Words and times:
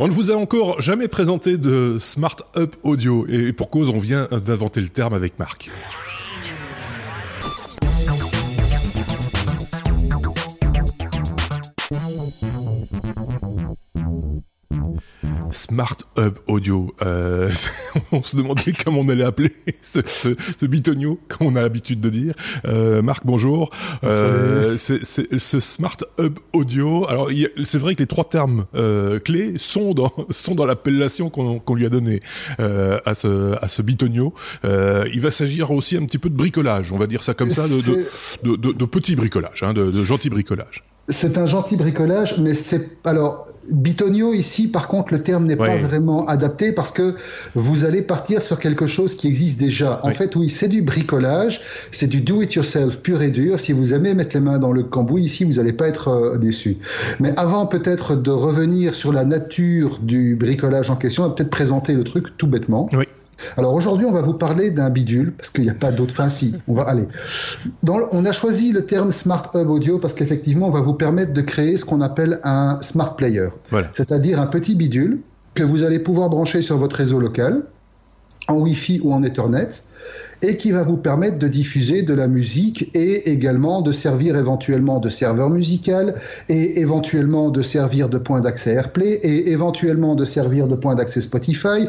On 0.00 0.08
ne 0.08 0.12
vous 0.12 0.32
a 0.32 0.34
encore 0.34 0.80
jamais 0.80 1.06
présenté 1.06 1.56
de 1.56 1.98
Smart 2.00 2.34
Up 2.56 2.74
Audio 2.82 3.28
et 3.28 3.52
pour 3.52 3.70
cause 3.70 3.88
on 3.88 4.00
vient 4.00 4.26
d'inventer 4.32 4.80
le 4.80 4.88
terme 4.88 5.14
avec 5.14 5.38
Marc. 5.38 5.70
Smart 15.64 15.96
Hub 16.18 16.38
Audio. 16.46 16.94
Euh, 17.02 17.50
on 18.12 18.22
se 18.22 18.36
demandait 18.36 18.72
comment 18.84 19.00
on 19.00 19.08
allait 19.08 19.24
appeler 19.24 19.52
ce, 19.82 20.00
ce, 20.06 20.36
ce 20.58 20.66
bitonio, 20.66 21.18
comme 21.28 21.46
on 21.46 21.56
a 21.56 21.62
l'habitude 21.62 22.00
de 22.00 22.10
dire. 22.10 22.34
Euh, 22.66 23.00
Marc, 23.00 23.24
bonjour. 23.24 23.70
Euh, 24.04 24.76
ce 24.76 25.60
Smart 25.60 25.96
Hub 26.20 26.38
Audio. 26.52 27.08
Alors, 27.08 27.30
c'est 27.64 27.78
vrai 27.78 27.94
que 27.94 28.00
les 28.00 28.06
trois 28.06 28.24
termes 28.24 28.66
clés 29.24 29.54
sont 29.56 29.94
dans 29.94 30.12
sont 30.30 30.54
dans 30.54 30.66
l'appellation 30.66 31.30
qu'on 31.30 31.74
lui 31.74 31.86
a 31.86 31.88
donnée 31.88 32.20
à 32.58 33.14
ce 33.14 33.54
à 33.62 33.68
ce 33.68 33.80
bitonio. 33.80 34.34
Il 34.64 35.20
va 35.20 35.30
s'agir 35.30 35.70
aussi 35.70 35.96
un 35.96 36.04
petit 36.04 36.18
peu 36.18 36.28
de 36.28 36.36
bricolage, 36.36 36.92
on 36.92 36.96
va 36.96 37.06
dire 37.06 37.24
ça 37.24 37.32
comme 37.32 37.50
ça, 37.50 37.62
de 37.66 38.04
de, 38.42 38.56
de, 38.56 38.72
de, 38.72 38.84
petit 38.84 39.16
bricolage, 39.16 39.62
hein, 39.62 39.72
de, 39.72 39.90
de 39.90 40.04
gentil 40.04 40.28
bricolage. 40.28 40.84
C'est 41.08 41.38
un 41.38 41.46
gentil 41.46 41.76
bricolage, 41.76 42.38
mais 42.38 42.54
c'est 42.54 42.98
alors 43.04 43.46
Bitonio 43.70 44.32
ici, 44.34 44.68
par 44.68 44.88
contre, 44.88 45.12
le 45.12 45.22
terme 45.22 45.46
n'est 45.46 45.56
pas 45.56 45.76
vraiment 45.76 46.26
adapté 46.26 46.72
parce 46.72 46.90
que 46.90 47.14
vous 47.54 47.84
allez 47.84 48.02
partir 48.02 48.42
sur 48.42 48.58
quelque 48.58 48.86
chose 48.86 49.14
qui 49.14 49.26
existe 49.26 49.58
déjà. 49.58 50.00
En 50.02 50.10
fait, 50.10 50.36
oui, 50.36 50.50
c'est 50.50 50.68
du 50.68 50.82
bricolage, 50.82 51.60
c'est 51.90 52.06
du 52.06 52.20
do-it-yourself 52.20 52.98
pur 53.00 53.22
et 53.22 53.30
dur. 53.30 53.60
Si 53.60 53.72
vous 53.72 53.94
aimez 53.94 54.14
mettre 54.14 54.36
les 54.36 54.40
mains 54.40 54.58
dans 54.58 54.72
le 54.72 54.82
cambouis 54.82 55.22
ici, 55.22 55.44
vous 55.44 55.54
n'allez 55.54 55.72
pas 55.72 55.88
être 55.88 56.08
euh, 56.08 56.38
déçu. 56.38 56.78
Mais 57.20 57.32
avant 57.36 57.66
peut-être 57.66 58.16
de 58.16 58.30
revenir 58.30 58.94
sur 58.94 59.12
la 59.12 59.24
nature 59.24 59.98
du 60.00 60.36
bricolage 60.36 60.90
en 60.90 60.96
question, 60.96 61.24
on 61.24 61.28
va 61.28 61.34
peut-être 61.34 61.50
présenter 61.50 61.94
le 61.94 62.04
truc 62.04 62.36
tout 62.36 62.46
bêtement. 62.46 62.88
Oui. 62.92 63.06
Alors 63.56 63.74
aujourd'hui, 63.74 64.06
on 64.06 64.12
va 64.12 64.22
vous 64.22 64.34
parler 64.34 64.70
d'un 64.70 64.90
bidule, 64.90 65.32
parce 65.32 65.50
qu'il 65.50 65.64
n'y 65.64 65.70
a 65.70 65.74
pas 65.74 65.92
d'autre. 65.92 66.12
Enfin, 66.12 66.28
si, 66.28 66.54
on 66.68 66.74
va 66.74 66.82
aller. 66.84 67.06
Dans, 67.82 68.00
on 68.12 68.24
a 68.24 68.32
choisi 68.32 68.72
le 68.72 68.84
terme 68.84 69.12
Smart 69.12 69.50
Hub 69.54 69.70
Audio 69.70 69.98
parce 69.98 70.14
qu'effectivement, 70.14 70.68
on 70.68 70.70
va 70.70 70.80
vous 70.80 70.94
permettre 70.94 71.32
de 71.32 71.40
créer 71.40 71.76
ce 71.76 71.84
qu'on 71.84 72.00
appelle 72.00 72.40
un 72.44 72.78
Smart 72.82 73.16
Player. 73.16 73.48
Voilà. 73.70 73.88
C'est-à-dire 73.94 74.40
un 74.40 74.46
petit 74.46 74.74
bidule 74.74 75.20
que 75.54 75.62
vous 75.62 75.82
allez 75.82 75.98
pouvoir 75.98 76.28
brancher 76.28 76.62
sur 76.62 76.76
votre 76.76 76.96
réseau 76.96 77.20
local, 77.20 77.62
en 78.48 78.54
Wi-Fi 78.54 79.00
ou 79.02 79.12
en 79.12 79.22
Ethernet, 79.22 79.68
et 80.42 80.56
qui 80.56 80.70
va 80.70 80.82
vous 80.82 80.96
permettre 80.96 81.38
de 81.38 81.48
diffuser 81.48 82.02
de 82.02 82.14
la 82.14 82.28
musique 82.28 82.90
et 82.94 83.30
également 83.30 83.82
de 83.82 83.92
servir 83.92 84.36
éventuellement 84.36 85.00
de 85.00 85.08
serveur 85.08 85.50
musical 85.50 86.14
et 86.48 86.80
éventuellement 86.80 87.50
de 87.50 87.62
servir 87.62 88.08
de 88.08 88.18
point 88.18 88.40
d'accès 88.40 88.72
AirPlay 88.72 89.20
et 89.22 89.50
éventuellement 89.50 90.14
de 90.14 90.24
servir 90.24 90.66
de 90.66 90.74
point 90.74 90.94
d'accès 90.94 91.20
Spotify 91.20 91.86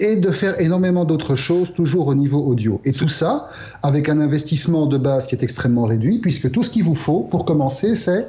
et 0.00 0.16
de 0.16 0.30
faire 0.30 0.60
énormément 0.60 1.04
d'autres 1.04 1.34
choses 1.34 1.72
toujours 1.72 2.08
au 2.08 2.14
niveau 2.14 2.44
audio. 2.44 2.80
Et 2.84 2.92
tout 2.92 3.08
ça 3.08 3.48
avec 3.82 4.08
un 4.08 4.20
investissement 4.20 4.86
de 4.86 4.98
base 4.98 5.26
qui 5.26 5.34
est 5.34 5.42
extrêmement 5.42 5.84
réduit 5.84 6.18
puisque 6.20 6.50
tout 6.50 6.62
ce 6.62 6.70
qu'il 6.70 6.84
vous 6.84 6.94
faut 6.94 7.20
pour 7.20 7.44
commencer 7.44 7.94
c'est 7.94 8.26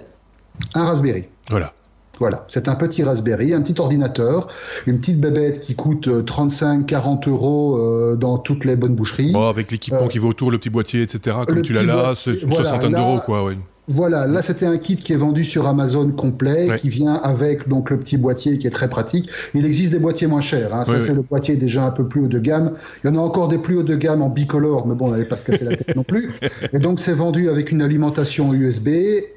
un 0.73 0.85
Raspberry. 0.85 1.25
Voilà. 1.49 1.73
Voilà, 2.19 2.45
c'est 2.47 2.67
un 2.67 2.75
petit 2.75 3.03
Raspberry, 3.03 3.53
un 3.53 3.61
petit 3.61 3.79
ordinateur, 3.79 4.47
une 4.85 4.99
petite 4.99 5.19
bébête 5.19 5.59
qui 5.59 5.75
coûte 5.75 6.07
35-40 6.07 7.29
euros 7.29 7.77
euh, 7.77 8.15
dans 8.15 8.37
toutes 8.37 8.65
les 8.65 8.75
bonnes 8.75 8.95
boucheries. 8.95 9.33
Oh, 9.35 9.43
avec 9.43 9.71
l'équipement 9.71 10.05
euh, 10.05 10.07
qui 10.07 10.19
va 10.19 10.27
autour, 10.27 10.51
le 10.51 10.57
petit 10.57 10.69
boîtier, 10.69 11.01
etc. 11.01 11.37
Comme 11.47 11.61
tu 11.61 11.73
l'as 11.73 11.83
là, 11.83 12.13
c'est 12.15 12.31
une 12.31 12.49
voilà, 12.49 12.55
soixantaine 12.55 12.93
d'euros, 12.93 13.19
quoi. 13.25 13.43
Oui. 13.43 13.57
Voilà, 13.89 14.27
là 14.27 14.41
c'était 14.41 14.65
un 14.65 14.77
kit 14.77 14.97
qui 14.97 15.13
est 15.13 15.17
vendu 15.17 15.45
sur 15.45 15.65
Amazon 15.65 16.11
complet, 16.11 16.69
ouais. 16.69 16.75
qui 16.75 16.89
vient 16.89 17.13
avec 17.13 17.69
donc 17.69 17.89
le 17.89 17.97
petit 17.97 18.17
boîtier 18.17 18.57
qui 18.57 18.67
est 18.67 18.71
très 18.71 18.89
pratique. 18.89 19.29
Il 19.53 19.65
existe 19.65 19.93
des 19.93 19.99
boîtiers 19.99 20.27
moins 20.27 20.41
chers, 20.41 20.73
hein. 20.73 20.83
ça 20.83 20.99
c'est 20.99 21.11
oui. 21.11 21.17
le 21.17 21.21
boîtier 21.21 21.55
déjà 21.55 21.85
un 21.85 21.91
peu 21.91 22.05
plus 22.05 22.25
haut 22.25 22.27
de 22.27 22.39
gamme. 22.39 22.73
Il 23.03 23.09
y 23.09 23.13
en 23.13 23.15
a 23.15 23.21
encore 23.21 23.47
des 23.47 23.57
plus 23.57 23.77
haut 23.77 23.83
de 23.83 23.95
gamme 23.95 24.21
en 24.21 24.29
bicolore, 24.29 24.87
mais 24.87 24.93
bon, 24.93 25.07
on 25.07 25.11
n'allait 25.11 25.23
pas 25.23 25.37
se 25.37 25.49
casser 25.49 25.63
la 25.63 25.77
tête 25.77 25.95
non 25.95 26.03
plus. 26.03 26.31
Et 26.73 26.79
donc 26.79 26.99
c'est 26.99 27.13
vendu 27.13 27.49
avec 27.49 27.71
une 27.71 27.81
alimentation 27.81 28.53
USB 28.53 28.89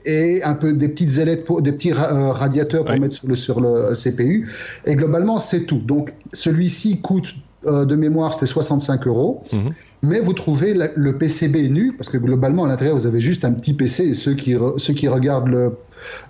et 0.05 0.43
un 0.43 0.55
peu 0.55 0.73
des 0.73 0.89
petites 0.89 1.19
ailettes, 1.19 1.45
pour, 1.45 1.63
des 1.63 1.71
petits 1.71 1.93
ra 1.93 2.13
euh, 2.13 2.33
radiateurs 2.33 2.85
pour 2.85 2.95
ouais. 2.95 2.99
mettre 2.99 3.15
sur 3.15 3.29
le, 3.29 3.37
sur 3.37 3.61
le 3.61 3.93
CPU. 3.95 4.49
Et 4.85 4.97
globalement 4.97 5.39
c'est 5.39 5.65
tout. 5.65 5.79
Donc 5.79 6.13
celui-ci 6.33 7.01
coûte 7.01 7.37
euh, 7.67 7.85
de 7.85 7.95
mémoire, 7.95 8.33
c'était 8.33 8.47
65 8.47 9.07
euros. 9.07 9.43
Mhm. 9.53 9.73
Mais 10.03 10.21
vous 10.21 10.33
trouvez 10.33 10.73
la, 10.73 10.89
le 10.95 11.19
PCB 11.19 11.69
nu, 11.69 11.93
parce 11.93 12.09
que 12.09 12.17
globalement, 12.17 12.65
à 12.65 12.69
l'intérieur, 12.69 12.97
vous 12.97 13.07
avez 13.07 13.21
juste 13.21 13.45
un 13.45 13.53
petit 13.53 13.75
PC. 13.75 14.09
Et 14.09 14.15
ceux 14.15 14.35
qui, 14.35 14.57
ceux 14.79 14.95
qui 14.95 15.09
regardent 15.09 15.49
le 15.49 15.73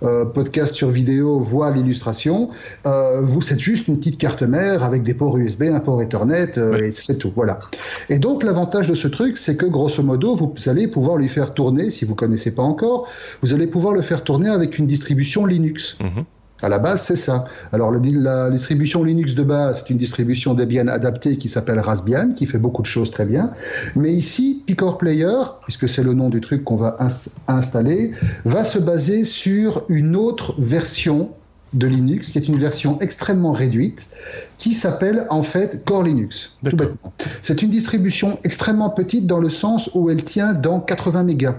euh, 0.03 0.25
podcast 0.25 0.73
sur 0.73 0.89
vidéo 0.89 1.39
voient 1.39 1.71
l'illustration. 1.71 2.49
Euh, 2.85 3.21
vous, 3.21 3.41
c'est 3.41 3.57
juste 3.57 3.87
une 3.87 3.97
petite 3.97 4.17
carte 4.17 4.43
mère 4.43 4.83
avec 4.83 5.03
des 5.03 5.13
ports 5.13 5.37
USB, 5.37 5.63
un 5.63 5.79
port 5.79 6.01
Ethernet, 6.01 6.51
et 6.57 6.91
c'est 6.91 7.17
tout. 7.17 7.31
Voilà. 7.33 7.59
Et 8.09 8.19
donc, 8.19 8.43
l'avantage 8.43 8.89
de 8.89 8.95
ce 8.95 9.07
truc, 9.07 9.37
c'est 9.37 9.55
que 9.55 9.65
grosso 9.65 10.03
modo, 10.03 10.35
vous 10.35 10.53
allez 10.67 10.87
pouvoir 10.87 11.15
lui 11.15 11.29
faire 11.29 11.53
tourner, 11.53 11.91
si 11.91 12.03
vous 12.03 12.15
connaissez 12.15 12.53
pas 12.53 12.63
encore, 12.63 13.07
vous 13.41 13.53
allez 13.53 13.67
pouvoir 13.67 13.93
le 13.93 14.01
faire 14.01 14.25
tourner 14.25 14.49
avec 14.49 14.77
une 14.77 14.87
distribution 14.87 15.45
Linux. 15.45 15.97
Mhm. 16.01 16.25
À 16.61 16.69
la 16.69 16.79
base, 16.79 17.01
c'est 17.01 17.15
ça. 17.15 17.45
Alors, 17.71 17.91
la 17.91 18.49
distribution 18.49 19.03
Linux 19.03 19.33
de 19.35 19.43
base, 19.43 19.79
c'est 19.79 19.89
une 19.89 19.97
distribution 19.97 20.53
Debian 20.53 20.87
adaptée 20.87 21.37
qui 21.37 21.47
s'appelle 21.47 21.79
Raspbian, 21.79 22.33
qui 22.33 22.45
fait 22.45 22.59
beaucoup 22.59 22.81
de 22.81 22.87
choses 22.87 23.11
très 23.11 23.25
bien. 23.25 23.51
Mais 23.95 24.11
ici, 24.11 24.63
Picor 24.65 24.97
Player, 24.97 25.37
puisque 25.63 25.89
c'est 25.89 26.03
le 26.03 26.13
nom 26.13 26.29
du 26.29 26.41
truc 26.41 26.63
qu'on 26.63 26.77
va 26.77 26.97
ins 26.99 27.07
installer, 27.47 28.11
va 28.45 28.63
se 28.63 28.79
baser 28.79 29.23
sur 29.23 29.83
une 29.89 30.15
autre 30.15 30.55
version 30.59 31.31
de 31.73 31.87
Linux, 31.87 32.31
qui 32.31 32.37
est 32.37 32.47
une 32.47 32.57
version 32.57 32.99
extrêmement 32.99 33.53
réduite, 33.53 34.09
qui 34.57 34.73
s'appelle 34.73 35.25
en 35.29 35.41
fait 35.41 35.85
Core 35.85 36.03
Linux. 36.03 36.57
Tout 36.69 36.75
bêtement. 36.75 37.13
C'est 37.41 37.61
une 37.61 37.69
distribution 37.69 38.39
extrêmement 38.43 38.89
petite 38.89 39.25
dans 39.25 39.39
le 39.39 39.49
sens 39.49 39.89
où 39.93 40.09
elle 40.09 40.23
tient 40.23 40.53
dans 40.53 40.79
80 40.79 41.23
mégas. 41.23 41.55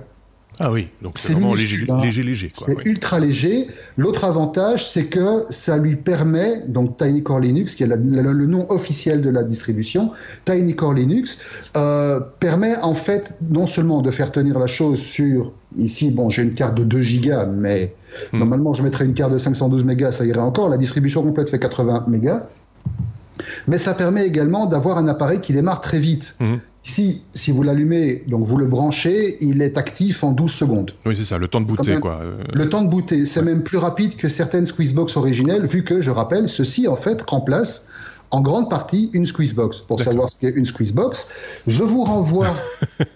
Ah 0.60 0.70
oui, 0.70 0.88
donc 1.00 1.14
c'est 1.16 1.32
vraiment 1.32 1.54
léger, 1.54 1.86
léger, 2.02 2.22
léger. 2.22 2.50
C'est 2.52 2.84
ultra 2.84 3.18
léger. 3.18 3.68
L'autre 3.96 4.24
avantage, 4.24 4.86
c'est 4.86 5.06
que 5.06 5.46
ça 5.48 5.78
lui 5.78 5.96
permet, 5.96 6.62
donc 6.68 6.98
Tiny 6.98 7.22
Core 7.22 7.40
Linux, 7.40 7.74
qui 7.74 7.84
est 7.84 7.86
la, 7.86 7.96
la, 7.96 8.22
le 8.22 8.46
nom 8.46 8.70
officiel 8.70 9.22
de 9.22 9.30
la 9.30 9.44
distribution, 9.44 10.12
Tiny 10.44 10.76
Core 10.76 10.92
Linux, 10.94 11.38
euh, 11.76 12.20
permet 12.38 12.76
en 12.76 12.94
fait 12.94 13.34
non 13.50 13.66
seulement 13.66 14.02
de 14.02 14.10
faire 14.10 14.30
tenir 14.30 14.58
la 14.58 14.66
chose 14.66 15.00
sur, 15.00 15.52
ici, 15.78 16.10
bon, 16.10 16.28
j'ai 16.28 16.42
une 16.42 16.52
carte 16.52 16.74
de 16.74 16.84
2 16.84 17.00
gigas, 17.00 17.46
mais 17.46 17.94
hmm. 18.32 18.38
normalement 18.38 18.74
je 18.74 18.82
mettrais 18.82 19.06
une 19.06 19.14
carte 19.14 19.32
de 19.32 19.38
512 19.38 19.84
mégas, 19.84 20.12
ça 20.12 20.26
irait 20.26 20.40
encore. 20.40 20.68
La 20.68 20.78
distribution 20.78 21.22
complète 21.22 21.48
fait 21.48 21.58
80 21.58 22.04
mégas. 22.08 22.42
Mais 23.66 23.78
ça 23.78 23.94
permet 23.94 24.26
également 24.26 24.66
d'avoir 24.66 24.98
un 24.98 25.08
appareil 25.08 25.40
qui 25.40 25.54
démarre 25.54 25.80
très 25.80 25.98
vite. 25.98 26.36
Mmh. 26.38 26.56
Ici, 26.84 27.22
si 27.34 27.52
vous 27.52 27.62
l'allumez, 27.62 28.24
donc 28.26 28.44
vous 28.44 28.56
le 28.56 28.66
branchez, 28.66 29.36
il 29.40 29.62
est 29.62 29.78
actif 29.78 30.24
en 30.24 30.32
12 30.32 30.50
secondes. 30.50 30.90
Oui, 31.06 31.14
c'est 31.16 31.24
ça, 31.24 31.38
le 31.38 31.46
temps 31.46 31.60
de 31.60 31.66
booter, 31.66 32.00
quoi. 32.00 32.18
Euh... 32.22 32.38
Le 32.52 32.68
temps 32.68 32.82
de 32.82 32.88
booter, 32.88 33.24
c'est 33.24 33.40
ouais. 33.40 33.46
même 33.46 33.62
plus 33.62 33.78
rapide 33.78 34.16
que 34.16 34.28
certaines 34.28 34.66
Squeezebox 34.66 35.16
originelles, 35.16 35.64
vu 35.64 35.84
que, 35.84 36.00
je 36.00 36.10
rappelle, 36.10 36.48
ceci, 36.48 36.88
en 36.88 36.96
fait, 36.96 37.22
remplace 37.30 37.88
en 38.32 38.40
grande 38.40 38.70
partie 38.70 39.10
une 39.12 39.26
Squeezebox. 39.26 39.82
Pour 39.82 40.00
savoir 40.00 40.28
ce 40.28 40.40
qu'est 40.40 40.50
une 40.50 40.64
Squeezebox, 40.64 41.28
je 41.66 41.84
vous 41.84 42.02
renvoie 42.02 42.48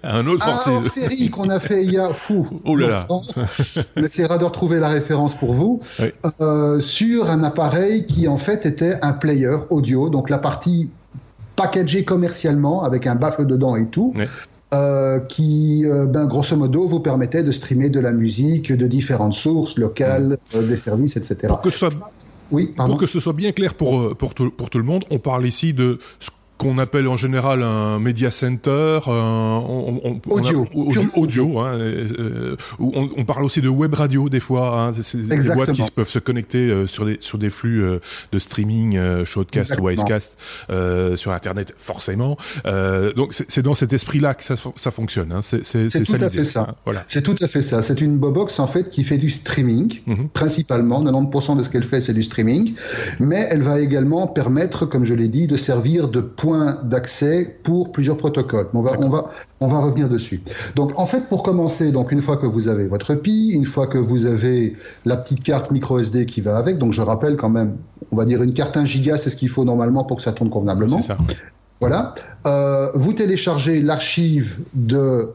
à 0.02 0.18
un 0.18 0.26
autre 0.26 0.46
à 0.46 0.70
une 0.70 0.84
série 0.84 1.30
qu'on 1.30 1.48
a 1.48 1.58
fait 1.58 1.82
il 1.82 1.92
y 1.92 1.98
a 1.98 2.10
fou. 2.12 2.46
Oh 2.64 2.76
là 2.76 2.88
là. 2.88 3.06
On 3.96 4.04
essaiera 4.04 4.36
de 4.36 4.44
retrouver 4.44 4.78
la 4.78 4.88
référence 4.88 5.34
pour 5.34 5.54
vous 5.54 5.80
oui. 5.98 6.12
euh, 6.40 6.80
sur 6.80 7.30
un 7.30 7.42
appareil 7.42 8.04
qui 8.04 8.28
en 8.28 8.36
fait 8.36 8.66
était 8.66 8.98
un 9.00 9.14
player 9.14 9.56
audio, 9.70 10.10
donc 10.10 10.28
la 10.28 10.38
partie 10.38 10.90
packagée 11.56 12.04
commercialement 12.04 12.84
avec 12.84 13.06
un 13.06 13.14
baffle 13.14 13.46
dedans 13.46 13.76
et 13.76 13.86
tout. 13.86 14.12
Oui. 14.14 14.24
Euh, 14.74 15.20
qui, 15.20 15.84
euh, 15.86 16.06
ben, 16.06 16.26
grosso 16.26 16.56
modo, 16.56 16.88
vous 16.88 16.98
permettait 16.98 17.44
de 17.44 17.52
streamer 17.52 17.88
de 17.88 18.00
la 18.00 18.12
musique 18.12 18.72
de 18.72 18.86
différentes 18.88 19.34
sources 19.34 19.78
locales, 19.78 20.38
mmh. 20.52 20.62
des 20.66 20.74
services, 20.76 21.16
etc. 21.16 21.46
Pour 21.46 21.60
que 21.60 21.70
ce 21.70 21.88
soit 21.88 22.10
oui. 22.50 22.74
Pour 22.76 22.98
que 22.98 23.06
ce 23.06 23.20
soit 23.20 23.32
bien 23.32 23.52
clair 23.52 23.74
pour, 23.74 24.16
pour, 24.16 24.34
tout, 24.34 24.50
pour 24.50 24.70
tout 24.70 24.78
le 24.78 24.84
monde, 24.84 25.04
on 25.10 25.18
parle 25.18 25.46
ici 25.46 25.72
de 25.72 25.98
ce 26.20 26.30
qu'on 26.58 26.78
appelle 26.78 27.06
en 27.08 27.16
général 27.16 27.62
un 27.62 27.98
media 27.98 28.30
center, 28.30 29.00
un, 29.06 29.10
on, 29.10 30.00
on, 30.04 30.20
audio, 30.30 30.66
on 30.74 30.82
a, 30.82 30.86
audio, 30.86 31.02
audio 31.14 31.58
hein, 31.58 31.74
euh, 31.78 32.56
on, 32.78 33.10
on, 33.16 33.24
parle 33.24 33.44
aussi 33.44 33.60
de 33.60 33.68
web 33.68 33.92
radio 33.94 34.28
des 34.28 34.40
fois, 34.40 34.80
hein, 34.80 34.92
c'est 35.02 35.18
des 35.18 35.50
boîtes 35.50 35.72
qui 35.72 35.82
peuvent 35.90 36.08
se 36.08 36.18
connecter 36.18 36.70
euh, 36.70 36.86
sur 36.86 37.04
des 37.04 37.18
sur 37.20 37.36
des 37.36 37.50
flux 37.50 37.82
euh, 37.82 37.98
de 38.32 38.38
streaming, 38.38 38.96
euh, 38.96 39.24
shortcast 39.24 39.72
Exactement. 39.72 39.88
ou 39.88 39.90
icecast 39.90 40.36
sur 41.16 41.32
internet 41.32 41.74
forcément. 41.76 42.36
Donc 43.16 43.34
c'est 43.34 43.62
dans 43.62 43.74
cet 43.74 43.92
esprit-là 43.92 44.34
que 44.34 44.42
ça, 44.42 44.54
ça 44.76 44.90
fonctionne. 44.90 45.32
Hein, 45.32 45.40
c'est 45.42 45.60
tout 45.62 46.24
à 46.24 46.30
fait 46.30 46.44
ça. 46.44 46.66
Hein, 46.70 46.74
voilà. 46.84 47.04
C'est 47.08 47.22
tout 47.22 47.36
à 47.40 47.48
fait 47.48 47.62
ça. 47.62 47.82
C'est 47.82 48.00
une 48.00 48.18
bobox 48.18 48.58
en 48.60 48.66
fait 48.66 48.88
qui 48.88 49.04
fait 49.04 49.18
du 49.18 49.30
streaming 49.30 50.00
mm 50.06 50.14
-hmm. 50.14 50.28
principalement. 50.28 51.04
90% 51.04 51.56
de 51.58 51.62
ce 51.62 51.70
qu'elle 51.70 51.84
fait 51.84 52.00
c'est 52.00 52.14
du 52.14 52.22
streaming, 52.22 52.74
mais 53.20 53.46
elle 53.50 53.62
va 53.62 53.80
également 53.80 54.26
permettre, 54.26 54.86
comme 54.86 55.04
je 55.04 55.14
l'ai 55.14 55.28
dit, 55.28 55.46
de 55.46 55.56
servir 55.56 56.08
de 56.08 56.20
point 56.20 56.45
points 56.46 56.78
d'accès 56.84 57.58
pour 57.64 57.90
plusieurs 57.90 58.16
protocoles. 58.16 58.68
On 58.72 58.82
va, 58.82 58.92
on, 59.00 59.08
va, 59.08 59.30
on 59.58 59.66
va 59.66 59.80
revenir 59.80 60.08
dessus. 60.08 60.42
Donc 60.76 60.92
en 60.96 61.06
fait, 61.06 61.28
pour 61.28 61.42
commencer, 61.42 61.90
donc 61.90 62.12
une 62.12 62.22
fois 62.22 62.36
que 62.36 62.46
vous 62.46 62.68
avez 62.68 62.86
votre 62.86 63.14
PI, 63.14 63.50
une 63.50 63.64
fois 63.64 63.88
que 63.88 63.98
vous 63.98 64.26
avez 64.26 64.76
la 65.04 65.16
petite 65.16 65.42
carte 65.42 65.72
micro 65.72 65.98
SD 65.98 66.26
qui 66.26 66.40
va 66.40 66.56
avec, 66.56 66.78
donc 66.78 66.92
je 66.92 67.02
rappelle 67.02 67.36
quand 67.36 67.48
même, 67.48 67.76
on 68.12 68.16
va 68.16 68.24
dire 68.24 68.42
une 68.42 68.52
carte 68.52 68.76
1 68.76 68.84
giga, 68.84 69.18
c'est 69.18 69.30
ce 69.30 69.36
qu'il 69.36 69.48
faut 69.48 69.64
normalement 69.64 70.04
pour 70.04 70.18
que 70.18 70.22
ça 70.22 70.32
tourne 70.32 70.50
convenablement. 70.50 71.00
C'est 71.00 71.08
ça. 71.08 71.18
Voilà. 71.80 72.14
Euh, 72.46 72.90
vous 72.94 73.12
téléchargez 73.12 73.82
l'archive 73.82 74.58
de 74.74 75.30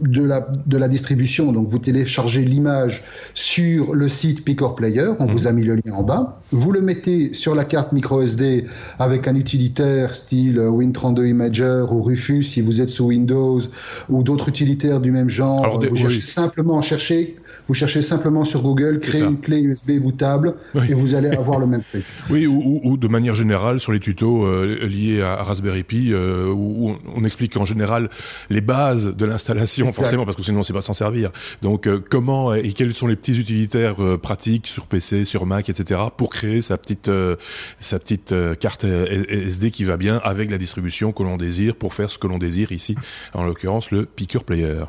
de 0.00 0.22
la, 0.22 0.46
de 0.66 0.76
la 0.76 0.88
distribution. 0.88 1.52
Donc, 1.52 1.68
vous 1.68 1.78
téléchargez 1.78 2.44
l'image 2.44 3.04
sur 3.34 3.94
le 3.94 4.08
site 4.08 4.44
Picor 4.44 4.74
Player. 4.74 5.10
On 5.18 5.26
vous 5.26 5.46
a 5.46 5.52
mis 5.52 5.64
le 5.64 5.76
lien 5.76 5.92
en 5.94 6.02
bas. 6.02 6.40
Vous 6.52 6.72
le 6.72 6.80
mettez 6.80 7.32
sur 7.32 7.54
la 7.54 7.64
carte 7.64 7.92
micro 7.92 8.22
SD 8.22 8.66
avec 8.98 9.26
un 9.26 9.34
utilitaire 9.34 10.14
style 10.14 10.58
Win32 10.58 11.26
Imager 11.26 11.86
ou 11.90 12.02
Rufus 12.02 12.42
si 12.42 12.60
vous 12.60 12.80
êtes 12.80 12.90
sous 12.90 13.06
Windows 13.06 13.60
ou 14.08 14.22
d'autres 14.22 14.48
utilitaires 14.48 15.00
du 15.00 15.10
même 15.10 15.28
genre. 15.28 15.80
vous 15.80 15.96
cherchez 15.96 16.20
simplement 16.26 16.80
chercher, 16.80 17.36
vous 17.68 17.74
cherchez 17.74 18.02
simplement 18.02 18.44
sur 18.44 18.62
Google, 18.62 19.00
créer 19.00 19.22
une 19.22 19.40
clé 19.40 19.60
USB 19.60 19.98
bootable 19.98 20.54
et 20.88 20.94
vous 20.94 21.14
allez 21.14 21.30
avoir 21.30 21.58
le 21.58 21.66
même 21.66 21.82
prix. 21.82 22.02
Oui, 22.30 22.46
ou, 22.46 22.80
ou, 22.82 22.96
de 22.96 23.08
manière 23.08 23.34
générale 23.34 23.78
sur 23.78 23.92
les 23.92 24.00
tutos 24.00 24.44
euh, 24.44 24.86
liés 24.86 25.22
à 25.22 25.42
Raspberry 25.42 25.84
Pi 25.84 26.12
euh, 26.12 26.48
où 26.52 26.96
on 27.14 27.24
explique 27.24 27.56
en 27.56 27.64
général 27.64 28.08
les 28.50 28.60
bases 28.60 29.14
de 29.14 29.24
l'installation 29.24 29.92
forcément, 29.92 30.24
parce 30.24 30.36
que 30.36 30.42
sinon 30.42 30.58
on 30.58 30.60
ne 30.60 30.64
sait 30.64 30.72
pas 30.72 30.80
s'en 30.80 30.94
servir. 30.94 31.30
Donc 31.62 31.86
euh, 31.86 32.02
comment 32.08 32.54
et 32.54 32.72
quels 32.72 32.94
sont 32.94 33.06
les 33.06 33.16
petits 33.16 33.38
utilitaires 33.38 34.02
euh, 34.02 34.18
pratiques 34.18 34.66
sur 34.66 34.86
PC, 34.86 35.24
sur 35.24 35.46
Mac, 35.46 35.68
etc. 35.68 36.00
pour 36.16 36.30
créer 36.30 36.62
sa 36.62 36.76
petite 36.76 37.08
euh, 37.08 37.36
sa 37.80 37.98
petite 37.98 38.34
carte 38.60 38.84
SD 38.84 39.70
qui 39.70 39.84
va 39.84 39.96
bien 39.96 40.20
avec 40.22 40.50
la 40.50 40.58
distribution 40.58 41.12
que 41.12 41.22
l'on 41.22 41.36
désire 41.36 41.76
pour 41.76 41.94
faire 41.94 42.10
ce 42.10 42.18
que 42.18 42.26
l'on 42.26 42.38
désire 42.38 42.72
ici, 42.72 42.96
en 43.34 43.44
l'occurrence 43.44 43.90
le 43.90 44.06
Picker 44.06 44.44
Player. 44.44 44.84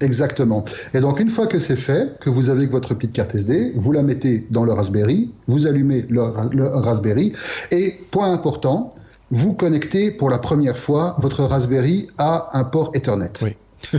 Exactement. 0.00 0.64
Et 0.94 1.00
donc 1.00 1.20
une 1.20 1.28
fois 1.28 1.46
que 1.46 1.58
c'est 1.58 1.76
fait, 1.76 2.18
que 2.20 2.30
vous 2.30 2.48
avez 2.50 2.66
votre 2.66 2.94
petite 2.94 3.12
carte 3.12 3.34
SD, 3.34 3.72
vous 3.76 3.92
la 3.92 4.02
mettez 4.02 4.46
dans 4.50 4.64
le 4.64 4.72
Raspberry, 4.72 5.30
vous 5.46 5.66
allumez 5.66 6.06
le, 6.08 6.22
le 6.52 6.68
Raspberry, 6.68 7.32
et 7.70 8.00
point 8.10 8.32
important, 8.32 8.94
vous 9.30 9.52
connectez 9.52 10.10
pour 10.10 10.30
la 10.30 10.38
première 10.38 10.76
fois 10.76 11.16
votre 11.20 11.44
Raspberry 11.44 12.08
à 12.18 12.58
un 12.58 12.64
port 12.64 12.90
Ethernet. 12.94 13.32
Oui. 13.42 13.56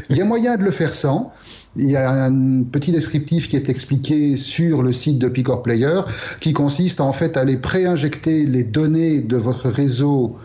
Il 0.10 0.18
y 0.18 0.22
a 0.22 0.26
moyen 0.26 0.58
de 0.58 0.64
le 0.64 0.72
faire 0.72 0.94
sans. 0.94 1.34
Il 1.76 1.90
y 1.90 1.96
a 1.96 2.26
un 2.26 2.64
petit 2.64 2.92
descriptif 2.92 3.48
qui 3.50 3.56
est 3.56 3.70
expliqué 3.70 4.36
sur 4.36 4.84
le 4.84 4.92
site 4.92 5.20
de 5.20 5.28
Picor 5.28 5.64
Player 5.64 6.02
qui 6.40 6.54
consiste 6.54 7.00
en 7.00 7.14
fait 7.14 7.38
à 7.38 7.42
aller 7.42 7.58
pré-injecter 7.58 8.46
les 8.46 8.64
données 8.64 9.22
de 9.22 9.38
votre 9.38 9.70
réseau 9.70 10.36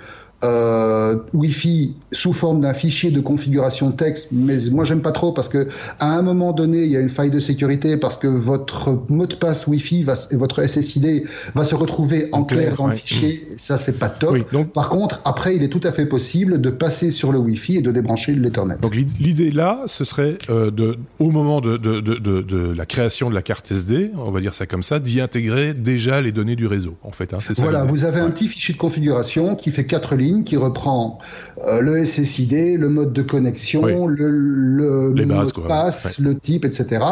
euh, 0.44 1.17
Wi-Fi 1.33 1.94
sous 2.12 2.35
forme 2.35 2.61
d'un 2.61 2.75
fichier 2.75 3.11
de 3.11 3.21
configuration 3.21 3.91
texte, 3.93 4.29
mais 4.33 4.56
moi 4.71 4.85
j'aime 4.85 5.00
pas 5.00 5.12
trop 5.12 5.33
parce 5.33 5.49
que 5.49 5.69
à 5.99 6.12
un 6.12 6.21
moment 6.21 6.53
donné 6.53 6.85
il 6.85 6.91
y 6.91 6.97
a 6.97 7.00
une 7.00 7.09
faille 7.09 7.31
de 7.31 7.41
sécurité 7.41 7.97
parce 7.97 8.19
que 8.19 8.27
votre 8.27 8.99
mot 9.09 9.27
de 9.27 9.35
passe 9.35 9.67
Wi-Fi 9.67 10.03
va, 10.03 10.15
et 10.31 10.37
votre 10.37 10.62
SSID 10.67 11.25
va 11.55 11.65
se 11.65 11.75
retrouver 11.75 12.29
en, 12.33 12.44
clair, 12.44 12.77
dans 12.77 12.88
le 12.88 12.97
fichier. 12.97 13.49
Ça 13.56 13.79
c'est 13.79 13.99
pas 13.99 14.11
top. 14.11 14.37
donc, 14.53 14.73
Par 14.73 14.91
contre 14.91 15.23
après 15.25 15.56
il 15.56 15.62
est 15.62 15.69
tout 15.69 15.81
à 15.85 15.93
fait 15.93 16.05
possible 16.05 16.61
de 16.61 16.71
passer 16.71 17.11
sur 17.11 17.33
le 17.33 17.38
Wi-Fi 17.38 17.77
et 17.77 17.83
de 17.83 17.91
débrancher 17.91 18.35
l'Ethernet. 18.35 18.77
Donc 18.83 18.94
l'idée 18.94 19.50
là 19.50 19.85
ce 19.87 20.05
serait 20.05 20.37
euh, 20.50 20.71
de 20.71 20.99
au 21.19 21.31
moment 21.31 21.62
de, 21.62 21.79
de, 21.79 22.00
de, 22.00 22.19
de, 22.19 22.75
la 22.77 22.85
création 22.85 23.31
de 23.31 23.35
la 23.35 23.43
carte 23.43 23.71
SD, 23.71 24.11
on 24.19 24.31
va 24.31 24.41
dire 24.41 24.55
ça 24.55 24.67
comme 24.67 24.83
ça, 24.83 24.99
d'y 24.99 25.21
intégrer 25.23 25.73
déjà 25.73 26.21
les 26.21 26.33
données 26.33 26.56
du 26.56 26.67
réseau 26.67 26.97
en 27.03 27.11
fait. 27.11 27.33
Hein, 27.33 27.38
ça 27.43 27.55
voilà, 27.56 27.85
vous 27.85 28.05
avez 28.05 28.21
un 28.21 28.29
petit 28.31 28.49
fichier 28.49 28.75
de 28.75 28.79
configuration 28.79 29.55
qui 29.56 29.71
fait 29.71 29.87
quatre 29.87 30.15
lignes 30.15 30.25
qui 30.44 30.56
reprend 30.56 31.19
euh, 31.64 31.81
le 31.81 32.05
SSID, 32.05 32.78
le 32.78 32.88
mode 32.88 33.12
de 33.12 33.23
connexion, 33.23 34.06
le, 34.06 34.31
le 34.31 35.26
mot 35.26 35.44
de 35.44 35.61
passe, 35.67 36.19
le 36.19 36.38
type, 36.38 36.64
etc. 36.64 37.05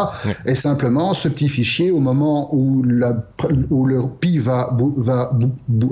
Et 0.46 0.54
simplement, 0.54 1.14
ce 1.14 1.28
petit 1.28 1.48
fichier, 1.48 1.90
au 1.90 2.00
moment 2.00 2.54
où, 2.54 2.82
la, 2.82 3.24
où 3.70 3.86
le 3.86 4.02
PI 4.20 4.38
va, 4.38 4.76
va 4.96 5.32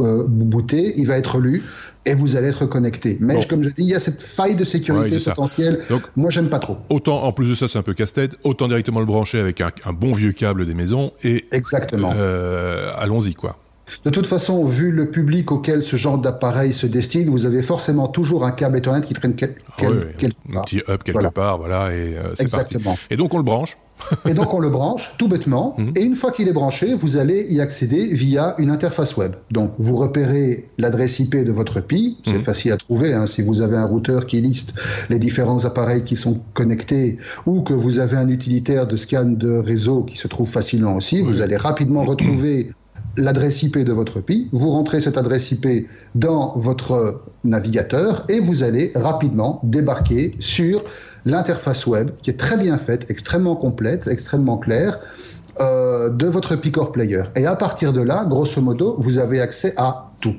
euh, 0.00 0.24
booter, 0.26 0.94
il 0.96 1.06
va 1.06 1.16
être 1.16 1.38
lu 1.38 1.62
et 2.04 2.14
vous 2.14 2.36
allez 2.36 2.48
être 2.48 2.66
connecté. 2.66 3.16
Mais 3.20 3.44
comme 3.46 3.62
je 3.62 3.68
dis, 3.68 3.82
il 3.82 3.88
y 3.88 3.94
a 3.94 4.00
cette 4.00 4.20
faille 4.20 4.56
de 4.56 4.64
sécurité 4.64 5.18
potentielle. 5.18 5.80
Donc, 5.88 6.02
Moi, 6.16 6.30
j'aime 6.30 6.48
pas 6.48 6.58
trop. 6.58 6.78
Autant, 6.88 7.22
en 7.22 7.32
plus 7.32 7.48
de 7.48 7.54
ça, 7.54 7.68
c'est 7.68 7.78
un 7.78 7.82
peu 7.82 7.94
casse-tête. 7.94 8.36
Autant 8.44 8.68
directement 8.68 9.00
le 9.00 9.06
brancher 9.06 9.38
avec 9.38 9.60
un, 9.60 9.92
bon 9.92 10.12
vieux 10.12 10.32
câble 10.32 10.66
des 10.66 10.74
maisons 10.74 11.12
et 11.22 11.46
exactement. 11.52 12.12
Euh, 12.16 12.90
allons-y 12.96 13.34
quoi. 13.34 13.56
De 14.04 14.10
toute 14.10 14.26
façon, 14.26 14.64
vu 14.64 14.90
le 14.90 15.10
public 15.10 15.52
auquel 15.52 15.82
ce 15.82 15.96
genre 15.96 16.18
d'appareil 16.18 16.72
se 16.72 16.86
destine, 16.86 17.30
vous 17.30 17.46
avez 17.46 17.62
forcément 17.62 18.08
toujours 18.08 18.44
un 18.44 18.50
câble 18.50 18.78
Ethernet 18.78 19.02
qui 19.02 19.14
traîne 19.14 19.34
quelque 19.34 19.60
ah 19.78 19.86
Un 19.86 20.60
petit 20.62 20.82
hub 20.88 21.02
quelque 21.02 21.28
part, 21.28 21.58
voilà, 21.58 21.92
et 21.92 22.16
euh, 22.16 22.34
c'est 22.34 22.42
Exactement. 22.42 22.98
Et 23.10 23.16
donc 23.16 23.34
on 23.34 23.38
le 23.38 23.44
branche. 23.44 23.76
et 24.26 24.34
donc 24.34 24.52
on 24.52 24.58
le 24.58 24.70
branche 24.70 25.12
tout 25.18 25.28
bêtement. 25.28 25.74
Mhm. 25.78 25.92
Et 25.96 26.02
une 26.02 26.16
fois 26.16 26.32
qu'il 26.32 26.48
est 26.48 26.52
branché, 26.52 26.94
vous 26.94 27.16
allez 27.16 27.46
y 27.50 27.60
accéder 27.60 28.08
via 28.08 28.54
une 28.58 28.70
interface 28.70 29.16
web. 29.16 29.36
Donc 29.50 29.72
vous 29.78 29.96
repérez 29.96 30.68
l'adresse 30.78 31.18
IP 31.18 31.36
de 31.36 31.52
votre 31.52 31.80
PI. 31.80 32.18
C'est 32.24 32.34
mhm. 32.34 32.42
facile 32.42 32.72
à 32.72 32.76
trouver 32.76 33.12
hein, 33.12 33.26
si 33.26 33.42
vous 33.42 33.60
avez 33.60 33.76
un 33.76 33.86
routeur 33.86 34.26
qui 34.26 34.40
liste 34.40 34.80
les 35.08 35.18
différents 35.18 35.64
appareils 35.64 36.02
qui 36.02 36.16
sont 36.16 36.42
connectés 36.54 37.18
ou 37.46 37.62
que 37.62 37.74
vous 37.74 37.98
avez 37.98 38.16
un 38.16 38.28
utilitaire 38.28 38.86
de 38.86 38.96
scan 38.96 39.24
de 39.24 39.50
réseau 39.50 40.02
qui 40.02 40.16
se 40.16 40.28
trouve 40.28 40.48
facilement 40.48 40.96
aussi. 40.96 41.20
Vous 41.20 41.42
allez 41.42 41.56
rapidement 41.56 42.04
retrouver 42.12 42.72
l'adresse 43.16 43.62
IP 43.62 43.78
de 43.78 43.92
votre 43.92 44.20
PI, 44.20 44.48
vous 44.52 44.70
rentrez 44.70 45.00
cette 45.00 45.18
adresse 45.18 45.50
IP 45.50 45.88
dans 46.14 46.54
votre 46.56 47.22
navigateur 47.44 48.24
et 48.28 48.40
vous 48.40 48.62
allez 48.62 48.92
rapidement 48.94 49.60
débarquer 49.62 50.34
sur 50.38 50.84
l'interface 51.24 51.86
web 51.86 52.10
qui 52.22 52.30
est 52.30 52.38
très 52.38 52.56
bien 52.56 52.78
faite, 52.78 53.06
extrêmement 53.08 53.56
complète, 53.56 54.06
extrêmement 54.06 54.58
claire. 54.58 54.98
Euh, 55.60 56.08
de 56.08 56.26
votre 56.26 56.56
Picor 56.56 56.92
Player. 56.92 57.24
Et 57.36 57.44
à 57.44 57.54
partir 57.54 57.92
de 57.92 58.00
là, 58.00 58.24
grosso 58.26 58.58
modo, 58.62 58.96
vous 58.98 59.18
avez 59.18 59.38
accès 59.38 59.74
à 59.76 60.10
tout. 60.22 60.34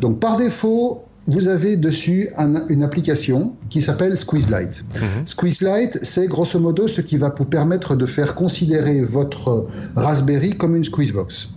Donc 0.00 0.20
par 0.20 0.38
défaut, 0.38 1.04
vous 1.26 1.48
avez 1.48 1.76
dessus 1.76 2.30
une 2.70 2.82
application 2.82 3.56
qui 3.68 3.82
s'appelle 3.82 4.16
Squeezelight. 4.16 4.82
Mhm. 4.94 5.26
Squeezelight, 5.26 5.98
c'est 6.02 6.26
grosso 6.28 6.58
modo 6.58 6.88
ce 6.88 7.02
qui 7.02 7.18
va 7.18 7.32
vous 7.36 7.44
permettre 7.44 7.94
de 7.94 8.06
faire 8.06 8.34
considérer 8.34 9.02
votre 9.02 9.66
Raspberry 9.96 10.56
comme 10.56 10.76
une 10.76 10.84
Squeezebox. 10.84 11.50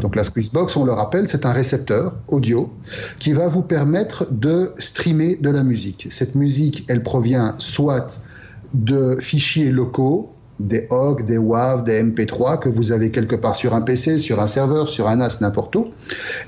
Donc 0.00 0.16
la 0.16 0.24
Squeezebox, 0.24 0.76
on 0.76 0.84
le 0.84 0.92
rappelle, 0.92 1.28
c'est 1.28 1.46
un 1.46 1.52
récepteur 1.52 2.14
audio 2.28 2.72
qui 3.18 3.32
va 3.32 3.48
vous 3.48 3.62
permettre 3.62 4.26
de 4.30 4.72
streamer 4.78 5.36
de 5.36 5.50
la 5.50 5.62
musique. 5.62 6.08
Cette 6.10 6.34
musique, 6.34 6.84
elle 6.88 7.02
provient 7.02 7.54
soit 7.58 8.20
de 8.74 9.16
fichiers 9.20 9.70
locaux, 9.70 10.32
des 10.60 10.86
OGG, 10.90 11.24
des 11.24 11.38
WAV, 11.38 11.84
des 11.84 12.02
MP3 12.02 12.58
que 12.58 12.68
vous 12.68 12.92
avez 12.92 13.10
quelque 13.10 13.36
part 13.36 13.56
sur 13.56 13.74
un 13.74 13.80
PC, 13.80 14.18
sur 14.18 14.40
un 14.40 14.46
serveur, 14.46 14.88
sur 14.88 15.08
un 15.08 15.16
NAS, 15.16 15.38
n'importe 15.40 15.74
où, 15.76 15.88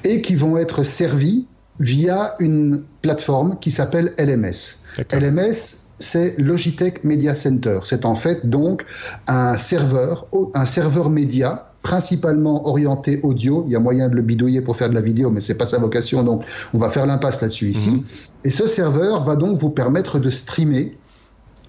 et 0.05 0.21
qui 0.21 0.35
vont 0.35 0.57
être 0.57 0.83
servis 0.83 1.47
via 1.81 2.37
une 2.39 2.85
plateforme 3.03 3.59
qui 3.59 3.71
s'appelle 3.71 4.15
LMS. 4.19 4.85
LMS, 5.13 5.93
c'est 5.99 6.39
Logitech 6.39 7.03
Media 7.05 7.35
Center. 7.35 7.81
C'est 7.85 8.05
en 8.05 8.15
fait 8.15 8.49
donc 8.49 8.85
un 9.27 9.57
serveur, 9.57 10.27
un 10.55 10.67
serveur 10.67 11.11
média 11.11 11.74
principalement 11.85 12.67
orienté 12.67 13.21
audio. 13.23 13.63
Il 13.67 13.73
y 13.73 13.77
a 13.77 13.79
moyen 13.79 14.09
de 14.09 14.15
le 14.15 14.23
bidouiller 14.23 14.63
pour 14.63 14.77
faire 14.77 14.89
de 14.89 14.95
la 14.95 15.03
vidéo, 15.03 15.31
mais 15.31 15.41
c'est 15.41 15.59
pas 15.59 15.67
sa 15.67 15.79
vocation, 15.79 16.25
donc 16.25 16.43
on 16.73 16.79
va 16.79 16.89
faire 16.89 17.05
l'impasse 17.05 17.43
là-dessus 17.43 17.69
ici. 17.71 17.91
Mhm. 17.91 18.03
Et 18.45 18.51
ce 18.51 18.67
serveur 18.67 19.23
va 19.23 19.37
donc 19.37 19.59
vous 19.59 19.69
permettre 19.69 20.19
de 20.19 20.31
streamer 20.31 20.97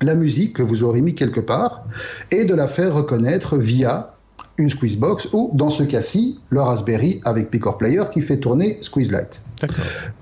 la 0.02 0.16
musique 0.16 0.54
que 0.54 0.64
vous 0.64 0.84
aurez 0.84 1.02
mis 1.02 1.16
quelque 1.16 1.42
part 1.42 1.86
et 2.32 2.46
de 2.46 2.56
la 2.56 2.68
faire 2.68 2.96
reconnaître 2.96 3.58
via 3.58 4.16
une 4.58 4.70
Squeezebox 4.70 5.28
ou, 5.34 5.52
dans 5.54 5.70
ce 5.70 5.84
cas-ci, 5.84 6.40
le 6.50 6.62
Raspberry 6.62 7.20
avec 7.26 7.52
Picor 7.52 7.78
Player 7.78 8.04
qui 8.14 8.22
fait 8.22 8.38
tourner 8.38 8.78
Squeezelight. 8.82 9.42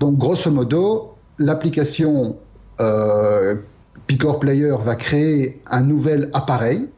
Donc, 0.00 0.18
grosso 0.18 0.50
modo, 0.50 1.14
l'application 1.38 2.36
euh, 2.80 3.54
Picor 4.08 4.40
Player 4.40 4.74
va 4.84 4.96
créer 4.96 5.62
un 5.70 5.82
nouvel 5.82 6.30
appareil 6.32 6.88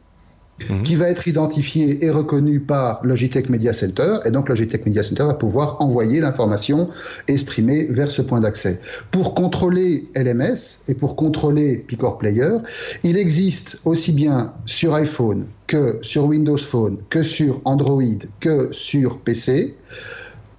Mhm. 0.69 0.83
qui 0.83 0.95
va 0.95 1.07
être 1.07 1.27
identifié 1.27 2.03
et 2.03 2.09
reconnu 2.09 2.59
par 2.59 2.99
Logitech 3.03 3.49
Media 3.49 3.73
Center. 3.73 4.17
Et 4.25 4.31
donc 4.31 4.49
Logitech 4.49 4.85
Media 4.85 5.03
Center 5.03 5.23
va 5.23 5.35
pouvoir 5.35 5.77
envoyer 5.79 6.19
l'information 6.19 6.89
et 7.27 7.37
streamer 7.37 7.87
vers 7.89 8.09
ce 8.09 8.21
point 8.21 8.39
d'accès. 8.39 8.81
Pour 9.11 9.35
contrôler 9.35 10.07
LMS 10.15 10.81
et 10.87 10.95
pour 10.95 11.15
contrôler 11.15 11.77
Picor 11.77 12.17
Player, 12.17 12.57
il 13.03 13.17
existe 13.17 13.79
aussi 13.85 14.11
bien 14.11 14.53
sur 14.65 14.95
iPhone 14.95 15.45
que 15.67 15.99
sur 16.01 16.25
Windows 16.25 16.57
Phone, 16.57 16.97
que 17.09 17.21
sur 17.21 17.61
Android, 17.65 18.17
que 18.39 18.69
sur 18.71 19.19
PC 19.19 19.75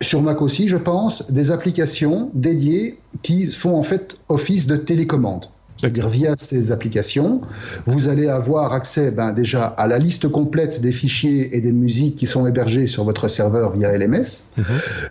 sur 0.00 0.23
Mac 0.23 0.43
aussi, 0.43 0.69
je 0.69 0.76
pense, 0.76 1.31
des 1.31 1.50
applications 1.50 2.31
dédiées 2.33 3.00
qui 3.23 3.50
font 3.50 3.76
en 3.76 3.83
fait 3.83 4.17
office 4.28 4.69
de 4.69 4.76
télécommande. 4.76 5.47
C'est-à-dire 5.78 6.08
via 6.08 6.35
ces 6.37 6.73
applications, 6.73 7.40
vous 7.87 8.08
allez 8.08 8.28
avoir 8.28 8.73
accès 8.73 9.11
ben, 9.11 9.32
déjà 9.32 9.64
à 9.66 9.87
la 9.87 9.99
liste 9.99 10.28
complète 10.28 10.80
des 10.80 10.92
fichiers 10.92 11.56
et 11.56 11.61
des 11.61 11.73
musiques 11.73 12.16
qui 12.16 12.26
sont 12.26 12.47
hébergés 12.47 12.88
sur 12.88 13.04
votre 13.04 13.28
serveur 13.28 13.76
via 13.76 13.97
LMS. 13.97 14.52
Mhm. 14.56 14.64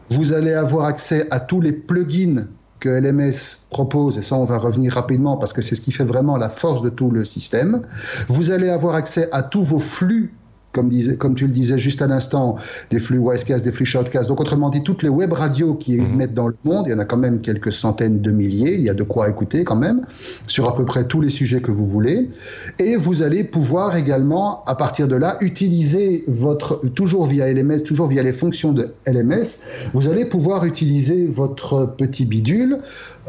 Vous 0.10 0.34
allez 0.34 0.54
avoir 0.54 0.86
accès 0.86 1.28
à 1.32 1.40
tous 1.40 1.62
les 1.62 1.72
plugins 1.72 2.48
que 2.80 2.90
LMS 2.90 3.68
propose, 3.70 4.18
et 4.18 4.22
ça 4.22 4.36
on 4.36 4.46
va 4.46 4.58
revenir 4.58 4.94
rapidement 4.94 5.38
parce 5.38 5.52
que 5.52 5.62
c'est 5.62 5.74
ce 5.74 5.82
qui 5.82 5.92
fait 5.92 6.04
vraiment 6.04 6.38
la 6.38 6.50
force 6.50 6.84
de 6.84 6.90
tout 6.90 7.10
le 7.10 7.26
système. 7.26 7.82
Vous 8.28 8.52
allez 8.52 8.70
avoir 8.70 8.94
accès 8.94 9.30
à 9.32 9.42
tous 9.42 9.64
vos 9.64 9.80
flux 9.80 10.34
comme, 10.72 11.36
tu 11.36 11.48
le 11.48 11.54
disais 11.54 11.78
juste 11.78 12.02
à 12.02 12.08
l'instant, 12.08 12.56
des 12.92 13.00
flux 13.00 13.20
Wisecast, 13.20 13.66
des 13.66 13.72
flux 13.72 13.86
Shoutcast. 13.86 14.30
Donc, 14.30 14.40
autrement 14.40 14.70
dit, 14.70 14.84
toutes 14.84 15.04
les 15.04 15.10
web 15.10 15.34
radios 15.34 15.74
qui 15.76 15.98
mhm. 15.98 16.14
émettent 16.14 16.34
dans 16.34 16.48
le 16.48 16.56
monde, 16.64 16.86
il 16.88 16.92
y 16.92 16.94
en 16.94 17.00
a 17.00 17.06
quand 17.06 17.18
même 17.18 17.42
quelques 17.42 17.74
centaines 17.74 18.22
de 18.22 18.32
milliers, 18.32 18.76
il 18.76 18.82
y 18.82 18.90
a 18.90 18.94
de 18.94 19.04
quoi 19.04 19.30
écouter 19.30 19.64
quand 19.64 19.76
même, 19.76 20.06
sur 20.48 20.68
à 20.68 20.76
peu 20.76 20.86
près 20.86 21.06
tous 21.06 21.22
les 21.22 21.30
sujets 21.30 21.62
que 21.62 21.72
vous 21.72 21.88
voulez. 21.88 22.30
Et 22.80 22.96
vous 22.96 23.24
allez 23.24 23.44
pouvoir 23.44 23.96
également, 23.96 24.64
à 24.66 24.76
partir 24.76 25.08
de 25.08 25.16
là, 25.16 25.38
utiliser 25.42 26.24
votre, 26.28 26.82
toujours 26.94 27.26
via 27.26 27.52
LMS, 27.52 27.84
toujours 27.84 28.08
via 28.08 28.24
les 28.24 28.34
fonctions 28.34 28.74
de 28.74 28.94
LMS, 29.06 29.64
vous 29.94 30.08
allez 30.08 30.26
pouvoir 30.26 30.66
utiliser 30.66 31.28
votre 31.28 31.86
petit 31.98 32.26
bidule 32.26 32.80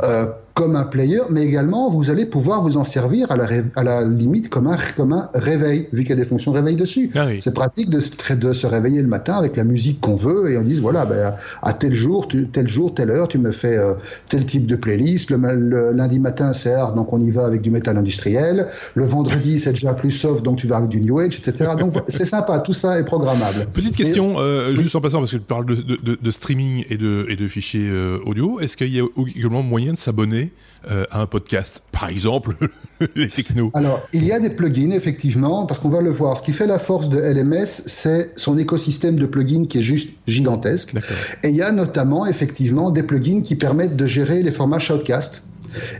euh, 0.03 0.27
comme 0.59 0.75
un 0.75 0.83
player, 0.83 1.21
mais 1.31 1.45
également 1.45 1.89
vous 1.89 2.11
allez 2.11 2.27
pouvoir 2.27 2.63
vous 2.63 2.77
en 2.79 2.83
servir 2.83 3.31
à 3.31 3.37
la, 3.37 3.47
à 3.77 3.85
la 3.85 4.05
limite 4.05 4.49
comme 4.49 4.67
un, 4.67 4.77
comme 4.97 5.13
un 5.13 5.31
réveil, 5.33 5.89
vu 5.93 6.03
qu'il 6.03 6.11
y 6.11 6.13
a 6.15 6.17
des 6.17 6.25
fonctions 6.25 6.51
réveil 6.51 6.75
dessus. 6.75 7.13
Ah 7.15 7.29
c'est 7.39 7.55
pratique 7.55 7.91
de 7.91 8.01
se, 8.01 8.35
de 8.35 8.53
se 8.53 8.67
réveiller 8.67 9.01
le 9.01 9.07
matin 9.07 9.35
avec 9.35 9.55
la 9.55 9.63
musique 9.63 10.01
qu'on 10.01 10.17
veut 10.17 10.51
et 10.51 10.59
on 10.59 10.63
dit 10.63 10.81
voilà, 10.81 11.05
ben, 11.05 11.35
à 11.63 11.73
tel 11.75 11.95
jour, 11.95 12.27
tel 12.53 12.67
jour, 12.67 12.93
telle 12.93 13.13
heure, 13.13 13.29
tu 13.29 13.39
me 13.39 13.53
fais 13.53 13.77
euh, 13.77 13.95
tel 14.29 14.47
type 14.47 14.67
de 14.67 14.75
playlist. 14.75 15.31
Le, 15.31 15.93
lundi 15.93 16.19
matin, 16.19 16.53
c'est 16.53 16.73
hard, 16.73 16.97
donc 16.97 17.13
on 17.13 17.23
y 17.23 17.31
va 17.31 17.47
avec 17.47 17.63
du 17.63 17.71
métal 17.71 17.97
industriel. 17.97 18.67
Le 18.97 19.05
vendredi, 19.05 19.61
c'est 19.61 19.71
déjà 19.71 19.95
plus 19.95 20.11
soft, 20.11 20.45
donc 20.45 20.57
tu 20.57 20.67
vas 20.67 20.79
avec 20.79 20.89
du 20.89 21.01
new 21.01 21.21
age, 21.21 21.37
etc. 21.39 21.71
Donc 21.79 21.93
c'est 22.09 22.25
sympa, 22.25 22.59
tout 22.59 22.73
ça 22.73 22.99
est 22.99 23.05
programmable. 23.05 23.69
Petite 23.73 23.95
question, 23.95 24.35
euh, 24.39 24.75
juste 24.75 24.97
en 24.97 25.01
passant, 25.01 25.21
parce 25.21 25.31
que 25.31 25.37
tu 25.37 25.43
parles 25.43 25.67
de, 25.67 25.77
de, 25.77 26.19
de, 26.21 26.31
streaming 26.33 26.85
et 26.91 26.97
de, 26.97 27.27
et 27.29 27.37
de 27.37 27.47
fichiers 27.47 27.89
euh, 27.89 28.19
audio, 28.27 28.59
est-ce 28.59 28.77
qu'il 28.77 28.93
y 28.93 29.01
a 29.01 29.05
également 29.37 29.63
moyen 29.63 29.93
de 29.93 29.99
s'abonner 29.99 30.48
euh, 30.91 31.05
à 31.11 31.21
un 31.21 31.27
podcast 31.27 31.83
Par 31.93 32.09
exemple, 32.09 32.57
les 33.15 33.29
technos. 33.29 33.71
Alors, 33.75 34.07
il 34.13 34.25
y 34.25 34.33
a 34.33 34.41
des 34.41 34.51
plugins, 34.51 34.91
effectivement, 34.91 35.67
parce 35.67 35.81
qu'on 35.81 35.89
va 35.89 36.01
le 36.01 36.11
voir. 36.11 36.37
Ce 36.37 36.43
qui 36.43 36.53
fait 36.53 36.67
la 36.67 36.79
force 36.79 37.09
de 37.09 37.19
LMS, 37.19 37.67
c'est 37.67 38.33
son 38.37 38.59
écosystème 38.59 39.17
de 39.17 39.27
plugins 39.27 39.67
qui 39.67 39.79
est 39.79 39.83
juste 39.83 40.11
gigantesque. 40.27 40.95
Et 41.43 41.49
il 41.49 41.57
y 41.57 41.63
a 41.63 41.73
notamment, 41.73 42.27
effectivement, 42.27 42.91
des 42.91 43.03
plugins 43.03 43.43
qui 43.43 43.57
permettent 43.57 43.97
de 43.97 44.07
gérer 44.07 44.43
les 44.43 44.53
formats 44.53 44.79
Shoutcast 44.79 45.43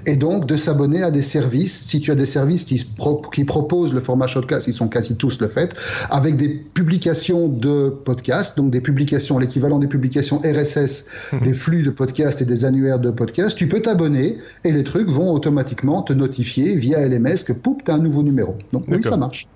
et 0.07 0.17
donc 0.17 0.47
de 0.47 0.57
s'abonner 0.57 1.03
à 1.03 1.11
des 1.11 1.23
services. 1.23 1.87
Si 1.87 2.01
tu 2.01 2.11
as 2.11 2.15
des 2.15 2.25
services 2.25 2.65
qui, 2.65 2.85
qui 3.33 3.45
proposent 3.45 3.93
le 3.93 4.01
format 4.01 4.27
Shotcast, 4.27 4.67
ils 4.69 4.73
sont 4.73 4.89
quasi 4.89 5.17
tous 5.17 5.41
le 5.41 5.49
fait, 5.49 5.75
avec 6.11 6.37
des 6.37 6.49
publications 6.49 7.49
de 7.49 7.89
podcasts, 7.89 8.57
donc 8.57 8.71
des 8.71 8.81
publications, 8.81 9.39
l'équivalent 9.39 9.79
des 9.79 9.87
publications 9.87 10.41
RSS, 10.45 11.11
mhm. 11.33 11.41
des 11.41 11.55
flux 11.55 11.83
de 11.83 11.91
podcasts 11.91 12.43
et 12.43 12.45
des 12.45 12.65
annuaires 12.65 12.99
de 12.99 13.11
podcasts, 13.11 13.57
tu 13.57 13.69
peux 13.69 13.81
t'abonner 13.81 14.39
et 14.65 14.73
les 14.73 14.85
trucs 14.85 15.11
vont 15.11 15.33
automatiquement 15.33 16.03
te 16.03 16.13
notifier 16.13 16.75
via 16.75 17.07
LMS 17.07 17.45
que 17.47 17.53
poup, 17.53 17.83
tu 17.85 17.91
as 17.91 17.95
un 17.95 17.99
nouveau 17.99 18.23
numéro. 18.23 18.57
Donc 18.73 18.85
oui, 18.89 19.03
ça 19.03 19.17
marche. 19.17 19.47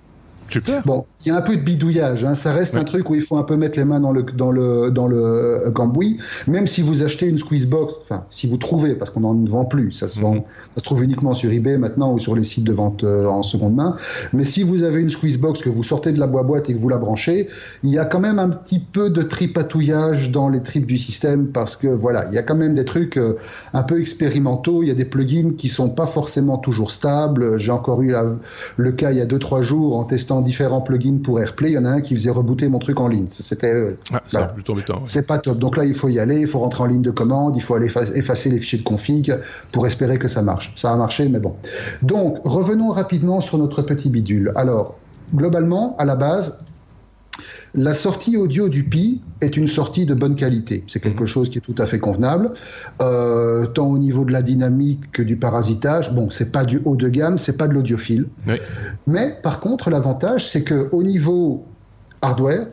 Bon, 0.85 1.05
il 1.25 1.29
y 1.29 1.31
a 1.31 1.37
un 1.37 1.41
peu 1.41 1.55
de 1.55 1.61
bidouillage. 1.61 2.25
Hein. 2.25 2.33
Ça 2.33 2.51
reste 2.51 2.75
un 2.75 2.83
truc 2.83 3.09
où 3.09 3.15
il 3.15 3.21
faut 3.21 3.37
un 3.37 3.43
peu 3.43 3.55
mettre 3.55 3.77
les 3.77 3.85
mains 3.85 3.99
dans 3.99 4.11
le 4.11 4.23
dans 4.23 4.51
le 4.51 4.91
dans 4.91 5.07
le 5.07 5.17
euh, 5.17 5.71
cambouis. 5.71 6.17
Même 6.47 6.67
si 6.67 6.81
vous 6.81 7.03
achetez 7.03 7.27
une 7.27 7.37
squeeze 7.37 7.67
box, 7.67 7.93
enfin 8.03 8.25
si 8.29 8.47
vous 8.47 8.57
trouvez, 8.57 8.95
parce 8.95 9.11
qu'on 9.11 9.21
n'en 9.21 9.33
vend 9.45 9.65
plus, 9.65 9.91
ça 9.91 10.07
se 10.07 10.19
vend, 10.19 10.35
mhm. 10.35 10.43
ça 10.73 10.79
se 10.79 10.83
trouve 10.83 11.03
uniquement 11.03 11.33
sur 11.33 11.51
eBay 11.51 11.77
maintenant 11.77 12.13
ou 12.13 12.19
sur 12.19 12.35
les 12.35 12.43
sites 12.43 12.63
de 12.63 12.73
vente 12.73 13.03
euh, 13.03 13.25
en 13.25 13.43
seconde 13.43 13.75
main. 13.75 13.95
Mais 14.33 14.43
si 14.43 14.63
vous 14.63 14.83
avez 14.83 15.01
une 15.01 15.09
squeeze 15.09 15.39
box 15.39 15.61
que 15.61 15.69
vous 15.69 15.83
sortez 15.83 16.11
de 16.11 16.19
la 16.19 16.27
boîte 16.27 16.69
et 16.69 16.73
que 16.73 16.79
vous 16.79 16.89
la 16.89 16.97
branchez, 16.97 17.47
il 17.83 17.89
y 17.89 17.99
a 17.99 18.05
quand 18.05 18.19
même 18.19 18.39
un 18.39 18.49
petit 18.49 18.79
peu 18.79 19.09
de 19.09 19.21
tripatouillage 19.21 20.31
dans 20.31 20.49
les 20.49 20.61
tripes 20.61 20.85
du 20.85 20.97
système 20.97 21.47
parce 21.47 21.75
que 21.75 21.87
voilà, 21.87 22.27
il 22.29 22.35
y 22.35 22.37
a 22.37 22.43
quand 22.43 22.55
même 22.55 22.73
des 22.73 22.85
trucs 22.85 23.17
euh, 23.17 23.37
un 23.73 23.83
peu 23.83 23.99
expérimentaux. 23.99 24.83
Il 24.83 24.89
y 24.89 24.91
a 24.91 24.95
des 24.95 25.05
plugins 25.05 25.51
qui 25.57 25.69
sont 25.69 25.89
pas 25.89 26.07
forcément 26.07 26.57
toujours 26.57 26.91
stables. 26.91 27.57
J'ai 27.57 27.71
encore 27.71 28.01
eu 28.01 28.13
le 28.77 28.91
cas 28.91 29.11
il 29.11 29.17
y 29.17 29.21
a 29.21 29.25
deux 29.25 29.39
trois 29.39 29.61
jours 29.61 29.97
en 29.97 30.03
testant 30.03 30.42
différents 30.43 30.81
plugins 30.81 31.19
pour 31.23 31.39
AirPlay. 31.39 31.71
Il 31.71 31.73
y 31.73 31.77
en 31.77 31.85
a 31.85 31.89
un 31.89 32.01
qui 32.01 32.13
faisait 32.13 32.29
rebooter 32.29 32.67
mon 32.67 32.79
truc 32.79 32.99
en 32.99 33.07
ligne. 33.07 33.25
C'était 33.29 33.73
euh, 33.73 33.97
ah, 34.13 34.21
C'est 35.05 35.27
pas 35.27 35.39
top. 35.39 35.57
Donc 35.57 35.77
là, 35.77 35.85
il 35.85 35.95
faut 35.95 36.09
y 36.09 36.19
aller, 36.19 36.41
il 36.41 36.47
faut 36.47 36.59
rentrer 36.59 36.83
en 36.83 36.87
ligne 36.87 37.01
de 37.01 37.11
commande, 37.11 37.55
il 37.55 37.61
faut 37.61 37.75
aller 37.75 37.89
effacer 38.15 38.49
les 38.49 38.59
fichiers 38.59 38.79
de 38.79 38.83
config 38.83 39.35
pour 39.71 39.87
espérer 39.87 40.17
que 40.17 40.27
ça 40.27 40.41
marche. 40.41 40.73
Ça 40.75 40.91
a 40.91 40.95
marché, 40.95 41.27
mais 41.29 41.39
bon. 41.39 41.55
Donc 42.01 42.39
revenons 42.43 42.91
rapidement 42.91 43.41
sur 43.41 43.57
notre 43.57 43.81
petit 43.81 44.09
bidule. 44.09 44.51
Alors 44.55 44.95
globalement, 45.33 45.95
à 45.97 46.05
la 46.05 46.15
base, 46.15 46.59
la 47.75 47.93
sortie 47.93 48.37
audio 48.37 48.69
du 48.69 48.83
Pi 48.83 49.21
est 49.41 49.57
une 49.57 49.67
sortie 49.67 50.05
de 50.05 50.13
bonne 50.13 50.35
qualité. 50.35 50.83
C'est 50.87 50.99
quelque 50.99 51.21
mhm. 51.21 51.27
chose 51.27 51.49
qui 51.49 51.57
est 51.57 51.61
tout 51.61 51.75
à 51.77 51.85
fait 51.85 51.99
convenable, 51.99 52.51
euh, 53.01 53.65
tant 53.65 53.87
au 53.87 53.97
niveau 53.97 54.25
de 54.25 54.31
la 54.31 54.41
dynamique 54.41 55.11
que 55.11 55.21
du 55.21 55.37
parasitage. 55.37 56.13
Bon, 56.13 56.29
c'est 56.29 56.51
pas 56.51 56.65
du 56.65 56.81
haut 56.85 56.95
de 56.95 57.09
gamme, 57.09 57.37
c'est 57.37 57.57
pas 57.57 57.67
de 57.67 57.73
l'audiophile. 57.73 58.27
Mais 59.07 59.37
par 59.41 59.59
contre, 59.59 59.89
l'avantage, 59.89 60.47
c'est 60.47 60.63
que 60.63 60.89
au 60.91 61.03
niveau 61.03 61.65
hardware, 62.21 62.67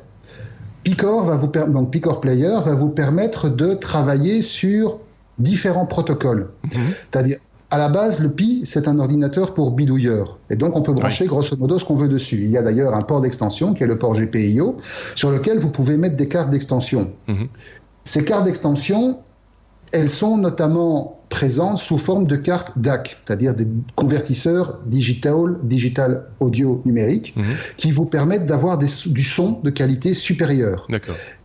Picor 0.83 1.25
va 1.25 1.37
vous 1.37 1.49
donc 1.49 1.90
Picor 1.90 2.21
Player 2.21 2.57
va 2.64 2.75
vous 2.75 2.88
permettre 2.88 3.49
de 3.49 3.75
travailler 3.75 4.43
sur 4.43 4.99
différents 5.38 5.87
protocoles. 5.87 6.50
Mhm. 6.75 6.81
C'est-à-dire 7.11 7.38
à 7.71 7.79
la 7.79 7.89
base, 7.89 8.19
le 8.19 8.31
Pi, 8.31 8.62
c'est 8.65 8.89
un 8.89 8.99
ordinateur 8.99 9.55
pour 9.55 9.71
bidouilleur. 9.71 10.39
Et 10.50 10.57
donc, 10.57 10.77
on 10.77 10.83
peut 10.83 10.93
brancher 10.93 11.27
grosso 11.27 11.57
modo 11.57 11.79
ce 11.79 11.85
qu'on 11.85 11.95
veut 11.95 12.09
dessus. 12.09 12.43
Il 12.43 12.50
y 12.50 12.57
a 12.57 12.62
d'ailleurs 12.62 12.95
un 12.95 13.03
port 13.03 13.21
d'extension 13.21 13.75
qui 13.75 13.85
est 13.85 13.87
le 13.87 13.99
port 13.99 14.15
GPIO, 14.15 14.77
sur 15.15 15.31
lequel 15.31 15.59
vous 15.59 15.71
pouvez 15.71 15.97
mettre 15.97 16.17
des 16.17 16.29
cartes 16.29 16.50
d'extension. 16.50 17.12
Mhm. 17.29 17.49
Ces 18.05 18.25
cartes 18.25 18.45
d'extension, 18.45 19.21
elles 19.93 20.11
sont 20.11 20.37
notamment 20.37 21.21
présentes 21.29 21.79
sous 21.79 21.97
forme 21.97 22.25
de 22.25 22.35
cartes 22.35 22.77
DAC, 22.77 23.21
c'est-à-dire 23.25 23.55
des 23.55 23.69
convertisseurs 23.95 24.81
digital, 24.87 25.59
digital 25.62 26.27
audio 26.41 26.83
numérique, 26.85 27.35
mhm. 27.37 27.45
qui 27.77 27.93
vous 27.93 28.05
permettent 28.05 28.47
d'avoir 28.47 28.79
du 28.79 29.23
son 29.23 29.61
de 29.61 29.71
qualité 29.71 30.12
supérieure. 30.12 30.89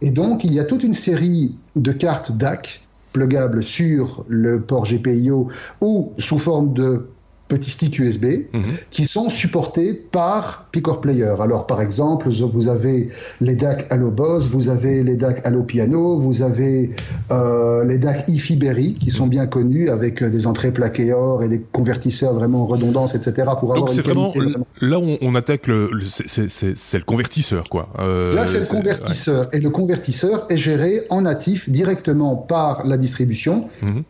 Et 0.02 0.10
donc, 0.10 0.44
il 0.44 0.54
y 0.54 0.60
a 0.60 0.64
toute 0.64 0.82
une 0.82 0.96
série 0.96 1.56
de 1.76 1.92
cartes 1.92 2.32
DAC 2.32 2.82
plugable 3.16 3.64
sur 3.64 4.26
le 4.28 4.62
port 4.62 4.84
GPIO 4.84 5.50
ou 5.80 6.12
sous 6.18 6.38
forme 6.38 6.74
de 6.74 7.08
petits 7.48 7.70
sticks 7.70 8.00
USB 8.00 8.26
mhm. 8.54 8.64
qui 8.90 9.06
sont 9.06 9.30
supportés 9.30 9.94
par 9.94 10.68
Picor 10.72 11.00
Player. 11.00 11.36
Alors 11.40 11.68
par 11.68 11.82
exemple, 11.82 12.30
vous 12.30 12.68
avez 12.70 13.10
les 13.40 13.56
DAC 13.56 13.86
Allo 13.92 14.10
Boss, 14.10 14.48
vous 14.48 14.70
avez 14.70 15.04
les 15.04 15.16
DAC 15.16 15.46
Allo 15.46 15.64
Piano, 15.64 16.18
vous 16.18 16.42
avez 16.42 16.92
euh, 17.32 17.84
les 17.84 18.00
DAC 18.00 18.28
IFI 18.30 18.56
Berry 18.56 18.94
qui 18.96 19.12
sont 19.12 19.28
bien 19.28 19.46
connus 19.46 19.90
avec 19.90 20.24
euh, 20.24 20.30
des 20.30 20.48
entrées 20.48 20.72
plaquées 20.72 21.14
or 21.14 21.44
et 21.44 21.50
des 21.50 21.60
convertisseurs 21.60 22.34
vraiment 22.34 22.66
redondance, 22.66 23.14
etc. 23.14 23.48
pour 23.60 23.72
avoir 23.72 23.86
Donc 23.86 23.94
c'est 23.94 24.02
vraiment 24.02 24.34
là 24.82 25.00
où 25.00 25.18
on 25.22 25.36
attaque 25.36 25.68
le, 25.68 25.92
c'est 26.06 26.98
le 26.98 27.04
convertisseur 27.04 27.66
quoi. 27.70 27.90
Euh, 28.00 28.34
là 28.34 28.46
c'est 28.46 28.60
le 28.60 28.66
convertisseur 28.66 29.50
et 29.54 29.60
le 29.60 29.70
convertisseur 29.70 30.48
est 30.50 30.58
géré 30.58 31.04
en 31.10 31.22
natif 31.22 31.70
directement 31.70 32.36
par 32.36 32.86
la 32.86 32.98
distribution. 32.98 33.70
Mhm 33.84 34.04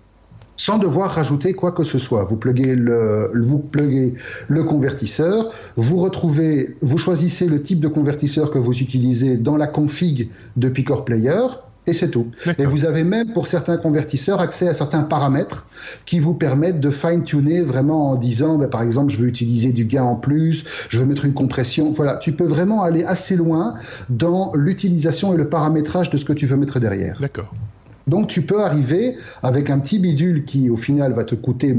sans 0.55 0.77
devoir 0.77 1.11
rajouter 1.11 1.53
quoi 1.53 1.71
que 1.71 1.83
ce 1.83 1.97
soit. 1.97 2.23
Vous 2.23 2.37
pluguez 2.37 2.75
le, 2.75 3.31
vous 3.35 3.59
pluguez 3.59 4.13
le 4.47 4.63
convertisseur, 4.63 5.51
vous 5.75 5.97
retrouvez, 5.97 6.77
vous 6.81 6.97
choisissez 6.97 7.47
le 7.47 7.61
type 7.61 7.79
de 7.79 7.87
convertisseur 7.87 8.51
que 8.51 8.57
vous 8.57 8.77
utilisez 8.79 9.37
dans 9.37 9.57
la 9.57 9.67
config 9.67 10.29
de 10.55 10.69
Picor 10.69 11.05
Player, 11.05 11.39
et 11.87 11.93
c'est 11.93 12.09
tout. 12.09 12.31
Et 12.57 12.65
vous 12.65 12.85
avez 12.85 13.03
même 13.03 13.31
pour 13.33 13.47
certains 13.47 13.77
convertisseurs 13.77 14.41
accès 14.41 14.67
à 14.67 14.73
certains 14.73 15.03
paramètres 15.03 15.65
qui 16.05 16.19
vous 16.19 16.33
permettent 16.33 16.79
de 16.79 16.89
fine-tuner 16.89 17.61
vraiment 17.61 18.09
en 18.09 18.15
disant, 18.15 18.57
ben, 18.57 18.67
par 18.67 18.81
exemple, 18.81 19.11
je 19.11 19.17
veux 19.17 19.27
utiliser 19.27 19.71
du 19.71 19.85
gain 19.85 20.03
en 20.03 20.15
plus, 20.15 20.65
je 20.89 20.97
veux 20.97 21.05
mettre 21.05 21.25
une 21.25 21.33
compression. 21.33 21.91
Voilà, 21.91 22.17
tu 22.17 22.31
peux 22.31 22.45
vraiment 22.45 22.81
aller 22.81 23.03
assez 23.03 23.35
loin 23.35 23.75
dans 24.09 24.51
l'utilisation 24.55 25.33
et 25.33 25.37
le 25.37 25.47
paramétrage 25.47 26.09
de 26.09 26.17
ce 26.17 26.25
que 26.25 26.33
tu 26.33 26.47
veux 26.47 26.57
mettre 26.57 26.79
derrière. 26.79 27.19
D'accord. 27.21 27.53
Donc 28.07 28.27
tu 28.27 28.41
peux 28.43 28.61
arriver 28.63 29.15
avec 29.43 29.69
un 29.69 29.79
petit 29.79 29.99
bidule 29.99 30.45
qui 30.45 30.69
au 30.69 30.77
final 30.77 31.13
va 31.13 31.23
te 31.23 31.35
coûter 31.35 31.75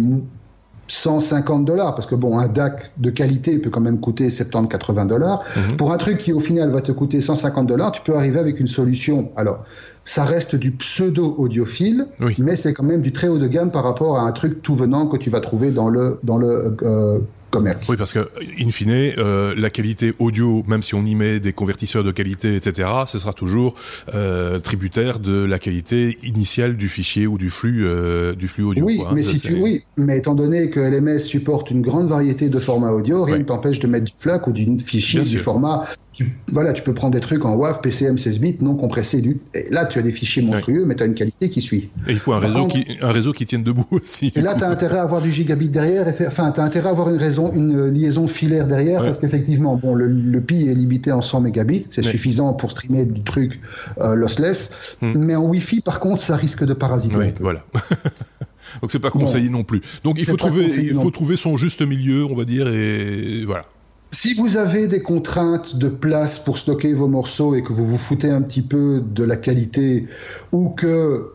150 0.89 1.65
dollars, 1.65 1.95
parce 1.95 2.07
que 2.07 2.15
bon, 2.15 2.39
un 2.39 2.47
DAC 2.47 2.93
de 2.99 3.11
qualité 3.11 3.59
peut 3.59 3.71
quand 3.71 3.81
même 3.81 4.01
coûter 4.01 4.29
70-80 4.29 5.09
dollars. 5.09 5.43
Mhm. 5.57 5.77
Pour 5.77 5.93
un 5.93 5.99
truc 5.99 6.19
qui 6.19 6.33
au 6.33 6.41
final 6.41 6.71
va 6.71 6.81
te 6.81 6.93
coûter 6.93 7.21
150 7.21 7.67
dollars, 7.67 7.93
tu 7.93 8.03
peux 8.03 8.15
arriver 8.15 8.39
avec 8.39 8.61
une 8.61 8.69
solution. 8.69 9.31
Alors, 9.37 9.65
ça 10.05 10.25
reste 10.25 10.55
du 10.55 10.71
pseudo 10.71 11.35
audiophile, 11.39 12.07
mais 12.39 12.55
c'est 12.55 12.73
quand 12.73 12.85
même 12.85 13.01
du 13.01 13.13
très 13.13 13.27
haut 13.27 13.39
de 13.39 13.49
gamme 13.49 13.73
par 13.73 13.83
rapport 13.83 14.19
à 14.19 14.23
un 14.23 14.33
truc 14.33 14.63
tout 14.63 14.77
venant 14.77 15.07
que 15.07 15.17
tu 15.17 15.31
vas 15.31 15.41
trouver 15.41 15.73
dans 15.73 15.89
le 15.89 16.21
dans 16.23 16.39
le 16.39 16.77
euh, 16.83 17.19
commerce. 17.51 17.89
Oui, 17.89 17.97
parce 17.97 18.13
que, 18.13 18.29
in 18.61 18.71
fine, 18.71 18.91
euh, 18.91 19.55
la 19.57 19.71
qualité 19.71 20.15
audio, 20.19 20.63
même 20.67 20.83
si 20.83 20.95
on 20.95 21.05
y 21.05 21.15
met 21.15 21.41
des 21.41 21.53
convertisseurs 21.53 22.05
de 22.05 22.11
qualité, 22.11 22.57
etc., 22.57 22.89
ce 23.07 23.19
sera 23.19 23.33
toujours 23.33 23.75
euh, 24.15 24.59
tributaire 24.59 25.19
de 25.21 25.45
la 25.45 25.59
qualité 25.59 26.17
initiale 26.23 26.77
du 26.77 26.89
fichier 26.89 27.27
ou 27.27 27.39
du 27.39 27.51
flux, 27.51 27.87
euh, 27.87 28.35
du 28.35 28.49
flux 28.49 28.65
audio. 28.65 28.85
Oui, 28.85 28.97
quoi, 28.99 29.09
hein. 29.09 29.13
mais 29.15 29.23
si 29.23 29.41
tu, 29.41 29.55
oui, 29.55 29.83
mais 29.97 30.19
étant 30.19 30.35
donné 30.35 30.71
que 30.71 30.81
LMS 30.81 31.19
supporte 31.19 31.71
une 31.71 31.83
grande 31.83 32.09
variété 32.09 32.49
de 32.49 32.59
formats 32.59 32.93
audio, 32.93 33.25
rien 33.25 33.39
ne 33.39 33.45
t'empêche 33.45 33.79
de 33.79 33.87
mettre 33.87 34.05
du 34.07 34.13
FLAC 34.17 34.47
ou 34.47 34.53
du 34.53 34.67
fichier 34.79 35.21
Bien 35.21 35.31
du 35.31 35.37
sûr. 35.37 35.45
format. 35.45 35.85
Tu, 36.13 36.35
voilà, 36.51 36.73
tu 36.73 36.83
peux 36.83 36.95
prendre 36.95 37.13
des 37.13 37.21
trucs 37.21 37.45
en 37.45 37.55
WAV, 37.57 37.81
PCM 37.83 38.17
16 38.17 38.41
bits, 38.41 38.57
non 38.61 38.75
compressés. 38.75 39.21
Du, 39.21 39.39
et 39.55 39.67
là, 39.71 39.85
tu 39.85 39.99
as 39.99 40.03
des 40.03 40.13
fichiers 40.13 40.43
monstrueux, 40.43 40.85
mais 40.87 40.95
tu 40.95 41.03
as 41.03 41.07
une 41.07 41.15
qualité 41.15 41.51
qui 41.51 41.61
suit. 41.61 41.91
Et 42.09 42.13
il 42.13 42.19
faut 42.19 42.33
un 42.33 42.41
Par 42.41 42.49
réseau, 42.49 42.63
contre- 42.63 42.75
qui, 42.77 42.87
un 43.03 43.13
réseau 43.13 43.33
qui 43.33 43.45
tienne 43.47 43.63
debout 43.63 43.87
aussi. 43.91 44.33
Et 44.35 44.41
là, 44.41 44.55
tu 44.55 44.65
as 44.65 44.69
intérêt 44.71 44.99
à 44.99 45.03
avoir 45.03 45.21
du 45.21 45.31
gigabit 45.31 45.69
derrière, 45.69 46.09
et 46.09 46.27
enfin, 46.27 46.51
tu 46.53 46.61
as 46.61 46.65
intérêt 46.65 46.89
à 46.89 46.93
avoir 46.93 47.11
une, 47.11 47.19
une 47.55 47.89
liaison 47.89 48.27
filaire 48.29 48.67
derrière, 48.67 49.01
Ouais. 49.01 49.07
parce 49.09 49.19
qu'effectivement, 49.19 49.77
bon, 49.77 49.95
le, 49.95 50.07
le 50.09 50.41
PI 50.41 50.69
est 50.69 50.75
limité 50.75 51.13
en 51.13 51.23
100 51.23 51.43
mégabits, 51.43 51.87
c'est 51.91 52.03
suffisant 52.05 52.53
pour 52.55 52.71
streamer 52.71 53.05
du 53.05 53.23
truc 53.23 53.61
euh, 53.99 54.15
lossless, 54.15 54.75
Hmm. 55.03 55.13
mais 55.17 55.35
en 55.37 55.45
Wi-Fi, 55.45 55.81
par 55.83 56.01
contre, 56.01 56.21
ça 56.23 56.37
risque 56.37 56.65
de 56.65 56.73
parasiter 56.75 57.17
Oui, 57.17 57.27
voilà. 57.41 57.61
Donc 58.83 58.91
c'est 58.93 58.99
pas 58.99 59.11
conseillé 59.11 59.49
non 59.49 59.65
plus. 59.65 59.81
Donc 60.05 60.17
il 60.19 60.25
faut 60.25 60.37
trouver, 60.37 60.65
il 60.67 60.95
faut 60.95 61.11
trouver 61.11 61.37
son 61.37 61.57
juste 61.57 61.83
milieu, 61.83 62.25
on 62.25 62.35
va 62.35 62.45
dire, 62.45 62.69
et 62.69 63.45
voilà. 63.47 63.63
Si 64.11 64.35
vous 64.35 64.57
avez 64.57 64.87
des 64.87 65.01
contraintes 65.01 65.77
de 65.79 65.89
place 65.89 66.39
pour 66.39 66.59
stocker 66.59 66.93
vos 66.95 67.09
morceaux 67.09 67.55
et 67.55 67.63
que 67.63 67.73
vous 67.73 67.85
vous 67.85 67.99
foutez 67.99 68.31
un 68.31 68.41
petit 68.43 68.63
peu 68.63 69.03
de 69.05 69.25
la 69.25 69.37
qualité 69.37 70.07
ou 70.53 70.71
que, 70.71 71.33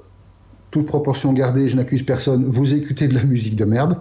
toute 0.72 0.86
proportion 0.86 1.34
gardée, 1.34 1.68
je 1.68 1.76
n'accuse 1.76 2.04
personne, 2.04 2.46
vous 2.50 2.74
écoutez 2.74 3.08
de 3.08 3.14
la 3.14 3.24
musique 3.24 3.56
de 3.58 3.66
merde, 3.66 3.98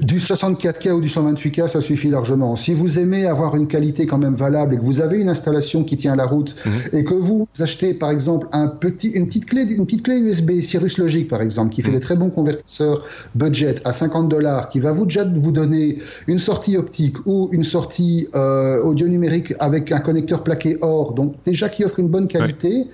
du 0.00 0.18
64K 0.18 0.92
ou 0.92 1.00
du 1.00 1.08
128K, 1.08 1.66
ça 1.66 1.80
suffit 1.80 2.08
largement. 2.08 2.54
Si 2.56 2.72
vous 2.72 2.98
aimez 3.00 3.26
avoir 3.26 3.56
une 3.56 3.66
qualité 3.66 4.06
quand 4.06 4.18
même 4.18 4.36
valable 4.36 4.74
et 4.74 4.76
que 4.78 4.82
vous 4.84 5.00
avez 5.00 5.18
une 5.18 5.28
installation 5.28 5.82
qui 5.84 5.96
tient 5.96 6.14
la 6.16 6.26
route 6.26 6.54
Mhm. 6.64 6.72
et 6.98 7.04
que 7.04 7.14
vous 7.14 7.48
achetez 7.58 7.94
par 7.94 8.10
exemple 8.10 8.46
un 8.52 8.68
petit, 8.68 9.08
une, 9.08 9.26
petite 9.26 9.46
clé, 9.46 9.62
une 9.62 9.84
petite 9.86 10.04
clé 10.04 10.18
USB 10.18 10.60
Cirrus 10.60 10.98
Logic 10.98 11.26
par 11.28 11.42
exemple 11.42 11.74
qui 11.74 11.82
fait 11.82 11.88
Mhm. 11.88 11.94
des 11.94 12.00
très 12.00 12.16
bons 12.16 12.30
convertisseurs 12.30 13.02
budget 13.34 13.74
à 13.84 13.92
50 13.92 14.28
dollars 14.28 14.68
qui 14.68 14.78
va 14.80 14.92
vous 14.92 15.04
déjà 15.06 15.24
vous 15.24 15.52
donner 15.52 15.98
une 16.28 16.38
sortie 16.38 16.76
optique 16.76 17.16
ou 17.26 17.48
une 17.52 17.64
sortie 17.64 18.28
euh, 18.36 18.82
audio 18.82 19.08
numérique 19.08 19.52
avec 19.58 19.90
un 19.90 19.98
connecteur 20.00 20.44
plaqué 20.44 20.78
or 20.80 21.12
donc 21.14 21.34
déjà 21.44 21.68
qui 21.68 21.84
offre 21.84 21.98
une 21.98 22.08
bonne 22.08 22.28
qualité 22.28 22.86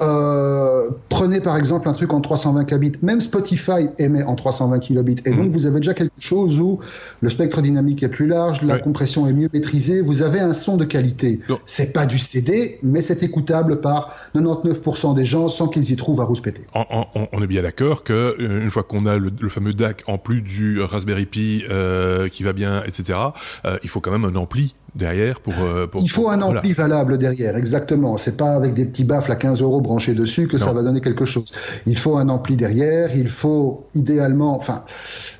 euh, 0.00 0.90
prenez 1.08 1.40
par 1.40 1.56
exemple 1.56 1.88
un 1.88 1.92
truc 1.92 2.12
en 2.12 2.20
320 2.20 2.64
kbits, 2.64 2.92
même 3.02 3.20
Spotify 3.20 3.88
émet 3.98 4.22
en 4.22 4.34
320 4.34 4.78
kilobits, 4.78 5.16
et 5.24 5.30
donc 5.30 5.46
Mhm. 5.46 5.50
vous 5.50 5.66
avez 5.66 5.76
déjà 5.80 5.94
quelque 5.94 6.12
chose 6.20 6.60
où 6.60 6.78
le 7.20 7.28
spectre 7.30 7.60
dynamique 7.62 8.02
est 8.02 8.08
plus 8.08 8.26
large, 8.26 8.62
la 8.62 8.74
Ouais. 8.74 8.80
compression 8.80 9.26
est 9.28 9.32
mieux 9.32 9.48
maîtrisée, 9.52 10.00
vous 10.00 10.22
avez 10.22 10.40
un 10.40 10.52
son 10.52 10.76
de 10.76 10.84
qualité. 10.84 11.40
C'est 11.66 11.92
pas 11.92 12.06
du 12.06 12.18
CD, 12.18 12.78
mais 12.82 13.00
c'est 13.00 13.22
écoutable 13.22 13.80
par 13.80 14.14
99% 14.34 15.14
des 15.14 15.24
gens 15.24 15.48
sans 15.48 15.68
qu'ils 15.68 15.90
y 15.90 15.96
trouvent 15.96 16.20
à 16.20 16.24
rouspéter. 16.24 16.62
On- 16.74 17.06
on 17.32 17.42
est 17.42 17.46
bien 17.46 17.62
d'accord 17.62 18.02
que 18.04 18.12
euh, 18.40 18.62
une 18.62 18.70
fois 18.70 18.82
qu'on 18.82 19.06
a 19.06 19.18
le, 19.18 19.30
le 19.40 19.48
fameux 19.48 19.72
DAC 19.74 20.02
en 20.06 20.18
plus 20.18 20.40
du 20.42 20.80
Raspberry 20.80 21.26
Pi 21.26 21.64
euh, 21.70 22.28
qui 22.28 22.42
va 22.42 22.52
bien, 22.52 22.82
etc. 22.84 23.18
euh, 23.64 23.78
il 23.82 23.88
faut 23.88 24.00
quand 24.00 24.10
même 24.10 24.24
un 24.24 24.34
ampli 24.36 24.74
derrière 24.98 25.40
pour. 25.40 25.54
euh, 25.62 25.86
pour- 25.86 26.00
Il 26.02 26.08
faut 26.10 26.28
un 26.28 26.36
voilà. 26.38 26.58
ampli 26.60 26.72
valable 26.72 27.16
derrière, 27.18 27.56
exactement. 27.56 28.16
C'est 28.18 28.36
pas 28.36 28.50
avec 28.54 28.74
des 28.74 28.84
petits 28.84 29.04
baffles 29.04 29.32
à 29.32 29.36
15 29.36 29.62
euros 29.62 29.80
branchés 29.80 30.14
dessus 30.14 30.48
que 30.48 30.58
ça 30.58 30.72
va 30.72 30.82
donner 30.82 31.00
quelque 31.00 31.24
chose. 31.24 31.46
Il 31.86 31.96
faut 31.98 32.16
un 32.16 32.28
ampli 32.28 32.56
derrière, 32.56 33.16
il 33.16 33.28
faut 33.30 33.86
idéalement, 33.94 34.54
enfin, 34.56 34.82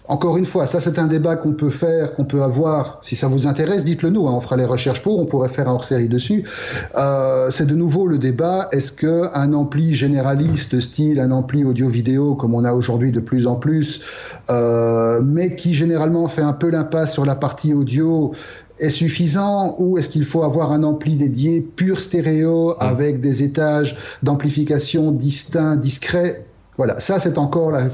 encore 0.07 0.39
une 0.39 0.47
fois, 0.47 0.67
ça 0.67 0.81
c'est 0.81 0.99
un 0.99 1.07
débat 1.07 1.37
qu'on 1.37 1.53
peut 1.53 1.69
faire, 1.71 2.15
qu'on 2.15 2.25
peut 2.25 2.43
avoir. 2.43 2.99
Si 3.03 3.15
ça 3.17 3.27
vous 3.29 3.47
intéresse, 3.47 3.85
dites-le 3.85 4.09
nous, 4.11 4.27
hein, 4.29 4.33
on 4.35 4.41
fera 4.41 4.57
les 4.57 4.65
recherches 4.65 5.03
pour, 5.03 5.21
on 5.21 5.27
pourrait 5.27 5.49
faire 5.51 5.69
un 5.69 5.73
hors-série 5.73 6.09
dessus. 6.09 6.45
Euh, 6.97 7.51
c'est 7.51 7.67
de 7.67 7.75
nouveau 7.75 8.07
le 8.07 8.17
débat, 8.19 8.69
est-ce 8.73 8.93
que 8.93 9.29
un 9.35 9.53
ampli 9.53 9.95
généraliste, 9.95 10.81
style 10.81 11.21
un 11.21 11.31
ampli 11.31 11.65
audio-vidéo, 11.65 12.37
comme 12.37 12.55
on 12.55 12.65
a 12.65 12.73
aujourd'hui 12.73 13.13
de 13.13 13.21
plus 13.21 13.47
en 13.47 13.57
plus, 13.57 14.03
euh, 14.51 15.21
mais 15.23 15.57
qui 15.57 15.75
généralement 15.75 16.27
fait 16.29 16.43
un 16.43 16.53
peu 16.53 16.71
l'impasse 16.71 17.13
sur 17.13 17.25
la 17.27 17.35
partie 17.35 17.75
audio, 17.75 18.33
est 18.81 18.91
suffisant 18.91 19.77
ou 19.79 19.99
est-ce 19.99 20.09
qu'il 20.09 20.25
faut 20.25 20.43
avoir 20.43 20.73
un 20.73 20.83
ampli 20.83 21.17
dédié 21.17 21.61
pur 21.61 22.01
stéréo 22.01 22.75
avec 22.81 23.21
des 23.21 23.43
étages 23.43 23.97
d'amplification 24.23 25.13
distincts, 25.13 25.77
discrets? 25.77 26.48
Voilà, 26.79 26.99
ça 27.01 27.19
c'est 27.19 27.37
encore 27.37 27.71
là. 27.71 27.91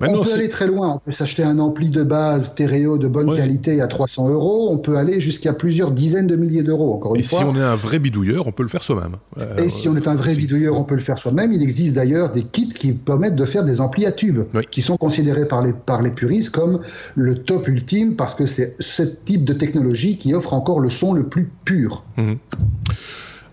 On 0.00 0.22
peut 0.22 0.32
aller 0.32 0.48
très 0.48 0.66
loin. 0.66 0.94
On 0.94 0.98
peut 0.98 1.12
s'acheter 1.12 1.42
un 1.42 1.58
ampli 1.58 1.90
de 1.90 2.02
base 2.02 2.46
stéréo 2.46 2.96
de 2.96 3.06
bonne 3.08 3.28
Ouais. 3.30 3.36
qualité 3.36 3.80
à 3.82 3.86
300 3.88 4.30
euros. 4.30 4.68
On 4.72 4.78
peut 4.78 4.96
aller 4.96 5.20
jusqu'à 5.20 5.52
plusieurs 5.52 5.90
dizaines 5.90 6.26
de 6.26 6.36
milliers 6.36 6.62
d'euros. 6.62 6.94
Encore 6.94 7.14
une 7.14 7.20
Et 7.20 7.24
fois. 7.24 7.40
si 7.40 7.44
on 7.44 7.54
est 7.54 7.60
un 7.62 7.74
vrai 7.76 7.98
bidouilleur, 7.98 8.46
on 8.46 8.52
peut 8.52 8.62
le 8.62 8.68
faire 8.70 8.82
soi-même. 8.82 9.16
Euh, 9.38 9.56
Et 9.58 9.68
si 9.68 9.88
on 9.88 9.96
est 9.96 10.08
un 10.08 10.14
vrai 10.14 10.34
bidouilleur, 10.34 10.78
on 10.78 10.84
peut 10.84 10.94
le 10.94 11.00
faire 11.00 11.18
soi-même. 11.18 11.52
Il 11.52 11.62
existe 11.62 11.94
d'ailleurs 11.96 12.30
des 12.30 12.42
kits 12.44 12.68
qui 12.68 12.92
permettent 12.92 13.36
de 13.36 13.44
faire 13.44 13.64
des 13.64 13.80
amplis 13.80 14.06
à 14.06 14.12
tubes, 14.12 14.42
Oui. 14.54 14.62
qui 14.70 14.82
sont 14.82 14.96
considérés 14.96 15.46
par 15.46 15.60
les, 15.62 15.72
par 15.72 16.00
les 16.00 16.10
puristes 16.10 16.50
comme 16.50 16.80
le 17.16 17.34
top 17.42 17.68
ultime, 17.68 18.14
parce 18.16 18.34
que 18.34 18.46
c'est 18.46 18.76
ce 18.80 19.02
type 19.02 19.44
de 19.44 19.52
technologie 19.52 20.16
qui 20.16 20.32
offre 20.34 20.54
encore 20.54 20.80
le 20.80 20.90
son 20.90 21.12
le 21.12 21.24
plus 21.24 21.50
pur. 21.64 22.04
Mhm. 22.16 22.38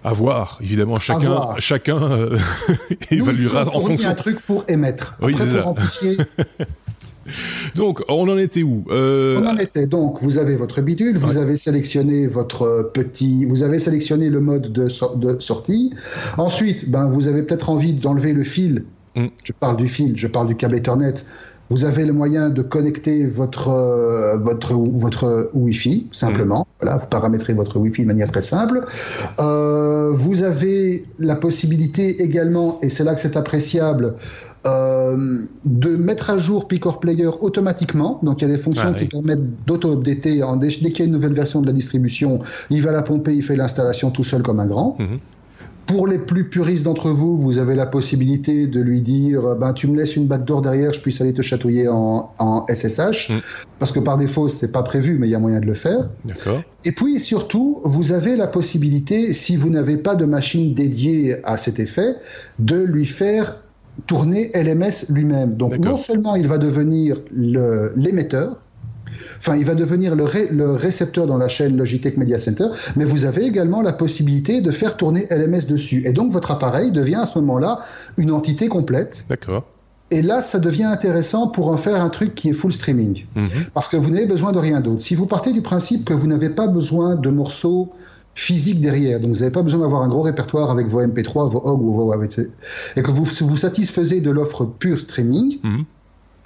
À 0.03 0.13
voir, 0.13 0.59
évidemment, 0.62 0.99
chacun, 0.99 1.27
voir. 1.27 1.62
chacun 1.62 2.01
euh, 2.01 2.38
évaluera 3.12 3.67
en 3.75 3.79
fonction. 3.81 4.09
un 4.09 4.15
truc 4.15 4.39
pour 4.41 4.63
émettre. 4.67 5.17
Oui, 5.21 5.33
Après, 5.33 5.45
pour 5.45 5.62
ça. 5.62 5.67
amplifier, 5.67 6.17
Donc, 7.75 8.01
on 8.07 8.27
en 8.27 8.38
était 8.38 8.63
où? 8.63 8.85
Euh, 8.89 9.39
On 9.43 9.47
en 9.47 9.57
était 9.57 9.88
donc, 9.88 10.17
vous 10.21 10.39
avez 10.39 10.55
votre 10.55 10.81
bidule, 10.81 11.17
vous 11.17 11.38
avez 11.38 11.57
sélectionné 11.57 12.27
votre 12.27 12.91
petit, 12.93 13.45
vous 13.45 13.62
avez 13.63 13.77
sélectionné 13.77 14.29
le 14.29 14.39
mode 14.39 14.71
de 14.73 14.89
sortie. 15.39 15.93
Ensuite, 16.38 16.89
ben, 16.89 17.07
vous 17.09 17.27
avez 17.27 17.43
peut-être 17.43 17.69
envie 17.69 17.93
d'enlever 17.93 18.33
le 18.33 18.43
fil. 18.43 18.85
Mm. 19.15 19.27
Je 19.43 19.53
parle 19.53 19.77
du 19.77 19.88
fil, 19.88 20.15
je 20.15 20.27
parle 20.27 20.47
du 20.47 20.55
câble 20.55 20.75
Ethernet. 20.77 21.13
Vous 21.69 21.86
avez 21.86 22.05
le 22.05 22.13
moyen 22.13 22.49
de 22.49 22.62
connecter 22.62 23.25
votre 23.25 23.69
euh, 23.69 24.38
votre 24.38 24.73
votre 24.73 25.49
Wi-Fi 25.53 26.08
simplement. 26.12 26.67
Voilà, 26.82 26.97
vous 26.97 27.05
paramétrez 27.08 27.53
votre 27.53 27.77
Wi-Fi 27.77 28.03
de 28.03 28.08
manière 28.08 28.32
très 28.32 28.41
simple. 28.41 28.86
Euh, 29.39 30.12
vous 30.12 30.43
avez 30.43 31.03
la 31.19 31.36
possibilité 31.36 32.23
également, 32.23 32.79
et 32.82 32.89
c'est 32.89 33.03
là 33.03 33.13
que 33.13 33.21
c'est 33.21 33.38
appréciable, 33.38 34.15
euh, 34.65 35.43
de 35.65 35.95
mettre 35.95 36.32
à 36.32 36.38
jour 36.38 36.67
Picor 36.67 36.99
Player 36.99 37.29
automatiquement. 37.41 38.19
Donc 38.23 38.41
il 38.41 38.47
y 38.47 38.51
a 38.51 38.55
des 38.55 38.62
fonctions 38.62 38.91
Ah, 38.95 38.99
qui 38.99 39.05
permettent 39.05 39.65
d'auto-updater. 39.65 40.41
Dès, 40.60 40.67
dès 40.67 40.91
qu'il 40.91 40.99
y 40.99 41.01
a 41.03 41.05
une 41.05 41.13
nouvelle 41.13 41.34
version 41.34 41.62
de 41.62 41.67
la 41.67 41.73
distribution, 41.73 42.39
il 42.69 42.82
va 42.82 42.91
la 42.91 43.03
pomper, 43.03 43.34
il 43.34 43.43
fait 43.43 43.55
l'installation 43.55 44.10
tout 44.12 44.23
seul 44.23 44.41
comme 44.41 44.60
un 44.60 44.65
grand. 44.65 44.97
Mhm. 44.99 45.19
Pour 45.89 46.06
les 46.06 46.19
plus 46.19 46.47
puristes 46.47 46.84
d'entre 46.84 47.10
vous, 47.10 47.36
vous 47.36 47.58
avez 47.58 47.73
la 47.73 47.88
possibilité 47.88 48.67
de 48.67 48.80
lui 48.80 49.02
dire 49.02 49.56
ben, 49.56 49.73
Tu 49.73 49.88
me 49.88 49.97
laisses 49.97 50.15
une 50.15 50.28
backdoor 50.28 50.62
derrière, 50.62 50.93
je 50.93 51.02
puisse 51.02 51.19
aller 51.19 51.34
te 51.34 51.41
chatouiller 51.41 51.88
en, 51.88 52.32
en 52.38 52.65
SSH. 52.71 53.32
Mm. 53.32 53.39
Parce 53.80 53.91
que 53.91 53.99
par 53.99 54.17
défaut, 54.17 54.47
c'est 54.47 54.71
pas 54.71 54.84
prévu, 54.84 55.17
mais 55.17 55.28
il 55.28 55.32
y 55.32 55.36
a 55.36 55.39
moyen 55.39 55.60
de 55.60 55.65
le 55.65 55.73
faire. 55.73 56.08
D'accord. 56.25 56.62
Et 56.86 56.91
puis 56.91 57.19
surtout, 57.19 57.82
vous 57.84 58.12
avez 58.12 58.36
la 58.36 58.45
possibilité, 58.45 59.34
si 59.34 59.56
vous 59.56 59.71
n'avez 59.71 59.97
pas 59.97 60.13
de 60.13 60.25
machine 60.25 60.75
dédiée 60.75 61.38
à 61.43 61.58
cet 61.58 61.80
effet, 61.80 62.15
de 62.60 62.80
lui 62.80 63.08
faire 63.08 63.58
tourner 64.06 64.52
LMS 64.54 65.10
lui-même. 65.10 65.56
Donc 65.56 65.78
non 65.80 65.97
seulement 65.97 66.36
il 66.36 66.47
va 66.47 66.58
devenir 66.58 67.17
l'émetteur, 67.32 68.62
enfin 69.39 69.56
il 69.56 69.65
va 69.65 69.75
devenir 69.75 70.15
le, 70.15 70.23
ré- 70.25 70.49
le 70.52 70.71
récepteur 70.73 71.25
dans 71.28 71.38
la 71.38 71.47
chaîne 71.47 71.75
Logitech 71.78 72.17
Media 72.17 72.38
Center, 72.38 72.67
mais 72.95 73.06
vous 73.06 73.25
avez 73.25 73.45
également 73.45 73.82
la 73.82 73.93
possibilité 73.93 74.62
de 74.62 74.71
faire 74.71 74.97
tourner 74.97 75.28
LMS 75.32 75.65
dessus. 75.67 76.04
Et 76.06 76.13
donc 76.13 76.32
votre 76.32 76.52
appareil 76.52 76.91
devient 76.91 77.15
à 77.15 77.25
ce 77.25 77.39
moment-là 77.39 77.80
une 78.17 78.32
entité 78.32 78.67
complète. 78.67 79.25
D'accord. 79.30 79.65
Et 80.12 80.21
là, 80.23 80.41
ça 80.41 80.58
devient 80.58 80.86
intéressant 80.86 81.47
pour 81.49 81.67
en 81.67 81.78
faire 81.78 82.02
un 82.02 82.10
truc 82.10 82.34
qui 82.34 82.49
est 82.49 82.54
full 82.54 82.73
streaming. 82.73 83.25
Mhm. 83.36 83.47
Parce 83.75 83.88
que 83.89 83.95
vous 83.95 84.10
n'avez 84.10 84.25
besoin 84.25 84.52
de 84.52 84.58
rien 84.58 84.82
d'autre. 84.82 85.02
Si 85.02 85.13
vous 85.13 85.28
partez 85.28 85.54
du 85.54 85.62
principe 85.62 86.04
que 86.04 86.13
vous 86.15 86.25
n'avez 86.25 86.49
pas 86.49 86.67
besoin 86.67 87.15
de 87.15 87.30
morceaux 87.30 87.91
physiques 88.34 88.82
derrière, 88.82 89.19
donc 89.19 89.32
vous 89.34 89.39
n'avez 89.41 89.52
pas 89.52 89.62
besoin 89.62 89.82
d'avoir 89.82 90.02
un 90.02 90.08
gros 90.08 90.21
répertoire 90.23 90.71
avec 90.71 90.88
vos 90.88 91.02
MP3, 91.02 91.52
vos 91.52 91.60
OG 91.63 91.82
ou 91.82 91.93
vos 91.93 92.06
WAV, 92.06 92.28
et 92.95 93.02
que 93.04 93.12
vous 93.12 93.23
vous 93.23 93.58
satisfaisez 93.58 94.19
de 94.21 94.32
l'offre 94.32 94.65
pure 94.65 94.99
streaming, 94.99 95.60
Mhm. 95.63 95.84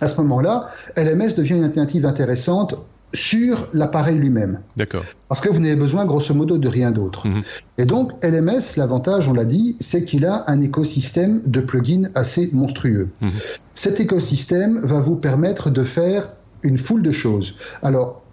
À 0.04 0.08
ce 0.08 0.22
moment-là, 0.22 0.66
LMS 0.98 1.36
devient 1.38 1.56
une 1.56 1.64
alternative 1.64 2.06
intéressante 2.06 2.76
sur 3.16 3.68
l'appareil 3.74 4.16
lui-même. 4.16 4.60
D'accord. 4.76 5.04
Parce 5.30 5.40
que 5.40 5.50
vous 5.50 5.60
n'avez 5.60 5.76
besoin, 5.76 6.04
grosso 6.06 6.34
modo, 6.34 6.58
de 6.58 6.68
rien 6.68 6.90
d'autre. 6.92 7.28
Mhm. 7.28 7.42
Et 7.78 7.86
donc, 7.86 8.12
LMS, 8.24 8.76
l'avantage, 8.78 9.28
on 9.30 9.34
l'a 9.34 9.46
dit, 9.46 9.76
c'est 9.80 10.04
qu'il 10.04 10.26
a 10.26 10.44
un 10.48 10.60
écosystème 10.60 11.42
de 11.46 11.60
plugins 11.62 12.10
assez 12.16 12.50
monstrueux. 12.54 13.10
Mhm. 13.22 13.30
Cet 13.72 14.00
écosystème 14.00 14.80
va 14.84 15.00
vous 15.00 15.16
permettre 15.16 15.70
de 15.70 15.84
faire 15.84 16.32
une 16.64 16.78
foule 16.80 17.04
de 17.04 17.12
choses. 17.12 17.56
Alors, 17.84 18.24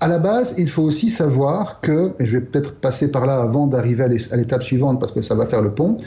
à 0.00 0.08
la 0.08 0.18
base, 0.18 0.54
il 0.56 0.68
faut 0.70 0.82
aussi 0.82 1.10
savoir 1.10 1.80
que, 1.82 2.12
et 2.18 2.24
je 2.26 2.38
vais 2.38 2.44
peut-être 2.44 2.74
passer 2.74 3.10
par 3.10 3.26
là 3.26 3.40
avant 3.42 3.66
d'arriver 3.66 4.04
à 4.04 4.08
l'é- 4.08 4.32
à 4.32 4.36
l'étape 4.36 4.62
suivante 4.62 4.98
parce 5.00 5.12
que 5.12 5.20
ça 5.20 5.34
va 5.34 5.44
faire 5.46 5.60
le 5.62 5.72
pont, 5.72 5.98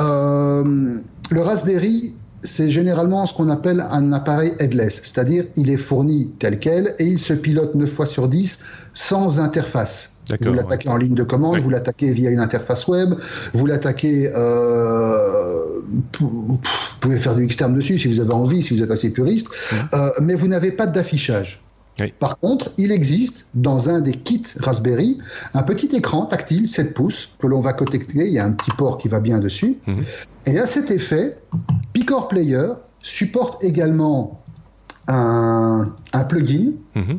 euh, 0.00 0.98
le 1.30 1.40
Raspberry, 1.40 2.14
c'est 2.46 2.70
généralement 2.70 3.26
ce 3.26 3.34
qu'on 3.34 3.50
appelle 3.50 3.84
un 3.90 4.12
appareil 4.12 4.54
headless, 4.58 5.00
c'est-à-dire 5.02 5.44
il 5.56 5.70
est 5.70 5.76
fourni 5.76 6.30
tel 6.38 6.58
quel 6.58 6.94
et 6.98 7.04
il 7.04 7.18
se 7.18 7.34
pilote 7.34 7.74
9 7.74 7.90
fois 7.90 8.06
sur 8.06 8.28
10 8.28 8.64
sans 8.94 9.40
interface. 9.40 10.16
Vous 10.40 10.52
l'attaquez 10.52 10.88
en 10.88 10.96
ligne 10.96 11.14
de 11.14 11.22
commande, 11.22 11.58
vous 11.58 11.70
l'attaquez 11.70 12.10
via 12.10 12.30
une 12.30 12.40
interface 12.40 12.88
web, 12.88 13.14
vous 13.52 13.66
l'attaquez, 13.66 14.32
euh, 14.34 15.80
vous 16.20 16.58
pouvez 17.00 17.18
faire 17.18 17.34
du 17.34 17.44
externe 17.44 17.74
dessus 17.74 17.98
si 17.98 18.08
vous 18.08 18.20
avez 18.20 18.32
envie, 18.32 18.62
si 18.62 18.74
vous 18.76 18.82
êtes 18.82 18.90
assez 18.90 19.12
puriste, 19.12 19.48
euh, 19.94 20.10
mais 20.20 20.34
vous 20.34 20.48
n'avez 20.48 20.72
pas 20.72 20.86
d'affichage. 20.86 21.62
Par 22.18 22.38
contre, 22.38 22.72
il 22.76 22.92
existe 22.92 23.48
dans 23.54 23.88
un 23.88 24.00
des 24.00 24.12
kits 24.12 24.42
Raspberry 24.58 25.18
un 25.54 25.62
petit 25.62 25.94
écran 25.96 26.26
tactile 26.26 26.68
7 26.68 26.94
pouces 26.94 27.34
que 27.38 27.46
l'on 27.46 27.60
va 27.60 27.72
connecter. 27.72 28.26
Il 28.26 28.32
y 28.32 28.38
a 28.38 28.44
un 28.44 28.52
petit 28.52 28.70
port 28.72 28.98
qui 28.98 29.08
va 29.08 29.20
bien 29.20 29.38
dessus. 29.38 29.78
Mhm. 29.86 30.04
Et 30.46 30.58
à 30.58 30.66
cet 30.66 30.90
effet, 30.90 31.38
Picor 31.92 32.28
Player 32.28 32.68
supporte 33.00 33.62
également 33.64 34.42
un, 35.08 35.94
plugin 36.28 36.72
mhm. 36.94 37.18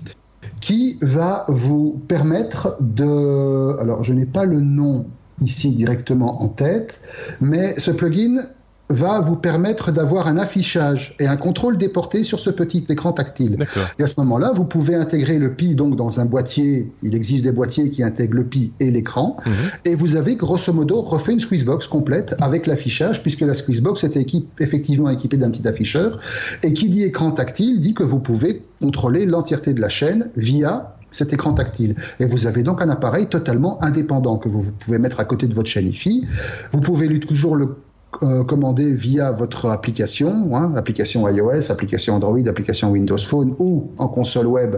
qui 0.60 0.98
va 1.02 1.46
vous 1.48 2.02
permettre 2.08 2.78
de. 2.80 3.78
Alors, 3.80 4.04
je 4.04 4.14
n'ai 4.14 4.26
pas 4.26 4.46
le 4.46 4.60
nom 4.60 5.08
ici 5.42 5.72
directement 5.72 6.42
en 6.42 6.50
tête, 6.50 7.02
mais 7.42 7.80
ce 7.80 7.92
plugin 7.92 8.44
va 8.90 9.20
vous 9.20 9.36
permettre 9.36 9.92
d'avoir 9.92 10.28
un 10.28 10.38
affichage 10.38 11.16
et 11.20 11.28
un 11.28 11.36
contrôle 11.36 11.78
déporté 11.78 12.24
sur 12.24 12.40
ce 12.40 12.50
petit 12.50 12.86
écran 12.90 13.12
tactile. 13.12 13.58
Et 14.00 14.04
à 14.04 14.08
ce 14.08 14.20
moment-là, 14.22 14.52
vous 14.54 14.66
pouvez 14.66 14.96
intégrer 14.96 15.38
le 15.40 15.54
Pi 15.54 15.76
donc 15.76 15.96
dans 15.96 16.20
un 16.20 16.26
boîtier. 16.26 16.92
Il 17.04 17.14
existe 17.16 17.44
des 17.44 17.52
boîtiers 17.52 17.90
qui 17.90 18.04
intègrent 18.04 18.38
le 18.38 18.46
Pi 18.46 18.72
et 18.80 18.92
l'écran. 18.92 19.38
Mhm. 19.46 19.54
Et 19.86 19.96
vous 19.96 20.16
avez 20.16 20.36
grosso 20.36 20.72
modo 20.72 21.02
refait 21.02 21.34
une 21.34 21.40
Squeezebox 21.40 21.88
complète 21.88 22.36
avec 22.40 22.68
l'affichage, 22.68 23.22
puisque 23.22 23.42
la 23.42 23.54
Squeezebox 23.54 24.04
était 24.04 24.26
effectivement 24.60 25.10
équipée 25.10 25.38
d'un 25.38 25.52
petit 25.52 25.68
afficheur. 25.68 26.20
Et 26.64 26.74
qui 26.74 26.90
dit 26.90 27.04
écran 27.04 27.32
tactile 27.32 27.80
dit 27.82 27.94
que 27.94 28.04
vous 28.04 28.20
pouvez 28.20 28.64
contrôler 28.82 29.26
l'entièreté 29.26 29.74
de 29.74 29.82
la 29.82 29.90
chaîne 29.90 30.30
via 30.38 30.98
cet 31.12 31.34
écran 31.34 31.54
tactile. 31.54 31.96
Et 32.20 32.26
vous 32.26 32.48
avez 32.48 32.64
donc 32.64 32.82
un 32.82 32.90
appareil 32.90 33.28
totalement 33.28 33.82
indépendant 33.84 34.38
que 34.38 34.50
vous, 34.50 34.72
pouvez 34.72 35.00
mettre 35.00 35.20
à 35.20 35.26
côté 35.26 35.48
de 35.48 35.54
votre 35.54 35.70
chaîne 35.70 35.88
IFI. 35.88 36.28
Vous 36.72 36.80
pouvez 36.80 37.08
lui 37.08 37.20
toujours 37.20 37.56
le 37.56 37.78
euh, 38.24 38.44
commander 38.44 38.92
via 38.92 39.32
votre 39.32 39.68
application, 39.68 40.56
hein, 40.56 40.74
application 40.76 41.28
iOS, 41.28 41.72
application 41.72 42.16
Android, 42.16 42.48
application 42.48 42.92
Windows 42.92 43.18
Phone 43.18 43.56
ou 43.60 43.92
en 43.98 44.08
console 44.08 44.48
web 44.48 44.78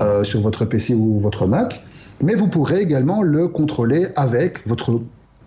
euh, 0.00 0.24
sur 0.24 0.40
votre 0.40 0.64
PC 0.64 0.94
ou 0.94 1.18
votre 1.18 1.46
Mac. 1.46 1.82
Mais 2.22 2.34
vous 2.34 2.48
pourrez 2.48 2.80
également 2.80 3.22
le 3.22 3.48
contrôler 3.48 4.08
avec 4.16 4.66
votre 4.66 5.00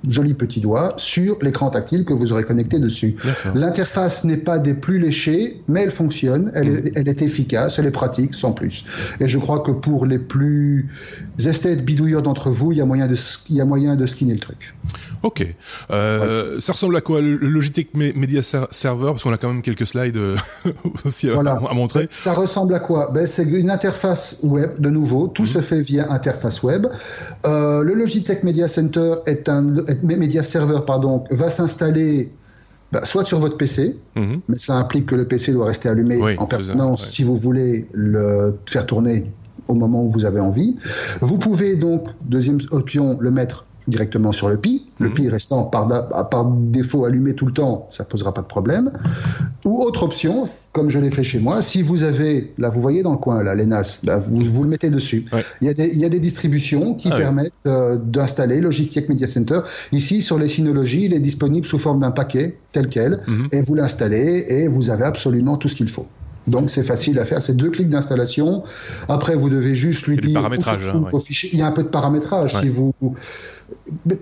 joli 0.08 0.34
petit 0.34 0.60
doigt 0.60 0.94
sur 0.98 1.38
l'écran 1.42 1.70
tactile 1.70 2.06
que 2.06 2.14
vous 2.14 2.32
aurez 2.34 2.44
connecté 2.44 2.80
dessus. 2.80 3.16
L'interface 3.56 4.24
n'est 4.24 4.38
pas 4.38 4.60
des 4.60 4.74
plus 4.74 5.00
léchées, 5.00 5.62
mais 5.68 5.82
elle 5.84 5.92
fonctionne, 5.92 6.52
elle, 6.56 6.70
est, 6.70 6.92
elle, 6.96 7.08
est, 7.08 7.22
efficace, 7.22 7.80
elle 7.80 7.86
est 7.86 7.92
pratique, 7.92 8.34
sans 8.34 8.52
plus. 8.52 8.86
Et 9.20 9.28
je 9.28 9.38
crois 9.38 9.60
que 9.60 9.72
pour 9.72 10.06
les 10.06 10.20
plus 10.20 10.90
esthètes 11.46 11.84
bidouilleurs 11.84 12.22
d'entre 12.22 12.50
vous, 12.50 12.72
il 12.72 12.78
y, 12.78 12.82
a 12.82 12.86
moyen 12.86 13.08
de, 13.08 13.16
il 13.50 13.56
y 13.56 13.62
a 13.62 13.66
moyen 13.66 13.96
de 13.96 14.06
skinner 14.06 14.34
le 14.34 14.40
truc. 14.40 14.74
Ok. 15.24 15.46
Euh, 15.92 16.60
Ça 16.60 16.74
ressemble 16.74 16.96
à 16.96 17.02
quoi 17.02 17.22
Le 17.22 17.36
Logitech 17.36 17.94
Media 17.94 18.42
Server, 18.42 19.08
parce 19.08 19.24
qu'on 19.24 19.34
a 19.34 19.38
quand 19.38 19.50
même 19.50 19.62
quelques 19.62 19.88
slides 19.88 20.18
euh, 20.18 20.38
aussi 21.06 21.30
à, 21.30 21.42
montrer. 21.74 22.08
Ça 22.10 22.34
ressemble 22.34 22.74
à 22.76 22.80
quoi? 22.80 23.12
Ben, 23.14 23.26
C'est 23.26 23.44
une 23.44 23.70
interface 23.70 24.40
web, 24.44 24.80
de 24.80 24.90
nouveau. 24.90 25.28
Tout 25.28 25.44
mhm. 25.44 25.48
se 25.48 25.60
fait 25.60 25.82
via 25.82 26.12
interface 26.12 26.64
web. 26.64 26.88
Euh, 27.46 27.84
le 27.84 27.94
Logitech 27.94 28.44
Media 28.44 28.68
Center 28.68 29.16
est 29.26 29.50
un 29.50 29.76
Media 30.02 30.44
Server, 30.44 30.80
pardon, 30.86 31.24
va 31.32 31.50
s'installer 31.50 32.32
bah, 32.92 33.06
soit 33.06 33.24
sur 33.24 33.40
votre 33.40 33.58
PC, 33.58 33.96
mhm. 34.16 34.42
mais 34.50 34.58
ça 34.58 34.76
implique 34.76 35.06
que 35.06 35.16
le 35.16 35.26
PC 35.26 35.54
doit 35.54 35.68
rester 35.68 35.88
allumé 35.88 36.38
en 36.38 36.46
permanence 36.46 37.06
si 37.08 37.24
vous 37.24 37.36
voulez 37.36 37.88
le 37.94 38.58
faire 38.66 38.86
tourner 38.86 39.32
au 39.68 39.76
moment 39.76 40.04
où 40.04 40.10
vous 40.10 40.26
avez 40.26 40.42
envie. 40.42 40.76
Vous 41.22 41.38
pouvez 41.38 41.76
donc, 41.76 42.08
deuxième 42.24 42.60
option, 42.72 43.18
le 43.20 43.32
mettre 43.32 43.66
directement 43.88 44.32
sur 44.32 44.50
le 44.50 44.58
Pi. 44.58 44.86
Le 45.00 45.08
mhm. 45.08 45.14
Pi 45.14 45.30
restant 45.30 45.64
par, 45.64 45.88
par, 46.30 46.46
défaut 46.46 47.06
allumé 47.06 47.34
tout 47.34 47.46
le 47.46 47.54
temps, 47.54 47.88
ça 47.90 48.04
posera 48.04 48.34
pas 48.34 48.42
de 48.42 48.48
problème. 48.48 48.92
Ou 49.66 49.82
autre 49.82 50.04
option, 50.04 50.48
comme 50.72 50.90
je 50.90 51.00
l'ai 51.00 51.10
fait 51.10 51.24
chez 51.24 51.40
moi, 51.40 51.62
si 51.62 51.82
vous 51.82 52.04
avez, 52.04 52.54
là 52.58 52.70
vous 52.70 52.82
voyez 52.82 53.04
dans 53.04 53.12
le 53.12 53.18
coin, 53.18 53.44
là, 53.44 53.56
les 53.56 53.66
NAS, 53.66 54.02
vous, 54.28 54.44
vous 54.44 54.64
le 54.64 54.70
mettez 54.70 54.90
dessus. 54.90 55.26
Il, 55.62 55.68
y 55.68 55.70
a 55.70 55.74
des, 55.74 55.88
il 55.88 56.00
y 56.00 56.06
a 56.06 56.10
des 56.10 56.20
distributions 56.20 56.94
qui 56.94 57.10
ah 57.12 57.18
permettent 57.18 57.54
euh, 57.68 57.98
d'installer 57.98 58.62
Logistic 58.62 59.10
Media 59.10 59.28
Center. 59.28 59.62
Ici, 59.92 60.22
sur 60.22 60.38
les 60.38 60.48
Synology, 60.48 61.06
il 61.06 61.14
est 61.14 61.20
disponible 61.20 61.66
sous 61.66 61.80
forme 61.80 62.00
d'un 62.00 62.12
paquet 62.12 62.58
tel 62.72 62.90
quel, 62.90 63.22
mhm. 63.28 63.50
et 63.52 63.62
vous 63.62 63.76
l'installez 63.76 64.46
et 64.48 64.68
vous 64.68 64.90
avez 64.90 65.06
absolument 65.06 65.58
tout 65.58 65.68
ce 65.68 65.76
qu'il 65.76 65.90
faut. 65.90 66.08
Donc 66.48 66.72
c'est 66.72 66.84
facile 66.84 67.20
à 67.20 67.26
faire, 67.26 67.42
c'est 67.42 67.56
deux 67.56 67.70
clics 67.70 67.90
d'installation. 67.90 68.64
Après, 69.08 69.36
vous 69.36 69.50
devez 69.50 69.76
juste 69.76 70.08
lui 70.08 70.18
dire. 70.18 70.34
Paramétrage, 70.34 70.88
hein, 70.88 71.04
Il 71.54 71.60
y 71.60 71.62
a 71.62 71.68
un 71.68 71.72
peu 71.72 71.84
de 71.84 71.88
paramétrage. 71.88 72.60
Si 72.60 72.70
vous 72.70 72.94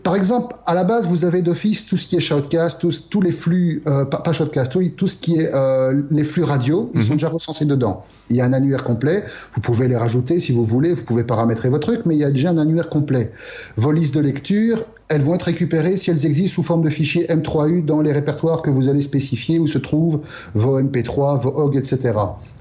par 0.04 0.16
exemple, 0.16 0.56
à 0.66 0.74
la 0.74 0.84
base, 0.84 1.08
vous 1.08 1.26
avez 1.26 1.42
d'office 1.42 1.86
tout 1.86 1.98
ce 1.98 2.08
qui 2.08 2.16
est 2.16 2.20
shoutcast, 2.20 2.80
tous, 2.80 3.10
tous 3.10 3.22
les 3.22 3.32
flux, 3.32 3.82
euh, 3.88 4.06
pas, 4.06 4.32
shoutcast, 4.32 4.72
tout, 4.72 4.84
tout, 4.96 5.08
ce 5.08 5.16
qui 5.16 5.38
est 5.38 5.54
euh, 5.54 6.02
les 6.12 6.24
flux 6.24 6.44
radio, 6.44 6.92
ils 6.96 7.02
sont 7.02 7.10
mhm. 7.10 7.18
déjà 7.18 7.30
recensés 7.30 7.66
dedans. 7.66 8.04
Il 8.30 8.36
y 8.36 8.42
a 8.42 8.46
un 8.46 8.54
annuaire 8.54 8.84
complet, 8.84 9.24
vous 9.54 9.62
pouvez 9.62 9.88
les 9.88 9.98
rajouter 9.98 10.40
si 10.40 10.52
vous 10.52 10.64
voulez, 10.64 10.94
vous 10.94 11.04
pouvez 11.04 11.24
paramétrer 11.24 11.70
votre 11.70 11.88
truc, 11.88 12.06
mais 12.06 12.16
il 12.16 12.20
y 12.20 12.24
a 12.24 12.32
déjà 12.32 12.50
un 12.50 12.58
annuaire 12.58 12.90
complet. 12.90 13.32
Vos 13.76 13.92
listes 13.92 14.16
de 14.16 14.20
lecture, 14.20 14.86
elles 15.08 15.22
vont 15.22 15.36
être 15.36 15.44
récupérées 15.44 15.98
si 15.98 16.12
elles 16.12 16.26
existent 16.26 16.56
sous 16.56 16.64
forme 16.64 16.84
de 16.84 16.90
fichiers 16.90 17.26
M3U 17.28 17.84
dans 17.84 18.02
les 18.02 18.12
répertoires 18.12 18.62
que 18.62 18.70
vous 18.70 18.90
allez 18.90 19.02
spécifier 19.02 19.60
où 19.60 19.68
se 19.68 19.80
trouvent 19.80 20.22
vos 20.54 20.80
MP3, 20.80 21.42
vos 21.42 21.50
OG, 21.50 21.78
etc. 21.78 22.14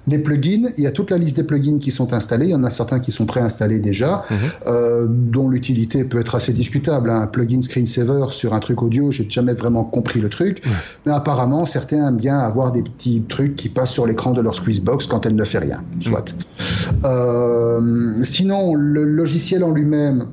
Les 0.09 0.19
plugins, 0.19 0.71
il 0.77 0.85
y 0.85 0.87
a 0.87 0.91
toute 0.91 1.11
la 1.11 1.19
liste 1.19 1.37
des 1.37 1.43
plugins 1.43 1.79
qui 1.79 1.91
sont 1.91 2.13
installés. 2.13 2.47
Il 2.47 2.51
y 2.51 2.55
en 2.55 2.65
a 2.65 2.71
certains 2.71 3.01
qui 3.01 3.13
sont 3.13 3.27
préinstallés 3.27 3.81
déjà, 3.81 4.25
mhm. 4.31 4.37
euh, 4.67 5.07
dont 5.09 5.49
l'utilité 5.49 6.05
peut 6.05 6.21
être 6.21 6.35
assez 6.35 6.53
discutable. 6.53 7.11
Hein. 7.11 7.23
Un 7.23 7.27
plugin 7.27 7.61
screensaver 7.63 8.27
sur 8.31 8.55
un 8.55 8.61
truc 8.61 8.83
audio, 8.83 9.11
j'ai 9.11 9.27
jamais 9.29 9.55
vraiment 9.55 9.85
compris 9.85 10.21
le 10.21 10.29
truc. 10.29 10.63
Mais 11.07 11.13
apparemment, 11.13 11.67
certains 11.67 12.09
aiment 12.09 12.17
bien 12.17 12.39
avoir 12.39 12.73
des 12.73 12.83
petits 12.83 13.23
trucs 13.29 13.57
qui 13.57 13.69
passent 13.69 13.93
sur 13.93 14.07
l'écran 14.07 14.33
de 14.33 14.41
leur 14.41 14.55
Squeezebox 14.55 15.07
quand 15.07 15.27
elle 15.27 15.35
ne 15.35 15.45
fait 15.45 15.59
rien. 15.59 15.83
Soit. 16.01 16.35
Mhm. 16.35 17.01
Euh, 17.05 18.25
sinon, 18.25 18.75
le 18.75 19.05
logiciel 19.05 19.65
en 19.65 19.71
lui-même, 19.71 20.27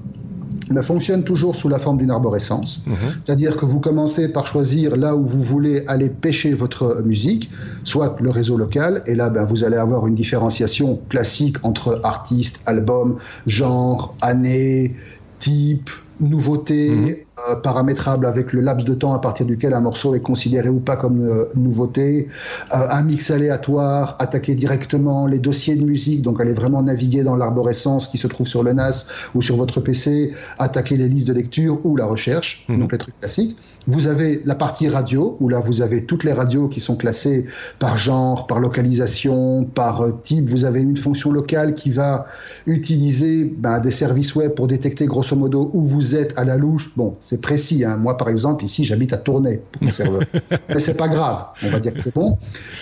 mais 0.71 0.81
fonctionne 0.81 1.23
toujours 1.23 1.55
sous 1.55 1.69
la 1.69 1.79
forme 1.79 1.97
d'une 1.97 2.11
arborescence. 2.11 2.83
Mhm. 2.87 2.95
C'est-à-dire 3.23 3.57
que 3.57 3.65
vous 3.65 3.79
commencez 3.79 4.31
par 4.31 4.47
choisir 4.47 4.95
là 4.95 5.15
où 5.15 5.25
vous 5.25 5.41
voulez 5.41 5.83
aller 5.87 6.09
pêcher 6.09 6.53
votre 6.53 7.01
musique, 7.03 7.51
soit 7.83 8.15
le 8.19 8.29
réseau 8.29 8.57
local, 8.57 9.03
et 9.05 9.15
là 9.15 9.29
ben, 9.29 9.43
vous 9.43 9.63
allez 9.63 9.77
avoir 9.77 10.07
une 10.07 10.15
différenciation 10.15 10.99
classique 11.09 11.57
entre 11.63 11.99
artiste, 12.03 12.61
album, 12.65 13.17
genre, 13.45 14.15
année, 14.21 14.95
type, 15.39 15.89
nouveauté. 16.19 17.25
Euh, 17.49 17.55
paramétrable 17.55 18.27
avec 18.27 18.53
le 18.53 18.61
laps 18.61 18.87
de 18.87 18.93
temps 18.93 19.13
à 19.13 19.19
partir 19.19 19.45
duquel 19.45 19.73
un 19.73 19.81
morceau 19.81 20.15
est 20.15 20.21
considéré 20.21 20.69
ou 20.69 20.79
pas 20.79 20.95
comme 20.95 21.19
euh, 21.19 21.51
nouveauté, 21.53 22.29
euh, 22.73 22.87
un 22.89 23.01
mix 23.01 23.29
aléatoire, 23.29 24.15
attaquer 24.19 24.55
directement 24.55 25.27
les 25.27 25.39
dossiers 25.39 25.75
de 25.75 25.83
musique, 25.83 26.21
donc 26.21 26.39
aller 26.39 26.53
vraiment 26.53 26.81
naviguer 26.81 27.23
dans 27.23 27.35
l'arborescence 27.35 28.07
qui 28.07 28.17
se 28.17 28.27
trouve 28.27 28.47
sur 28.47 28.63
le 28.63 28.71
NAS 28.71 29.07
ou 29.35 29.41
sur 29.41 29.57
votre 29.57 29.81
PC, 29.81 30.31
attaquer 30.59 30.95
les 30.95 31.09
listes 31.09 31.27
de 31.27 31.33
lecture 31.33 31.85
ou 31.85 31.97
la 31.97 32.05
recherche, 32.05 32.65
mhm. 32.69 32.79
donc 32.79 32.93
les 32.93 32.99
trucs 32.99 33.19
classiques. 33.19 33.57
Vous 33.85 34.07
avez 34.07 34.41
la 34.45 34.55
partie 34.55 34.87
radio, 34.87 35.35
où 35.41 35.49
là 35.49 35.59
vous 35.59 35.81
avez 35.81 36.05
toutes 36.05 36.23
les 36.23 36.33
radios 36.33 36.69
qui 36.69 36.79
sont 36.79 36.95
classées 36.95 37.47
par 37.79 37.97
genre, 37.97 38.47
par 38.47 38.61
localisation, 38.61 39.65
par 39.65 40.05
type. 40.23 40.49
Vous 40.49 40.63
avez 40.63 40.81
une 40.81 40.97
fonction 40.97 41.31
locale 41.31 41.73
qui 41.73 41.91
va 41.91 42.27
utiliser 42.65 43.43
ben, 43.43 43.79
des 43.79 43.91
services 43.91 44.35
web 44.35 44.53
pour 44.53 44.67
détecter 44.67 45.05
grosso 45.05 45.35
modo 45.35 45.69
où 45.73 45.83
vous 45.83 46.04
êtes 46.13 46.33
à 46.35 46.43
la 46.43 46.57
louche. 46.57 46.91
Bon, 46.97 47.15
c'est 47.21 47.39
précis. 47.39 47.85
Hein. 47.85 47.95
Moi, 47.95 48.17
par 48.17 48.27
exemple, 48.29 48.65
ici, 48.65 48.83
j'habite 48.83 49.13
à 49.13 49.17
Tournai 49.17 49.61
pour 49.71 49.83
mon 49.83 49.91
serveur. 49.91 50.21
Mais 50.69 50.79
c'est 50.79 50.97
pas 50.97 51.07
grave. 51.07 51.45
On 51.63 51.69
va 51.69 51.79
dire 51.79 51.93
que 51.93 52.01
c'est 52.01 52.13
bon. 52.13 52.37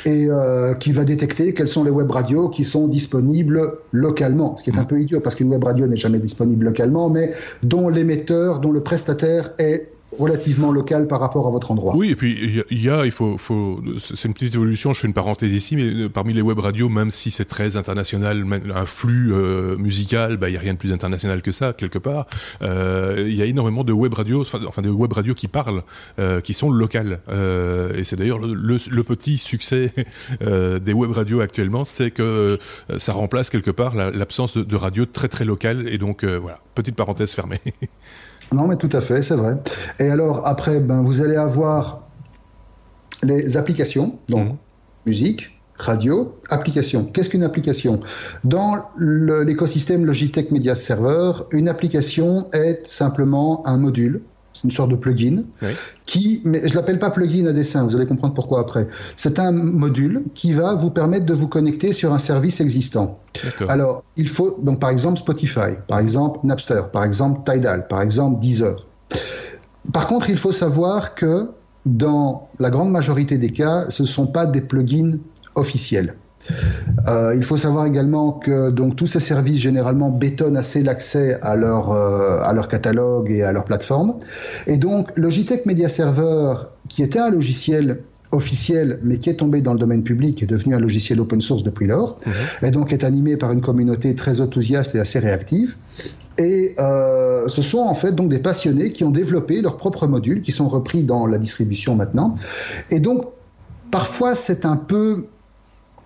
Et 0.06 0.28
euh, 0.30 0.74
qui 0.74 0.92
va 0.92 1.04
détecter 1.04 1.54
quelles 1.54 1.68
sont 1.68 1.84
les 1.84 1.92
web 1.92 2.10
radios 2.10 2.50
qui 2.50 2.64
sont 2.64 2.88
disponibles 2.88 3.74
localement. 3.92 4.58
Ce 4.58 4.64
qui 4.64 4.72
est 4.72 4.80
un 4.80 4.84
peu 4.84 5.00
idiot 5.00 5.20
parce 5.20 5.36
qu'une 5.36 5.50
web 5.50 5.64
radio 5.64 5.86
n'est 5.88 5.96
jamais 5.96 6.20
disponible 6.20 6.66
localement, 6.66 7.10
mais 7.10 7.34
dont 7.62 7.90
l'émetteur, 7.90 8.60
dont 8.60 8.72
le 8.72 8.82
prestataire 8.82 9.52
est 9.60 9.93
relativement 10.20 10.72
local 10.72 11.08
par 11.08 11.20
rapport 11.20 11.48
à 11.48 11.52
votre 11.52 11.72
endroit. 11.72 11.96
Oui, 11.96 12.12
et 12.12 12.16
puis 12.16 12.64
il 12.70 12.82
y 12.82 12.90
a, 12.90 13.06
il 13.06 13.12
faut, 13.12 13.38
faut 13.38 13.82
c'est 14.00 14.28
une 14.28 14.34
petite 14.34 14.56
évolution. 14.56 14.94
Je 14.94 15.02
fais 15.02 15.08
une 15.08 15.14
parenthèse 15.14 15.52
ici, 15.52 15.76
mais 15.76 15.84
euh, 15.84 16.10
parmi 16.10 16.34
les 16.34 16.42
web 16.42 16.60
radios, 16.60 16.90
même 16.90 17.12
si 17.12 17.32
c'est 17.32 17.46
très 17.46 17.76
international, 17.78 18.46
un 18.74 18.86
flux 18.86 19.34
euh, 19.34 19.78
musical, 19.78 20.38
bah 20.38 20.50
il 20.50 20.54
y 20.54 20.58
a 20.58 20.60
rien 20.60 20.74
de 20.74 20.78
plus 20.78 20.92
international 20.92 21.42
que 21.42 21.52
ça 21.52 21.74
quelque 21.74 22.00
part. 22.00 22.28
Euh, 22.62 23.26
il 23.28 23.36
y 23.36 23.42
a 23.42 23.46
énormément 23.46 23.84
de 23.84 23.94
web 23.94 24.14
radios, 24.14 24.46
enfin 24.68 24.82
de 24.82 24.90
web 24.90 25.14
radios 25.14 25.36
qui 25.36 25.48
parlent, 25.48 25.84
euh, 26.20 26.42
qui 26.42 26.54
sont 26.54 26.72
locales. 26.72 27.20
Et 27.98 28.04
c'est 28.04 28.16
d'ailleurs 28.16 28.40
le, 28.40 28.54
le, 28.54 29.04
petit 29.04 29.38
succès 29.38 29.92
des 30.42 30.94
web 30.94 31.12
radios 31.12 31.42
actuellement, 31.42 31.86
c'est 31.86 32.12
que 32.12 32.58
ça 32.98 33.14
remplace 33.14 33.50
quelque 33.50 33.72
part 33.72 33.96
l'absence 33.96 34.56
de, 34.56 34.64
de 34.64 34.76
radio 34.76 35.06
très 35.06 35.28
très 35.28 35.46
locale. 35.46 35.88
Et 35.88 35.98
donc 35.98 36.24
voilà, 36.24 36.58
petite 36.76 36.96
parenthèse 36.96 37.32
fermée. 37.32 37.60
Non, 38.52 38.68
mais 38.68 38.78
tout 38.78 38.90
à 38.92 39.02
fait, 39.02 39.24
c'est 39.24 39.36
vrai. 39.36 39.58
Et 40.00 40.10
alors, 40.10 40.46
après, 40.46 40.80
ben, 40.80 41.02
vous 41.02 41.22
allez 41.22 41.36
avoir 41.36 42.04
les 43.24 43.58
applications, 43.58 44.18
donc 44.30 44.48
mhm. 44.48 44.56
musique, 45.06 45.60
radio, 45.78 46.38
application. 46.50 47.06
Qu'est-ce 47.06 47.30
qu'une 47.30 47.44
application? 47.44 48.00
Dans 48.44 48.86
l'écosystème 48.98 50.06
Logitech 50.06 50.52
Media 50.52 50.76
Server, 50.76 51.32
une 51.52 51.68
application 51.68 52.50
est 52.52 52.86
simplement 52.86 53.66
un 53.66 53.78
module 53.78 54.22
c'est 54.54 54.66
une 54.66 54.72
sorte 54.72 54.92
de 54.92 54.96
plugin 54.96 55.44
qui, 56.06 56.42
mais 56.46 56.68
je 56.68 56.76
l'appelle 56.76 57.00
pas 57.00 57.10
plugin 57.10 57.46
à 57.48 57.54
dessin, 57.54 57.86
vous 57.86 57.96
allez 57.96 58.06
comprendre 58.06 58.34
pourquoi 58.34 58.60
après. 58.60 58.88
C'est 59.16 59.40
un 59.40 59.52
module 59.52 60.24
qui 60.34 60.54
va 60.54 60.76
vous 60.76 60.92
permettre 60.92 61.26
de 61.26 61.34
vous 61.34 61.48
connecter 61.48 61.92
sur 61.92 62.14
un 62.14 62.20
service 62.20 62.62
existant. 62.62 63.20
Alors, 63.68 64.04
il 64.16 64.28
faut 64.28 64.60
donc 64.62 64.80
par 64.80 64.90
exemple 64.90 65.18
Spotify, 65.20 65.76
par 65.88 66.00
exemple 66.00 66.40
Napster, 66.44 66.84
par 66.92 67.04
exemple 67.04 67.42
Tidal, 67.52 67.88
par 67.88 68.02
exemple 68.02 68.40
Deezer. 68.40 68.86
Par 69.92 70.08
contre, 70.08 70.30
il 70.30 70.38
faut 70.38 70.52
savoir 70.52 71.16
que 71.16 71.50
dans 71.86 72.48
la 72.60 72.70
grande 72.70 72.92
majorité 72.92 73.38
des 73.38 73.52
cas, 73.52 73.90
ce 73.90 74.04
ne 74.04 74.08
sont 74.08 74.28
pas 74.28 74.46
des 74.46 74.62
plugins 74.62 75.18
officiels. 75.56 76.16
Euh, 77.08 77.34
il 77.36 77.44
faut 77.44 77.58
savoir 77.58 77.86
également 77.86 78.32
que 78.32 78.70
donc 78.70 78.96
tous 78.96 79.08
ces 79.08 79.20
services 79.20 79.60
généralement 79.60 80.10
bétonnent 80.10 80.58
assez 80.58 80.84
l'accès 80.84 81.40
à 81.42 81.56
leur 81.56 81.92
euh, 81.92 82.40
à 82.42 82.54
leur 82.54 82.68
catalogue 82.68 83.32
et 83.32 83.44
à 83.44 83.52
leur 83.52 83.66
plateforme. 83.66 84.16
Et 84.68 84.78
donc 84.78 85.10
Logitech 85.16 85.66
Media 85.66 85.90
Server, 85.90 86.56
qui 86.88 87.04
était 87.04 87.20
un 87.20 87.30
logiciel 87.30 88.00
officiel, 88.32 89.00
mais 89.04 89.20
qui 89.20 89.30
est 89.30 89.36
tombé 89.36 89.62
dans 89.62 89.74
le 89.74 89.80
domaine 89.80 90.04
public 90.04 90.42
et 90.42 90.46
est 90.46 90.48
devenu 90.48 90.74
un 90.74 90.80
logiciel 90.80 91.22
open 91.22 91.42
source 91.42 91.64
depuis 91.64 91.88
lors, 91.88 92.18
mhm. 92.26 92.68
et 92.68 92.72
donc 92.72 92.92
est 92.92 93.04
animé 93.04 93.38
par 93.38 93.52
une 93.52 93.62
communauté 93.62 94.16
très 94.16 94.42
enthousiaste 94.42 94.96
et 94.96 95.00
assez 95.00 95.20
réactive. 95.20 95.76
Et 96.40 96.76
euh, 96.80 97.48
ce 97.48 97.62
sont 97.62 97.80
en 97.80 97.94
fait 97.94 98.12
donc 98.14 98.30
des 98.30 98.40
passionnés 98.40 98.90
qui 98.90 99.04
ont 99.04 99.12
développé 99.12 99.62
leurs 99.62 99.78
propres 99.78 100.08
modules, 100.08 100.42
qui 100.42 100.52
sont 100.52 100.68
repris 100.68 101.04
dans 101.04 101.28
la 101.28 101.38
distribution 101.38 101.96
maintenant. 101.96 102.36
Et 102.90 103.00
donc 103.00 103.26
parfois 103.92 104.34
c'est 104.34 104.66
un 104.66 104.78
peu 104.78 105.28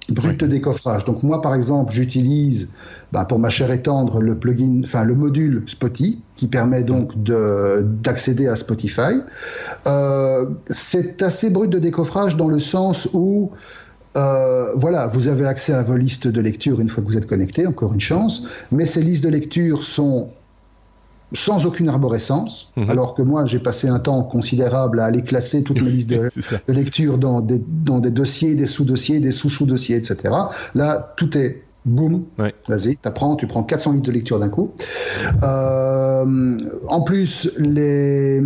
brut 0.10 0.40
de 0.40 0.48
décoffrage. 0.48 1.06
Donc 1.06 1.24
moi, 1.24 1.42
par 1.42 1.56
exemple, 1.56 1.92
j'utilise 1.92 2.72
ben, 3.12 3.26
pour 3.26 3.40
ma 3.40 3.50
chair 3.50 3.72
étendre 3.72 4.22
le 4.22 4.38
plugin, 4.38 4.82
enfin 4.84 5.04
le 5.04 5.16
module 5.16 5.64
Spotify 5.68 6.22
qui 6.36 6.48
permet 6.48 6.84
donc 6.84 7.12
d'accéder 7.24 8.48
à 8.48 8.56
Spotify. 8.56 9.22
Euh, 9.86 10.46
c'est 10.70 11.22
assez 11.22 11.50
brut 11.50 11.70
de 11.70 11.80
décoffrage 11.80 12.38
dans 12.38 12.48
le 12.48 12.60
sens 12.60 13.10
où 13.14 13.52
euh, 14.16 14.74
voilà, 14.76 15.08
vous 15.08 15.28
avez 15.28 15.46
accès 15.46 15.74
à 15.74 15.84
vos 15.84 15.96
listes 15.96 16.28
de 16.28 16.42
lecture 16.42 16.80
une 16.80 16.90
fois 16.90 17.04
que 17.04 17.08
vous 17.08 17.18
êtes 17.18 17.28
connecté, 17.28 17.68
encore 17.68 17.94
une 17.94 18.00
chance, 18.00 18.48
mais 18.72 18.86
ces 18.86 19.04
listes 19.04 19.24
de 19.24 19.30
lecture 19.30 19.84
sont 19.84 20.30
sans 21.34 21.66
aucune 21.66 21.90
arborescence, 21.90 22.72
mhm. 22.78 22.90
alors 22.90 23.14
que 23.14 23.22
moi 23.22 23.46
j'ai 23.46 23.60
passé 23.60 23.88
un 23.88 24.00
temps 24.00 24.24
considérable 24.24 25.00
à 25.00 25.06
aller 25.06 25.24
classer 25.24 25.64
toutes 25.64 25.82
mes 25.82 25.90
listes 25.90 26.10
de, 26.10 26.30
lecture 26.68 27.18
dans 27.18 27.42
des, 27.42 27.62
dans 27.84 28.00
des 28.00 28.12
dossiers, 28.12 28.56
des 28.56 28.68
sous-dossiers, 28.68 29.20
des 29.20 29.32
sous-sous-dossiers, 29.32 29.98
etc. 29.98 30.34
Là, 30.74 31.14
tout 31.18 31.38
est 31.38 31.64
boum, 31.86 32.26
vas-y, 32.68 32.98
t'apprends, 32.98 33.36
tu 33.36 33.48
prends 33.48 33.64
400 33.64 33.94
litres 33.94 34.08
de 34.08 34.12
lecture 34.12 34.40
d'un 34.40 34.50
coup. 34.50 34.74
Euh, 35.44 36.58
en 36.88 37.02
plus, 37.02 37.52
les... 37.58 38.42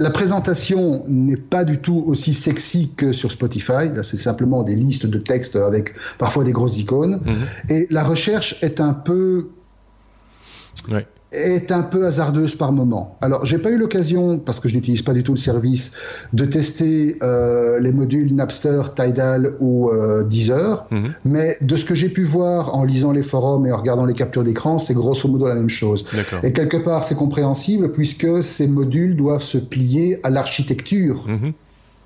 La 0.00 0.10
présentation 0.10 1.04
n'est 1.08 1.36
pas 1.36 1.64
du 1.64 1.80
tout 1.80 2.04
aussi 2.06 2.32
sexy 2.32 2.92
que 2.96 3.10
sur 3.10 3.32
Spotify. 3.32 3.90
Là, 3.92 4.04
c'est 4.04 4.16
simplement 4.16 4.62
des 4.62 4.76
listes 4.76 5.06
de 5.06 5.18
textes 5.18 5.56
avec 5.56 5.94
parfois 6.18 6.44
des 6.44 6.52
grosses 6.52 6.78
icônes. 6.78 7.20
Mhm. 7.24 7.36
Et 7.68 7.88
la 7.90 8.04
recherche 8.04 8.62
est 8.62 8.80
un 8.80 8.92
peu 8.94 9.48
ouais 10.92 11.04
est 11.32 11.72
un 11.72 11.82
peu 11.82 12.06
hasardeuse 12.06 12.54
par 12.54 12.72
moment. 12.72 13.16
Alors, 13.20 13.44
j'ai 13.44 13.58
pas 13.58 13.70
eu 13.70 13.76
l'occasion, 13.76 14.38
parce 14.38 14.60
que 14.60 14.68
je 14.68 14.76
n'utilise 14.76 15.02
pas 15.02 15.12
du 15.12 15.22
tout 15.22 15.32
le 15.32 15.38
service, 15.38 15.94
de 16.32 16.44
tester 16.44 17.16
euh, 17.22 17.78
les 17.80 17.92
modules 17.92 18.34
Napster, 18.34 18.82
Tidal 18.94 19.54
ou 19.60 19.90
euh, 19.90 20.24
Deezer, 20.24 20.86
mhm. 20.90 21.14
mais 21.24 21.58
de 21.60 21.76
ce 21.76 21.84
que 21.84 21.94
j'ai 21.94 22.08
pu 22.08 22.24
voir 22.24 22.74
en 22.74 22.84
lisant 22.84 23.12
les 23.12 23.22
forums 23.22 23.66
et 23.66 23.72
en 23.72 23.76
regardant 23.76 24.06
les 24.06 24.14
captures 24.14 24.44
d'écran, 24.44 24.78
c'est 24.78 24.94
grosso 24.94 25.28
modo 25.28 25.48
la 25.48 25.54
même 25.54 25.68
chose. 25.68 26.06
Et 26.42 26.52
quelque 26.52 26.78
part, 26.78 27.04
c'est 27.04 27.16
compréhensible 27.16 27.92
puisque 27.92 28.42
ces 28.42 28.66
modules 28.66 29.16
doivent 29.16 29.42
se 29.42 29.58
plier 29.58 30.20
à 30.22 30.30
l'architecture. 30.30 31.24
Mhm 31.26 31.52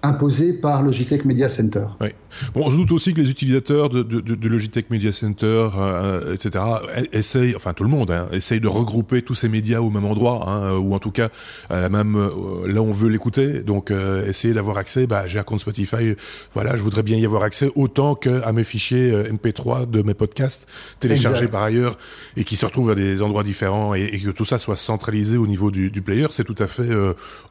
imposé 0.03 0.53
par 0.53 0.83
Logitech 0.83 1.25
Media 1.25 1.49
Center. 1.49 1.87
Oui. 2.01 2.09
Bon, 2.55 2.62
on 2.67 2.71
se 2.71 2.77
doute 2.77 2.93
aussi 2.93 3.15
que 3.15 3.21
les 3.21 3.31
utilisateurs 3.31 3.88
de, 3.88 4.03
de, 4.03 4.21
de 4.21 4.49
Logitech 4.49 4.91
Media 4.91 5.12
Center, 5.12 5.69
euh, 5.77 6.35
etc., 6.35 6.65
essayent, 7.12 7.55
enfin 7.55 7.73
tout 7.73 7.85
le 7.85 7.91
monde, 7.91 8.11
hein, 8.11 8.27
essaye 8.33 8.61
de 8.61 8.69
regrouper 8.69 9.23
tous 9.23 9.35
ces 9.35 9.49
médias 9.49 9.81
au 9.81 9.91
même 9.91 10.05
endroit, 10.05 10.49
hein, 10.49 10.77
ou 10.77 10.95
en 10.95 10.99
tout 10.99 11.12
cas 11.12 11.29
à 11.71 11.81
la 11.81 11.88
même, 11.88 12.17
euh, 12.17 12.67
là 12.67 12.83
où 12.83 12.87
on 12.87 12.93
veut 12.93 13.09
l'écouter. 13.09 13.61
Donc, 13.61 13.91
euh, 13.91 14.27
essayer 14.27 14.55
d'avoir 14.55 14.79
accès. 14.79 15.07
Bah, 15.07 15.27
j'ai 15.27 15.38
un 15.38 15.45
compte 15.45 15.61
Spotify. 15.61 16.15
Voilà, 16.53 16.75
je 16.75 16.83
voudrais 16.83 17.03
bien 17.03 17.17
y 17.17 17.25
avoir 17.25 17.45
accès 17.45 17.71
autant 17.77 18.15
qu'à 18.17 18.53
mes 18.53 18.65
fichiers 18.65 19.12
MP3 19.12 19.88
de 19.88 20.03
mes 20.03 20.15
podcasts 20.15 20.67
téléchargés 20.99 21.47
par 21.47 21.62
ailleurs 21.62 21.97
et 22.37 22.45
qui 22.45 22.57
se 22.57 22.67
retrouvent 22.67 22.91
à 22.91 22.95
des 22.95 23.23
endroits 23.23 23.45
différents 23.45 23.95
et, 23.95 24.21
que 24.23 24.31
tout 24.31 24.45
ça 24.45 24.59
soit 24.59 24.77
centralisé 24.77 25.37
au 25.37 25.47
niveau 25.47 25.71
du, 25.71 25.91
du 25.91 26.03
player. 26.03 26.27
C'est 26.31 26.45
tout 26.45 26.57
à 26.59 26.67
fait 26.67 26.91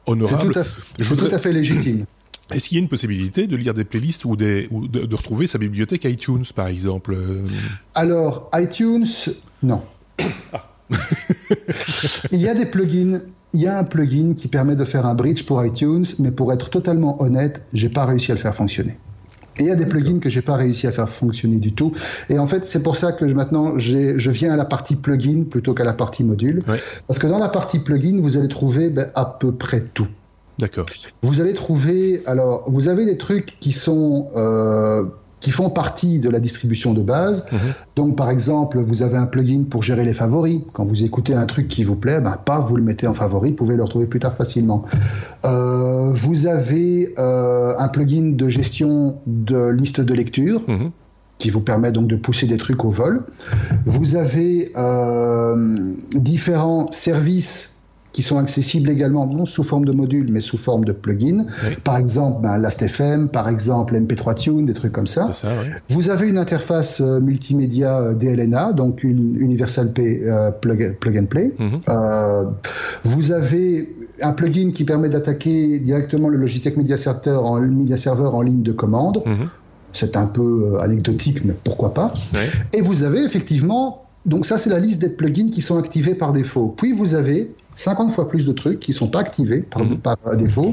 honorable. 0.06 0.52
C'est 0.98 1.16
tout, 1.16 1.28
tout 1.28 1.34
à 1.34 1.38
fait 1.38 1.52
légitime. 1.52 2.04
Est-ce 2.54 2.68
qu'il 2.68 2.78
y 2.78 2.80
a 2.80 2.82
une 2.82 2.88
possibilité 2.88 3.46
de 3.46 3.56
lire 3.56 3.74
des 3.74 3.84
playlists 3.84 4.24
ou, 4.24 4.36
des, 4.36 4.68
ou 4.70 4.88
de, 4.88 5.14
retrouver 5.14 5.46
sa 5.46 5.58
bibliothèque 5.58 6.04
iTunes, 6.04 6.44
par 6.54 6.68
exemple 6.68 7.14
euh 7.14 7.44
Alors, 7.94 8.50
iTunes, 8.54 9.06
non. 9.62 9.82
Ah. 10.52 10.68
il 12.30 12.40
y 12.40 12.48
a 12.48 12.54
des 12.54 12.66
plugins. 12.66 13.20
Il 13.54 13.60
y 13.60 13.66
a 13.66 13.78
un 13.78 13.84
plugin 13.84 14.34
qui 14.34 14.48
permet 14.48 14.76
de 14.76 14.84
faire 14.84 15.04
un 15.04 15.14
bridge 15.14 15.44
pour 15.44 15.64
iTunes, 15.64 16.06
mais 16.18 16.30
pour 16.30 16.52
être 16.52 16.70
totalement 16.70 17.20
honnête, 17.22 17.62
j'ai 17.72 17.90
pas 17.90 18.06
réussi 18.06 18.32
à 18.32 18.34
le 18.34 18.40
faire 18.40 18.54
fonctionner. 18.54 18.96
Et 19.58 19.64
il 19.64 19.66
y 19.66 19.70
a 19.70 19.74
des 19.74 19.84
plugins 19.84 20.18
que 20.18 20.30
j'ai 20.30 20.40
pas 20.40 20.56
réussi 20.56 20.86
à 20.86 20.92
faire 20.92 21.10
fonctionner 21.10 21.56
du 21.56 21.74
tout. 21.74 21.92
Et 22.30 22.38
en 22.38 22.46
fait, 22.46 22.66
c'est 22.66 22.82
pour 22.82 22.96
ça 22.96 23.12
que 23.12 23.28
je, 23.28 23.34
maintenant, 23.34 23.76
je 23.76 24.30
viens 24.30 24.52
à 24.52 24.56
la 24.56 24.64
partie 24.64 24.96
plugin 24.96 25.44
plutôt 25.44 25.74
qu'à 25.74 25.84
la 25.84 25.92
partie 25.92 26.24
module. 26.24 26.62
Parce 27.06 27.18
que 27.18 27.26
dans 27.26 27.38
la 27.38 27.48
partie 27.48 27.78
plugin, 27.78 28.20
vous 28.22 28.38
allez 28.38 28.48
trouver 28.48 28.88
ben, 28.88 29.10
à 29.14 29.26
peu 29.26 29.52
près 29.52 29.82
tout. 29.82 30.08
D'accord. 30.58 30.86
Vous 31.22 31.40
allez 31.40 31.54
trouver, 31.54 32.22
alors, 32.26 32.64
vous 32.66 32.88
avez 32.88 33.04
des 33.04 33.16
trucs 33.16 33.58
qui 33.60 33.72
sont 33.72 34.28
euh, 34.36 35.04
qui 35.40 35.50
font 35.50 35.70
partie 35.70 36.20
de 36.20 36.30
la 36.30 36.38
distribution 36.38 36.94
de 36.94 37.02
base. 37.02 37.46
Mhm. 37.50 37.58
Donc, 37.96 38.16
par 38.16 38.30
exemple, 38.30 38.78
vous 38.78 39.02
avez 39.02 39.16
un 39.16 39.26
plugin 39.26 39.64
pour 39.68 39.82
gérer 39.82 40.04
les 40.04 40.14
favoris. 40.14 40.60
Quand 40.72 40.84
vous 40.84 41.02
écoutez 41.02 41.34
un 41.34 41.46
truc 41.46 41.66
qui 41.66 41.82
vous 41.82 41.96
plaît, 41.96 42.20
ben, 42.20 42.38
pas 42.44 42.60
vous 42.60 42.76
le 42.76 42.82
mettez 42.82 43.08
en 43.08 43.14
favori, 43.14 43.50
vous 43.50 43.56
pouvez 43.56 43.74
le 43.74 43.82
retrouver 43.82 44.06
plus 44.06 44.20
tard 44.20 44.34
facilement. 44.36 44.84
Euh, 45.44 46.10
vous 46.12 46.46
avez 46.46 47.12
euh, 47.18 47.74
un 47.76 47.88
plugin 47.88 48.34
de 48.36 48.48
gestion 48.48 49.16
de 49.26 49.68
liste 49.70 50.00
de 50.00 50.14
lecture. 50.14 50.62
Mhm. 50.68 50.90
qui 51.38 51.50
vous 51.50 51.60
permet 51.60 51.90
donc 51.90 52.06
de 52.06 52.14
pousser 52.14 52.46
des 52.46 52.56
trucs 52.56 52.84
au 52.84 52.90
vol. 52.90 53.24
Vous 53.84 54.14
avez 54.14 54.72
différents 56.14 56.88
services 56.92 57.71
qui 58.12 58.22
sont 58.22 58.38
accessibles 58.38 58.90
également, 58.90 59.26
non 59.26 59.46
sous 59.46 59.62
forme 59.62 59.84
de 59.84 59.92
module, 59.92 60.30
mais 60.30 60.40
sous 60.40 60.58
forme 60.58 60.84
de 60.84 60.92
plugin. 60.92 61.46
Par 61.82 61.96
exemple, 61.96 62.42
ben, 62.42 62.58
Last.fm, 62.58 63.28
par 63.28 63.48
exemple 63.48 63.94
MP3 63.94 64.34
Tune, 64.34 64.66
des 64.66 64.74
trucs 64.74 64.92
comme 64.92 65.06
ça. 65.06 65.32
ça 65.32 65.48
Vous 65.88 66.10
avez 66.10 66.28
une 66.28 66.38
interface 66.38 67.00
euh, 67.00 67.20
multimédia 67.20 67.98
euh, 68.00 68.14
DLNA, 68.14 68.72
donc 68.72 69.02
une 69.02 69.36
Universal 69.36 69.92
P, 69.92 70.22
euh, 70.24 70.50
plug, 70.50 71.18
and 71.18 71.26
Play. 71.26 71.52
Mhm. 71.58 71.80
vous 73.04 73.32
avez 73.32 73.96
un 74.20 74.32
plugin 74.32 74.70
qui 74.72 74.84
permet 74.84 75.08
d'attaquer 75.08 75.78
directement 75.78 76.28
le 76.28 76.36
Logitech 76.36 76.76
Media 76.76 76.96
Server 76.96 77.36
en, 77.36 77.60
Media 77.60 77.96
Server 77.96 78.28
en 78.32 78.42
ligne 78.42 78.62
de 78.62 78.72
commande. 78.72 79.22
Mhm. 79.24 79.48
C'est 79.92 80.16
un 80.16 80.26
peu 80.26 80.78
anecdotique, 80.80 81.44
mais 81.44 81.54
pourquoi 81.64 81.92
pas. 81.92 82.14
Et 82.72 82.80
vous 82.80 83.04
avez 83.04 83.24
effectivement 83.24 83.98
donc 84.24 84.46
ça, 84.46 84.56
c'est 84.56 84.70
la 84.70 84.78
liste 84.78 85.00
des 85.00 85.08
plugins 85.08 85.50
qui 85.50 85.60
sont 85.60 85.78
activés 85.78 86.14
par 86.14 86.32
défaut. 86.32 86.72
Puis 86.76 86.92
vous 86.92 87.14
avez 87.14 87.52
50 87.74 88.12
fois 88.12 88.28
plus 88.28 88.46
de 88.46 88.52
trucs 88.52 88.78
qui 88.78 88.90
ne 88.90 88.96
sont 88.96 89.08
pas 89.08 89.20
activés 89.20 89.62
par, 89.62 89.82
mhm. 89.82 90.36
défaut 90.36 90.72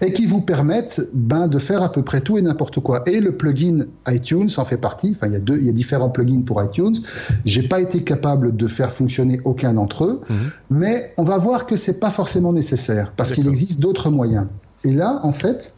et 0.00 0.12
qui 0.12 0.26
vous 0.26 0.40
permettent 0.40 1.08
ben, 1.12 1.46
de 1.46 1.58
faire 1.58 1.82
à 1.82 1.92
peu 1.92 2.02
près 2.02 2.20
tout 2.20 2.36
et 2.36 2.42
n'importe 2.42 2.80
quoi. 2.80 3.08
Et 3.08 3.20
le 3.20 3.36
plugin 3.36 3.86
iTunes 4.08 4.50
en 4.56 4.64
fait 4.64 4.76
partie. 4.76 5.14
Enfin, 5.16 5.28
il 5.28 5.34
y 5.34 5.36
a, 5.36 5.40
deux, 5.40 5.58
il 5.58 5.66
y 5.66 5.68
a 5.68 5.72
différents 5.72 6.10
plugins 6.10 6.42
pour 6.42 6.62
iTunes. 6.62 6.96
J'ai 7.44 7.62
pas 7.62 7.80
été 7.80 8.02
capable 8.02 8.56
de 8.56 8.66
faire 8.66 8.92
fonctionner 8.92 9.40
aucun 9.44 9.74
d'entre 9.74 10.04
eux, 10.04 10.20
mhm. 10.28 10.36
mais 10.70 11.14
on 11.16 11.22
va 11.22 11.38
voir 11.38 11.66
que 11.66 11.76
c'est 11.76 12.00
pas 12.00 12.10
forcément 12.10 12.52
nécessaire 12.52 13.12
parce 13.16 13.32
qu'il 13.32 13.46
existe 13.46 13.80
d'autres 13.80 14.10
moyens. 14.10 14.48
Et 14.84 14.92
là, 14.92 15.20
en 15.22 15.32
fait, 15.32 15.74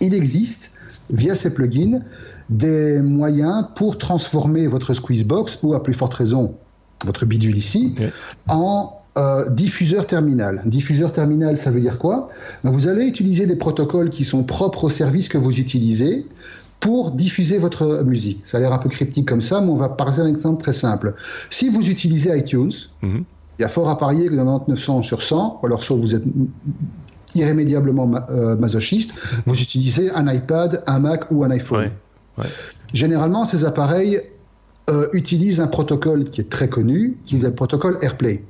il 0.00 0.14
existe 0.14 0.74
via 1.10 1.34
ces 1.34 1.54
plugins 1.54 2.00
des 2.50 3.00
moyens 3.00 3.66
pour 3.74 3.98
transformer 3.98 4.66
votre 4.66 4.94
Squeezebox, 4.94 5.58
ou 5.62 5.74
à 5.74 5.82
plus 5.82 5.94
forte 5.94 6.14
raison 6.14 6.54
votre 7.04 7.26
bidule 7.26 7.56
ici, 7.56 7.94
en 8.48 9.03
euh, 9.16 9.48
diffuseur 9.48 10.08
terminal. 10.08 10.62
Diffuseur 10.66 11.12
terminal, 11.12 11.56
ça 11.56 11.70
veut 11.70 11.80
dire 11.80 11.98
quoi? 11.98 12.26
Ben, 12.64 12.72
Vous 12.72 12.88
allez 12.88 13.06
utiliser 13.06 13.46
des 13.46 13.54
protocoles 13.54 14.10
qui 14.10 14.24
sont 14.24 14.42
propres 14.42 14.84
au 14.84 14.88
service 14.88 15.28
que 15.28 15.38
vous 15.38 15.60
utilisez 15.60 16.26
pour 16.80 17.12
diffuser 17.12 17.58
votre 17.58 18.02
musique. 18.04 18.40
Ça 18.42 18.56
a 18.56 18.60
l'air 18.60 18.72
un 18.72 18.78
peu 18.78 18.88
cryptique 18.88 19.28
comme 19.28 19.40
ça, 19.40 19.60
mais 19.60 19.70
on 19.70 19.76
va 19.76 19.88
parler 19.88 20.16
d'un 20.16 20.26
exemple 20.26 20.60
très 20.60 20.72
simple. 20.72 21.14
Si 21.48 21.68
vous 21.68 21.88
utilisez 21.88 22.36
iTunes, 22.36 22.72
mhm. 23.02 23.22
il 23.58 23.62
y 23.62 23.64
a 23.64 23.68
fort 23.68 23.88
à 23.88 23.96
parier 23.96 24.26
que 24.26 24.34
dans 24.34 24.58
99 24.58 25.04
sur 25.04 25.22
100, 25.22 25.60
alors 25.62 25.84
soit 25.84 25.96
vous 25.96 26.16
êtes 26.16 26.24
irrémédiablement 27.36 28.08
masochiste, 28.58 29.12
vous 29.46 29.60
utilisez 29.62 30.10
un 30.10 30.32
iPad, 30.32 30.82
un 30.88 30.98
Mac 30.98 31.30
ou 31.30 31.44
un 31.44 31.52
iPhone. 31.52 31.90
Généralement, 32.92 33.44
ces 33.44 33.64
appareils 33.64 34.20
utilisent 35.12 35.60
un 35.60 35.68
protocole 35.68 36.30
qui 36.30 36.40
est 36.40 36.50
très 36.50 36.68
connu, 36.68 37.16
qui 37.24 37.36
est 37.36 37.40
le 37.40 37.54
protocole 37.54 37.98
AirPlay. 38.02 38.42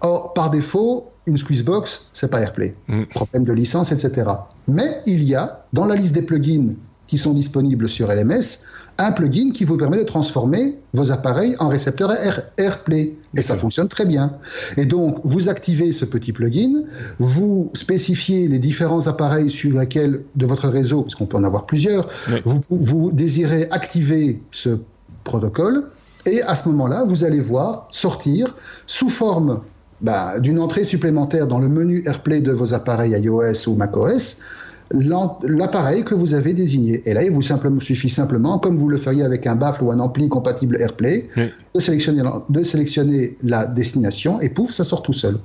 Or, 0.00 0.32
par 0.34 0.50
défaut, 0.50 1.10
une 1.26 1.38
Squeezebox, 1.38 2.08
c'est 2.12 2.30
pas 2.30 2.40
AirPlay. 2.40 2.74
Mm. 2.88 3.04
Problème 3.04 3.44
de 3.44 3.52
licence, 3.52 3.92
etc. 3.92 4.30
Mais 4.68 5.00
il 5.06 5.24
y 5.24 5.34
a, 5.34 5.64
dans 5.72 5.86
la 5.86 5.94
liste 5.94 6.14
des 6.14 6.22
plugins 6.22 6.74
qui 7.06 7.18
sont 7.18 7.34
disponibles 7.34 7.88
sur 7.88 8.08
LMS, 8.08 8.64
un 8.98 9.12
plugin 9.12 9.50
qui 9.52 9.64
vous 9.64 9.76
permet 9.76 9.98
de 9.98 10.04
transformer 10.04 10.76
vos 10.92 11.12
appareils 11.12 11.56
en 11.58 11.68
récepteurs 11.68 12.12
AirPlay. 12.56 13.14
Et 13.36 13.42
ça 13.42 13.56
fonctionne 13.56 13.88
très 13.88 14.04
bien. 14.04 14.38
Et 14.76 14.86
donc, 14.86 15.18
vous 15.24 15.48
activez 15.48 15.92
ce 15.92 16.04
petit 16.04 16.32
plugin, 16.32 16.84
vous 17.18 17.70
spécifiez 17.74 18.48
les 18.48 18.58
différents 18.58 19.06
appareils 19.06 19.50
sur 19.50 19.78
lesquels 19.78 20.22
de 20.34 20.46
votre 20.46 20.68
réseau, 20.68 21.02
parce 21.02 21.14
qu'on 21.14 21.26
peut 21.26 21.36
en 21.36 21.44
avoir 21.44 21.66
plusieurs, 21.66 22.08
vous, 22.44 22.60
vous 22.70 23.12
désirez 23.12 23.68
activer 23.70 24.40
ce 24.50 24.78
protocole, 25.24 25.84
et 26.26 26.42
à 26.42 26.54
ce 26.54 26.68
moment-là, 26.68 27.04
vous 27.04 27.24
allez 27.24 27.40
voir 27.40 27.88
sortir 27.90 28.56
sous 28.86 29.08
forme 29.08 29.60
bah, 30.00 30.38
d'une 30.40 30.58
entrée 30.58 30.84
supplémentaire 30.84 31.46
dans 31.46 31.58
le 31.58 31.68
menu 31.68 32.02
AirPlay 32.06 32.40
de 32.40 32.52
vos 32.52 32.74
appareils 32.74 33.12
iOS 33.12 33.68
ou 33.68 33.74
macOS 33.74 34.42
l'appareil 34.90 36.04
que 36.04 36.14
vous 36.14 36.34
avez 36.34 36.52
désigné. 36.52 37.02
Et 37.06 37.14
là, 37.14 37.24
il 37.24 37.30
vous 37.30 37.42
suffit 37.80 38.08
simplement, 38.08 38.58
comme 38.58 38.76
vous 38.76 38.88
le 38.88 38.96
feriez 38.96 39.22
avec 39.22 39.46
un 39.46 39.54
baffle 39.54 39.84
ou 39.84 39.90
un 39.90 39.98
ampli 39.98 40.28
compatible 40.28 40.80
AirPlay, 40.80 41.28
de, 41.36 41.80
sélectionner, 41.80 42.22
de 42.48 42.62
sélectionner 42.62 43.36
la 43.42 43.66
destination 43.66 44.40
et 44.40 44.48
pouf, 44.48 44.72
ça 44.72 44.84
sort 44.84 45.02
tout 45.02 45.12
seul. 45.12 45.38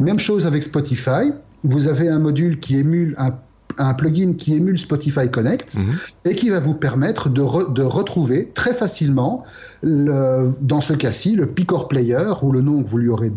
Même 0.00 0.18
chose 0.18 0.46
avec 0.46 0.62
Spotify. 0.62 1.32
Vous 1.64 1.88
avez 1.88 2.08
un 2.08 2.18
module 2.18 2.58
qui 2.60 2.78
émule 2.78 3.14
un 3.18 3.34
un 3.78 3.94
plugin 3.94 4.34
qui 4.34 4.54
émule 4.54 4.78
Spotify 4.78 5.30
Connect 5.30 5.76
mhm. 5.76 5.94
et 6.24 6.34
qui 6.34 6.50
va 6.50 6.60
vous 6.60 6.74
permettre 6.74 7.28
de, 7.28 7.72
de 7.72 7.82
retrouver 7.82 8.50
très 8.54 8.74
facilement, 8.74 9.44
le, 9.82 10.50
dans 10.60 10.80
ce 10.80 10.92
cas-ci, 10.92 11.34
le 11.34 11.46
Picor 11.46 11.88
Player 11.88 12.26
ou 12.42 12.52
le 12.52 12.60
nom 12.60 12.82
que 12.82 12.88
vous 12.88 12.98
lui 12.98 13.08
aurez 13.08 13.32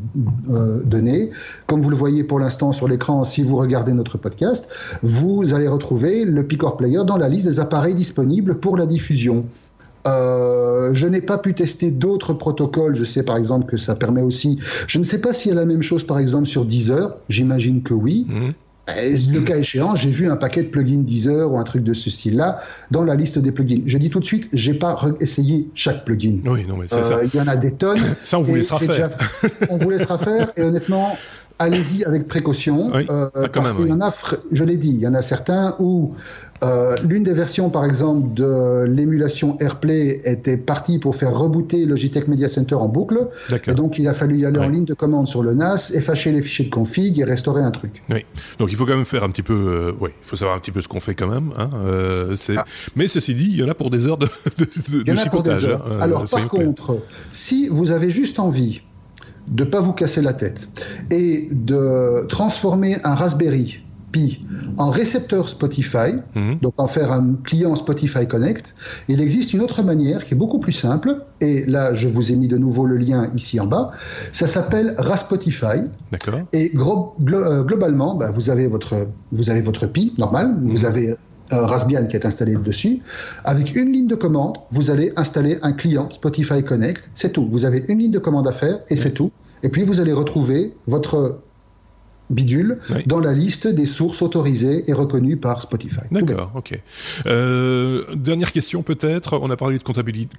euh, 0.49 0.81
donné. 0.83 1.29
Comme 1.65 1.81
vous 1.81 1.89
le 1.89 1.95
voyez 1.95 2.23
pour 2.23 2.39
l'instant 2.39 2.71
sur 2.71 2.87
l'écran, 2.87 3.23
si 3.23 3.43
vous 3.43 3.57
regardez 3.57 3.93
notre 3.93 4.17
podcast, 4.17 4.69
vous 5.03 5.53
allez 5.53 5.67
retrouver 5.67 6.25
le 6.25 6.43
Picor 6.45 6.77
Player 6.77 7.01
dans 7.05 7.17
la 7.17 7.29
liste 7.29 7.47
des 7.47 7.59
appareils 7.59 7.95
disponibles 7.95 8.59
pour 8.59 8.77
la 8.77 8.85
diffusion. 8.85 9.43
Euh, 10.07 10.93
je 10.93 11.07
n'ai 11.07 11.21
pas 11.21 11.37
pu 11.37 11.53
tester 11.53 11.91
d'autres 11.91 12.33
protocoles. 12.33 12.95
Je 12.95 13.03
sais 13.03 13.23
par 13.23 13.37
exemple 13.37 13.65
que 13.65 13.77
ça 13.77 13.95
permet 13.95 14.21
aussi. 14.21 14.59
Je 14.87 14.99
ne 14.99 15.03
sais 15.03 15.19
pas 15.19 15.33
s'il 15.33 15.49
y 15.49 15.51
a 15.51 15.55
la 15.55 15.65
même 15.65 15.83
chose 15.83 16.05
par 16.05 16.19
exemple 16.19 16.45
sur 16.45 16.65
Deezer. 16.65 17.17
J'imagine 17.29 17.83
que 17.83 17.93
oui. 17.93 18.25
Le 18.87 19.39
cas 19.41 19.57
échéant, 19.57 19.95
j'ai 19.95 20.09
vu 20.09 20.29
un 20.29 20.37
paquet 20.37 20.63
de 20.63 20.69
plugins 20.69 21.03
Deezer 21.03 21.51
ou 21.51 21.59
un 21.59 21.63
truc 21.63 21.83
de 21.83 21.93
ce 21.93 22.09
style-là 22.09 22.59
dans 22.89 23.03
la 23.03 23.15
liste 23.15 23.37
des 23.37 23.51
plugins. 23.51 23.81
Je 23.85 23.97
dis 23.97 24.09
tout 24.09 24.19
de 24.19 24.25
suite, 24.25 24.47
j'ai 24.53 24.73
pas 24.73 24.97
essayé 25.19 25.67
chaque 25.73 26.05
plugin. 26.05 26.37
Oui, 26.45 26.65
non, 26.65 26.77
mais 26.77 26.85
c'est 26.89 27.03
ça. 27.03 27.17
Euh, 27.17 27.27
il 27.31 27.37
y 27.37 27.41
en 27.41 27.47
a 27.47 27.57
des 27.57 27.71
tonnes. 27.71 27.99
ça, 28.23 28.39
on 28.39 28.43
vous 28.43 28.55
laissera 28.55 28.79
faire. 28.79 29.09
on 29.69 29.77
vous 29.77 29.89
laissera 29.89 30.17
faire. 30.17 30.51
Et 30.55 30.63
honnêtement, 30.63 31.17
allez-y 31.59 32.03
avec 32.03 32.27
précaution. 32.27 32.91
Euh, 32.93 33.29
ah, 33.33 33.47
parce 33.51 33.71
qu'il 33.73 33.87
y 33.87 33.91
en 33.91 34.01
a, 34.01 34.13
je 34.51 34.63
l'ai 34.63 34.77
dit, 34.77 34.89
il 34.89 34.99
y 34.99 35.07
en 35.07 35.13
a 35.13 35.21
certains 35.21 35.75
où 35.79 36.13
euh, 36.63 36.95
l'une 37.07 37.23
des 37.23 37.33
versions, 37.33 37.69
par 37.69 37.85
exemple, 37.85 38.33
de 38.33 38.83
l'émulation 38.87 39.57
AirPlay 39.59 40.21
était 40.25 40.57
partie 40.57 40.97
pour 40.97 41.15
faire 41.15 41.37
rebooter 41.37 41.85
Logitech 41.85 42.27
Media 42.27 42.49
Center 42.49 42.75
en 42.75 42.87
boucle. 42.87 43.27
Et 43.67 43.73
donc, 43.73 43.99
il 43.99 44.07
a 44.07 44.13
fallu 44.13 44.39
y 44.39 44.45
aller 44.45 44.59
en 44.59 44.69
ligne 44.69 44.85
de 44.85 44.93
commande 44.93 45.27
sur 45.27 45.43
le 45.43 45.53
NAS, 45.53 45.91
effacer 45.93 46.31
les 46.31 46.41
fichiers 46.41 46.65
de 46.65 46.69
config 46.69 47.19
et 47.19 47.23
restaurer 47.23 47.61
un 47.61 47.71
truc. 47.71 48.01
Oui. 48.09 48.25
Donc, 48.59 48.71
il 48.71 48.77
faut 48.77 48.85
quand 48.85 48.95
même 48.95 49.05
faire 49.05 49.23
un 49.23 49.29
petit 49.29 49.43
peu, 49.43 49.53
euh, 49.53 49.91
oui, 49.99 50.09
il 50.21 50.27
faut 50.27 50.35
savoir 50.35 50.57
un 50.57 50.59
petit 50.59 50.71
peu 50.71 50.81
ce 50.81 50.87
qu'on 50.87 50.99
fait 50.99 51.15
quand 51.15 51.27
même. 51.27 51.51
Hein. 51.57 51.69
Euh, 51.85 52.35
ah. 52.55 52.65
Mais 52.95 53.07
ceci 53.07 53.35
dit, 53.35 53.49
il 53.49 53.57
y 53.57 53.63
en 53.63 53.69
a 53.69 53.75
pour 53.75 53.89
des 53.89 54.07
heures 54.07 54.17
de, 54.17 54.27
de, 54.57 54.65
de, 54.65 55.03
il 55.05 55.07
y 55.07 55.11
en 55.11 55.17
a 55.17 55.25
pour 55.27 55.43
des 55.43 55.65
heures. 55.65 55.85
Hein. 55.85 55.99
Alors, 56.01 56.25
par 56.29 56.47
contre, 56.47 56.99
si 57.31 57.67
vous 57.67 57.91
avez 57.91 58.09
juste 58.09 58.39
envie 58.39 58.81
de 59.47 59.63
pas 59.63 59.79
vous 59.79 59.93
casser 59.93 60.21
la 60.21 60.33
tête 60.33 60.67
et 61.11 61.47
de 61.51 62.25
transformer 62.27 62.97
un 63.03 63.15
Raspberry 63.15 63.81
Pi 64.11 64.39
en 64.77 64.89
récepteur 64.89 65.49
Spotify, 65.49 66.15
mhm. 66.35 66.59
donc 66.61 66.73
en 66.77 66.87
faire 66.87 67.11
un 67.11 67.35
client 67.43 67.75
Spotify 67.75 68.27
Connect. 68.27 68.75
Il 69.07 69.21
existe 69.21 69.53
une 69.53 69.61
autre 69.61 69.83
manière 69.83 70.25
qui 70.25 70.33
est 70.33 70.37
beaucoup 70.37 70.59
plus 70.59 70.73
simple, 70.73 71.25
et 71.41 71.65
là 71.65 71.93
je 71.93 72.07
vous 72.07 72.31
ai 72.31 72.35
mis 72.35 72.47
de 72.47 72.57
nouveau 72.57 72.85
le 72.85 72.97
lien 72.97 73.29
ici 73.33 73.59
en 73.59 73.65
bas. 73.65 73.91
Ça 74.31 74.47
s'appelle 74.47 74.95
Raspotify. 74.97 75.81
Et 76.53 76.71
euh, 76.75 77.63
globalement, 77.63 78.15
bah, 78.15 78.31
vous 78.31 78.49
avez 78.49 78.67
votre 78.67 79.07
vous 79.31 79.49
avez 79.49 79.61
votre 79.61 79.87
Pi 79.87 80.13
normal, 80.17 80.55
vous 80.61 80.79
mhm. 80.79 80.85
avez 80.85 81.15
un 81.51 81.65
Raspbian 81.65 82.05
qui 82.07 82.15
est 82.15 82.25
installé 82.25 82.55
dessus. 82.55 83.01
Avec 83.43 83.75
une 83.75 83.91
ligne 83.91 84.07
de 84.07 84.15
commande, 84.15 84.57
vous 84.71 84.91
allez 84.91 85.13
installer 85.15 85.59
un 85.61 85.71
client 85.71 86.09
Spotify 86.09 86.63
Connect. 86.63 87.09
C'est 87.13 87.33
tout. 87.33 87.47
Vous 87.49 87.65
avez 87.65 87.85
une 87.87 87.99
ligne 87.99 88.11
de 88.11 88.19
commande 88.19 88.47
à 88.47 88.53
faire 88.53 88.79
et 88.89 88.95
c'est 88.95 89.11
tout. 89.11 89.31
Et 89.63 89.69
puis 89.69 89.83
vous 89.83 89.99
allez 89.99 90.13
retrouver 90.13 90.73
votre 90.87 91.39
bidule 92.29 92.79
dans 93.05 93.19
la 93.19 93.33
liste 93.33 93.67
des 93.67 93.85
sources 93.85 94.21
autorisées 94.21 94.83
et 94.87 94.93
reconnues 94.93 95.37
par 95.37 95.61
Spotify. 95.61 96.01
D'accord, 96.11 96.51
ok. 96.55 96.79
Euh, 97.25 98.03
dernière 98.15 98.51
question 98.51 98.83
peut-être. 98.83 99.39
On 99.41 99.49
a 99.49 99.57
parlé 99.57 99.77
de 99.77 99.83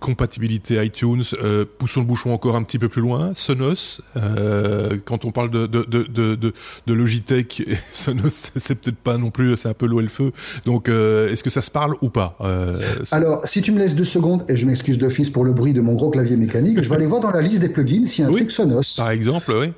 compatibilité 0.00 0.84
iTunes. 0.84 1.22
Euh, 1.42 1.64
poussons 1.78 2.00
le 2.00 2.06
bouchon 2.06 2.32
encore 2.32 2.56
un 2.56 2.62
petit 2.62 2.78
peu 2.78 2.88
plus 2.88 3.02
loin. 3.02 3.32
Sonos. 3.34 4.00
Euh, 4.16 4.98
quand 5.04 5.24
on 5.24 5.32
parle 5.32 5.50
de 5.50 5.66
de, 5.66 5.84
de, 5.84 6.34
de, 6.34 6.52
de 6.86 6.92
Logitech, 6.92 7.62
Sonos, 7.92 8.52
c'est 8.56 8.74
peut-être 8.74 8.96
pas 8.96 9.18
non 9.18 9.30
plus. 9.30 9.56
C'est 9.56 9.68
un 9.68 9.74
peu 9.74 9.86
l'eau 9.86 10.00
et 10.00 10.04
le 10.04 10.08
feu. 10.08 10.32
Donc, 10.64 10.88
euh, 10.88 11.30
est-ce 11.30 11.42
que 11.42 11.50
ça 11.50 11.62
se 11.62 11.70
parle 11.70 11.96
ou 12.00 12.08
pas 12.10 12.36
euh, 12.40 12.74
Alors, 13.10 13.46
si 13.46 13.62
tu 13.62 13.72
me 13.72 13.78
laisses 13.78 13.94
deux 13.94 14.04
secondes 14.04 14.44
et 14.48 14.56
je 14.56 14.66
m'excuse 14.66 14.98
d'office 14.98 15.30
pour 15.30 15.44
le 15.44 15.52
bruit 15.52 15.72
de 15.72 15.80
mon 15.80 15.94
gros 15.94 16.10
clavier 16.10 16.36
mécanique, 16.36 16.82
je 16.82 16.88
vais 16.88 16.96
aller 16.96 17.06
voir 17.06 17.20
dans 17.20 17.30
la 17.30 17.42
liste 17.42 17.60
des 17.60 17.68
plugins 17.68 18.04
s'il 18.04 18.24
y 18.24 18.26
a 18.26 18.30
un 18.30 18.32
truc 18.36 18.50
Sonos. 18.50 18.96
Par 18.96 19.10
exemple, 19.10 19.52
oui. 19.52 19.72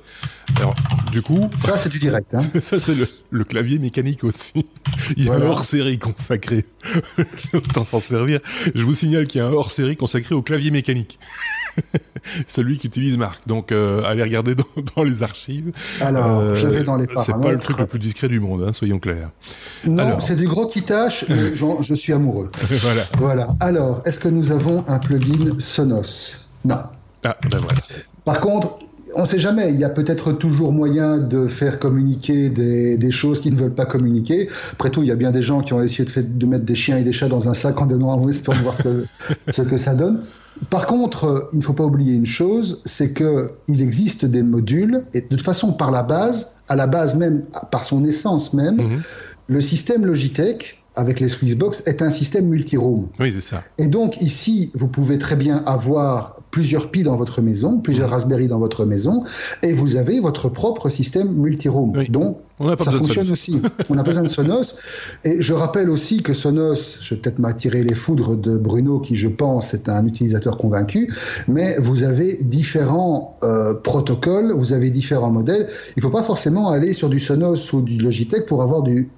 Alors, 0.57 0.75
du 1.11 1.21
coup, 1.21 1.49
ça 1.57 1.77
c'est 1.77 1.89
du 1.89 1.99
direct. 2.01 2.33
Hein. 2.33 2.39
Ça, 2.59 2.79
c'est 2.79 2.95
le, 2.95 3.43
clavier 3.43 3.79
mécanique 3.79 4.23
aussi. 4.23 4.65
Il 5.15 5.25
y 5.25 5.29
a 5.29 5.33
un 5.33 5.41
hors-série 5.41 5.99
consacré. 5.99 6.65
Autant 7.53 7.85
s'en 7.85 7.99
servir. 7.99 8.39
Je 8.75 8.83
vous 8.83 8.93
signale 8.93 9.27
qu'il 9.27 9.39
y 9.39 9.43
a 9.43 9.47
un 9.47 9.51
hors-série 9.51 9.95
consacré 9.95 10.35
au 10.35 10.41
clavier 10.41 10.71
mécanique. 10.71 11.19
Celui 12.47 12.77
qu'utilise 12.77 13.17
Marc. 13.17 13.47
Donc, 13.47 13.71
euh, 13.71 14.03
allez 14.03 14.23
regarder 14.23 14.55
dans, 14.95 15.03
les 15.03 15.23
archives. 15.23 15.71
Alors, 16.01 16.39
euh, 16.39 16.53
je 16.53 16.67
vais 16.67 16.83
dans 16.83 16.97
les 16.97 17.07
paramètres. 17.07 17.25
C'est 17.25 17.41
pas 17.41 17.51
le 17.51 17.59
truc 17.59 17.79
le 17.79 17.85
plus 17.85 17.99
discret 17.99 18.27
du 18.27 18.39
monde, 18.39 18.63
hein, 18.67 18.73
soyons 18.73 18.99
clairs. 18.99 19.29
Non, 19.85 20.19
c'est 20.19 20.35
du 20.35 20.47
gros 20.47 20.67
qui 20.67 20.81
tâche. 20.81 21.25
je 21.81 21.93
suis 21.93 22.13
amoureux. 22.13 22.49
voilà. 22.69 23.03
Voilà. 23.17 23.55
Alors, 23.59 24.01
est-ce 24.05 24.19
que 24.19 24.27
nous 24.27 24.51
avons 24.51 24.83
un 24.87 24.99
plugin 24.99 25.59
Sonos? 25.59 26.47
Non. 26.65 26.79
Ah, 27.23 27.37
ben 27.49 27.59
voilà. 27.59 27.79
Par 28.25 28.39
contre, 28.39 28.79
on 29.15 29.21
ne 29.21 29.25
sait 29.25 29.39
jamais. 29.39 29.71
Il 29.71 29.79
y 29.79 29.83
a 29.83 29.89
peut-être 29.89 30.31
toujours 30.33 30.71
moyen 30.71 31.17
de 31.17 31.47
faire 31.47 31.79
communiquer 31.79 32.49
des, 32.49 33.11
choses 33.11 33.41
qui 33.41 33.51
ne 33.51 33.55
veulent 33.55 33.73
pas 33.73 33.85
communiquer. 33.85 34.49
Après 34.73 34.89
tout, 34.89 35.03
il 35.03 35.09
y 35.09 35.11
a 35.11 35.15
bien 35.15 35.31
des 35.31 35.41
gens 35.41 35.61
qui 35.61 35.73
ont 35.73 35.81
essayé 35.81 36.05
de, 36.05 36.45
mettre 36.45 36.65
des 36.65 36.75
chiens 36.75 36.97
et 36.97 37.03
des 37.03 37.11
chats 37.11 37.27
dans 37.27 37.49
un 37.49 37.53
sac 37.53 37.81
en 37.81 37.85
donnant 37.85 38.13
un 38.13 38.31
pour 38.43 38.53
voir 38.55 38.73
ce 38.75 38.83
que, 38.83 39.05
ce 39.51 39.61
que 39.61 39.77
ça 39.77 39.93
donne. 39.93 40.21
Par 40.69 40.85
contre, 40.85 41.49
il 41.53 41.59
ne 41.59 41.63
faut 41.63 41.73
pas 41.73 41.83
oublier 41.83 42.13
une 42.13 42.25
chose, 42.25 42.81
c'est 42.85 43.13
que 43.13 43.51
il 43.67 43.81
existe 43.81 44.25
des 44.25 44.43
modules 44.43 45.03
et 45.13 45.21
de 45.21 45.27
toute 45.27 45.41
façon, 45.41 45.73
par 45.73 45.91
la 45.91 46.03
base, 46.03 46.55
à 46.67 46.75
la 46.75 46.87
base 46.87 47.15
même, 47.15 47.43
par 47.71 47.83
son 47.83 48.05
essence 48.05 48.53
même, 48.53 48.75
mhm. 48.75 49.01
le 49.47 49.61
système 49.61 50.05
Logitech 50.05 50.80
avec 50.95 51.19
les 51.19 51.29
Swissbox 51.29 51.83
est 51.87 52.01
un 52.01 52.09
système 52.09 52.47
multi-room. 52.47 53.07
Oui, 53.19 53.31
c'est 53.31 53.41
ça. 53.41 53.63
Et 53.77 53.87
donc 53.87 54.21
ici, 54.21 54.71
vous 54.73 54.87
pouvez 54.87 55.17
très 55.17 55.35
bien 55.35 55.63
avoir 55.65 56.37
plusieurs 56.51 56.91
Pi 56.91 57.03
dans 57.03 57.15
votre 57.15 57.41
maison, 57.41 57.79
plusieurs 57.79 58.09
mmh. 58.09 58.13
Raspberry 58.13 58.47
dans 58.47 58.59
votre 58.59 58.85
maison, 58.85 59.23
et 59.63 59.71
vous 59.71 59.95
avez 59.95 60.19
votre 60.19 60.49
propre 60.49 60.89
système 60.89 61.31
multi-room. 61.31 61.93
Donc 62.09 62.39
ça 62.77 62.91
fonctionne 62.91 63.31
aussi. 63.31 63.61
On 63.89 63.97
a 63.97 64.03
besoin 64.03 64.23
de 64.23 64.27
Sonos. 64.27 64.77
Et 65.23 65.41
je 65.41 65.53
rappelle 65.53 65.89
aussi 65.89 66.21
que 66.21 66.33
Sonos, 66.33 66.97
je 67.01 67.15
vais 67.15 67.21
peut-être 67.21 67.39
m'attirer 67.39 67.83
les 67.83 67.95
foudres 67.95 68.35
de 68.35 68.57
Bruno, 68.57 68.99
qui 68.99 69.15
je 69.15 69.29
pense 69.29 69.73
est 69.73 69.89
un 69.89 70.05
utilisateur 70.05 70.57
convaincu, 70.57 71.11
mais 71.47 71.77
vous 71.79 72.03
avez 72.03 72.37
différents 72.41 73.37
euh, 73.43 73.73
protocoles, 73.73 74.51
vous 74.51 74.73
avez 74.73 74.89
différents 74.89 75.31
modèles. 75.31 75.69
Il 75.95 75.99
ne 75.99 76.01
faut 76.01 76.09
pas 76.09 76.23
forcément 76.23 76.69
aller 76.69 76.93
sur 76.93 77.09
du 77.09 77.19
Sonos 77.19 77.73
ou 77.73 77.81
du 77.81 77.97
Logitech 77.97 78.45
pour 78.45 78.61
avoir 78.61 78.83
du 78.83 79.09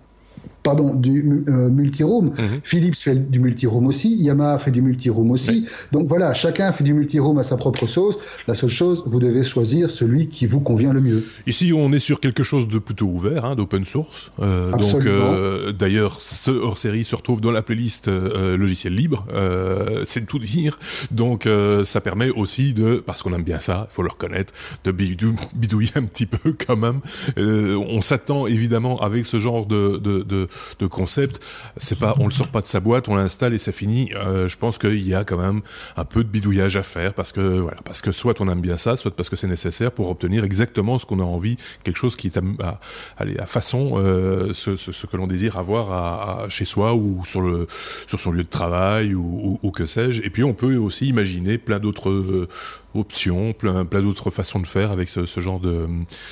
pardon, 0.64 0.96
du 0.96 1.44
euh, 1.48 1.70
multiroom. 1.70 2.28
Mhm. 2.28 2.60
Philips 2.64 2.96
fait 2.96 3.30
du 3.30 3.40
multiroom 3.40 3.88
aussi, 3.88 4.16
Yamaha 4.16 4.58
fait 4.58 4.72
du 4.72 4.82
multiroom 4.82 5.32
aussi. 5.32 5.66
Donc 5.92 6.08
voilà, 6.08 6.34
chacun 6.34 6.72
fait 6.72 6.84
du 6.84 6.94
multiroom 6.94 7.38
à 7.38 7.44
sa 7.44 7.58
propre 7.58 7.88
sauce. 7.88 8.18
La 8.48 8.56
seule 8.56 8.70
chose, 8.70 9.04
vous 9.06 9.20
devez 9.20 9.44
choisir 9.44 9.92
celui 9.92 10.28
qui 10.28 10.46
vous 10.46 10.60
convient 10.60 10.94
le 10.94 11.02
mieux. 11.02 11.26
Ici, 11.48 11.74
on 11.74 11.92
est 11.94 12.00
sur 12.00 12.20
quelque 12.20 12.44
chose 12.44 12.68
de 12.68 12.80
plutôt 12.80 13.08
ouvert, 13.08 13.46
hein, 13.46 13.56
d'open 13.56 13.86
source. 13.86 14.32
Euh, 14.40 14.72
donc, 14.72 15.06
euh, 15.06 15.72
d'ailleurs, 15.72 16.22
ce 16.22 16.52
hors-série 16.52 17.04
se 17.04 17.16
retrouve 17.16 17.42
dans 17.42 17.52
la 17.52 17.62
playlist 17.62 18.08
euh, 18.08 18.58
logiciel 18.58 18.96
libre. 18.96 19.26
Euh, 19.34 20.04
c'est 20.06 20.26
tout 20.26 20.40
dire. 20.40 20.80
Donc, 21.12 21.46
euh, 21.46 21.84
ça 21.84 22.02
permet 22.02 22.30
aussi 22.30 22.74
de, 22.74 23.04
parce 23.06 23.22
qu'on 23.24 23.34
aime 23.34 23.44
bien 23.44 23.60
ça, 23.60 23.88
il 23.92 23.94
faut 23.94 24.04
le 24.04 24.10
reconnaître, 24.10 24.54
de 24.84 24.92
bidouiller 24.92 25.92
un 25.96 26.04
petit 26.04 26.26
peu 26.26 26.54
quand 26.68 26.76
même. 26.76 27.02
on 27.38 28.02
s'attend 28.02 28.48
évidemment 28.48 29.00
avec 29.02 29.26
ce 29.26 29.40
genre 29.40 29.66
de, 29.66 29.98
de, 29.98 30.24
de 30.24 30.48
de 30.80 30.88
concept. 30.88 31.42
C'est 31.78 31.98
pas, 31.98 32.16
on 32.20 32.26
le 32.26 32.32
sort 32.32 32.50
pas 32.50 32.62
de 32.62 32.66
sa 32.66 32.80
boîte, 32.80 33.08
on 33.08 33.16
l'installe 33.16 33.54
et 33.54 33.58
ça 33.58 33.72
finit. 33.72 34.12
Euh, 34.16 34.48
je 34.48 34.58
pense 34.58 34.78
qu'il 34.78 35.08
y 35.08 35.14
a 35.14 35.24
quand 35.24 35.38
même 35.38 35.62
un 35.98 36.06
peu 36.06 36.24
de 36.24 36.30
bidouillage 36.30 36.78
à 36.78 36.84
faire 36.84 37.14
parce 37.14 37.32
que 37.32 37.60
voilà, 37.60 37.78
parce 37.84 38.02
que 38.02 38.12
soit 38.12 38.40
on 38.42 38.50
aime 38.50 38.62
bien 38.62 38.78
ça, 38.78 38.98
soit 38.98 39.16
parce 39.16 39.30
que 39.30 39.36
c'est 39.36 39.48
nécessaire 39.48 39.92
pour 39.92 40.10
obtenir 40.10 40.44
exactement 40.44 41.00
ce 41.00 41.06
qu'on 41.06 41.20
a 41.20 41.24
envie, 41.24 41.58
quelque 41.84 41.98
chose 41.98 42.16
qui 42.16 42.28
est 42.28 42.38
à, 42.38 42.80
allez, 43.18 43.38
à 43.38 43.46
façon 43.46 43.94
euh, 43.96 44.54
ce, 44.54 45.06
que 45.06 45.18
l'on 45.18 45.28
désire 45.28 45.58
avoir 45.58 45.92
à, 45.92 46.50
chez 46.50 46.66
soi 46.66 46.96
ou 46.96 47.24
sur 47.26 47.42
le 47.42 47.68
sur 48.08 48.20
son 48.20 48.32
lieu 48.32 48.44
de 48.44 48.50
travail 48.50 49.14
ou, 49.14 49.60
ou, 49.62 49.72
que 49.72 49.86
sais-je. 49.86 50.22
Et 50.24 50.30
puis 50.30 50.44
on 50.44 50.54
peut 50.54 50.76
aussi 50.76 51.08
imaginer 51.08 51.58
plein 51.58 51.80
d'autres 51.80 52.10
euh, 52.10 52.48
options, 52.96 53.54
plein, 53.54 53.86
plein 53.86 54.02
d'autres 54.02 54.32
façons 54.32 54.60
de 54.60 54.68
faire 54.68 54.92
avec 54.92 55.10
ce, 55.10 55.26
ce 55.26 55.40
genre 55.40 55.60
de 55.60 55.88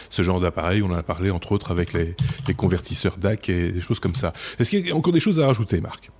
ce 0.10 0.22
genre 0.22 0.40
d'appareil. 0.40 0.82
On 0.82 0.92
en 0.92 0.96
a 0.96 1.04
parlé 1.04 1.32
entre 1.32 1.52
autres 1.52 1.72
avec 1.72 1.94
les, 1.94 2.16
les 2.48 2.54
convertisseurs 2.54 3.18
DAC 3.18 3.50
et 3.50 3.72
des 3.72 3.82
choses 3.82 4.00
comme 4.00 4.16
ça. 4.16 4.34
Est-ce 4.60 4.70
qu'il 4.70 4.88
y 4.88 4.92
a 4.92 4.96
encore 4.96 5.14
des 5.14 5.20
choses 5.20 5.40
à 5.40 5.48
rajouter, 5.48 5.82
Marc? 5.82 6.12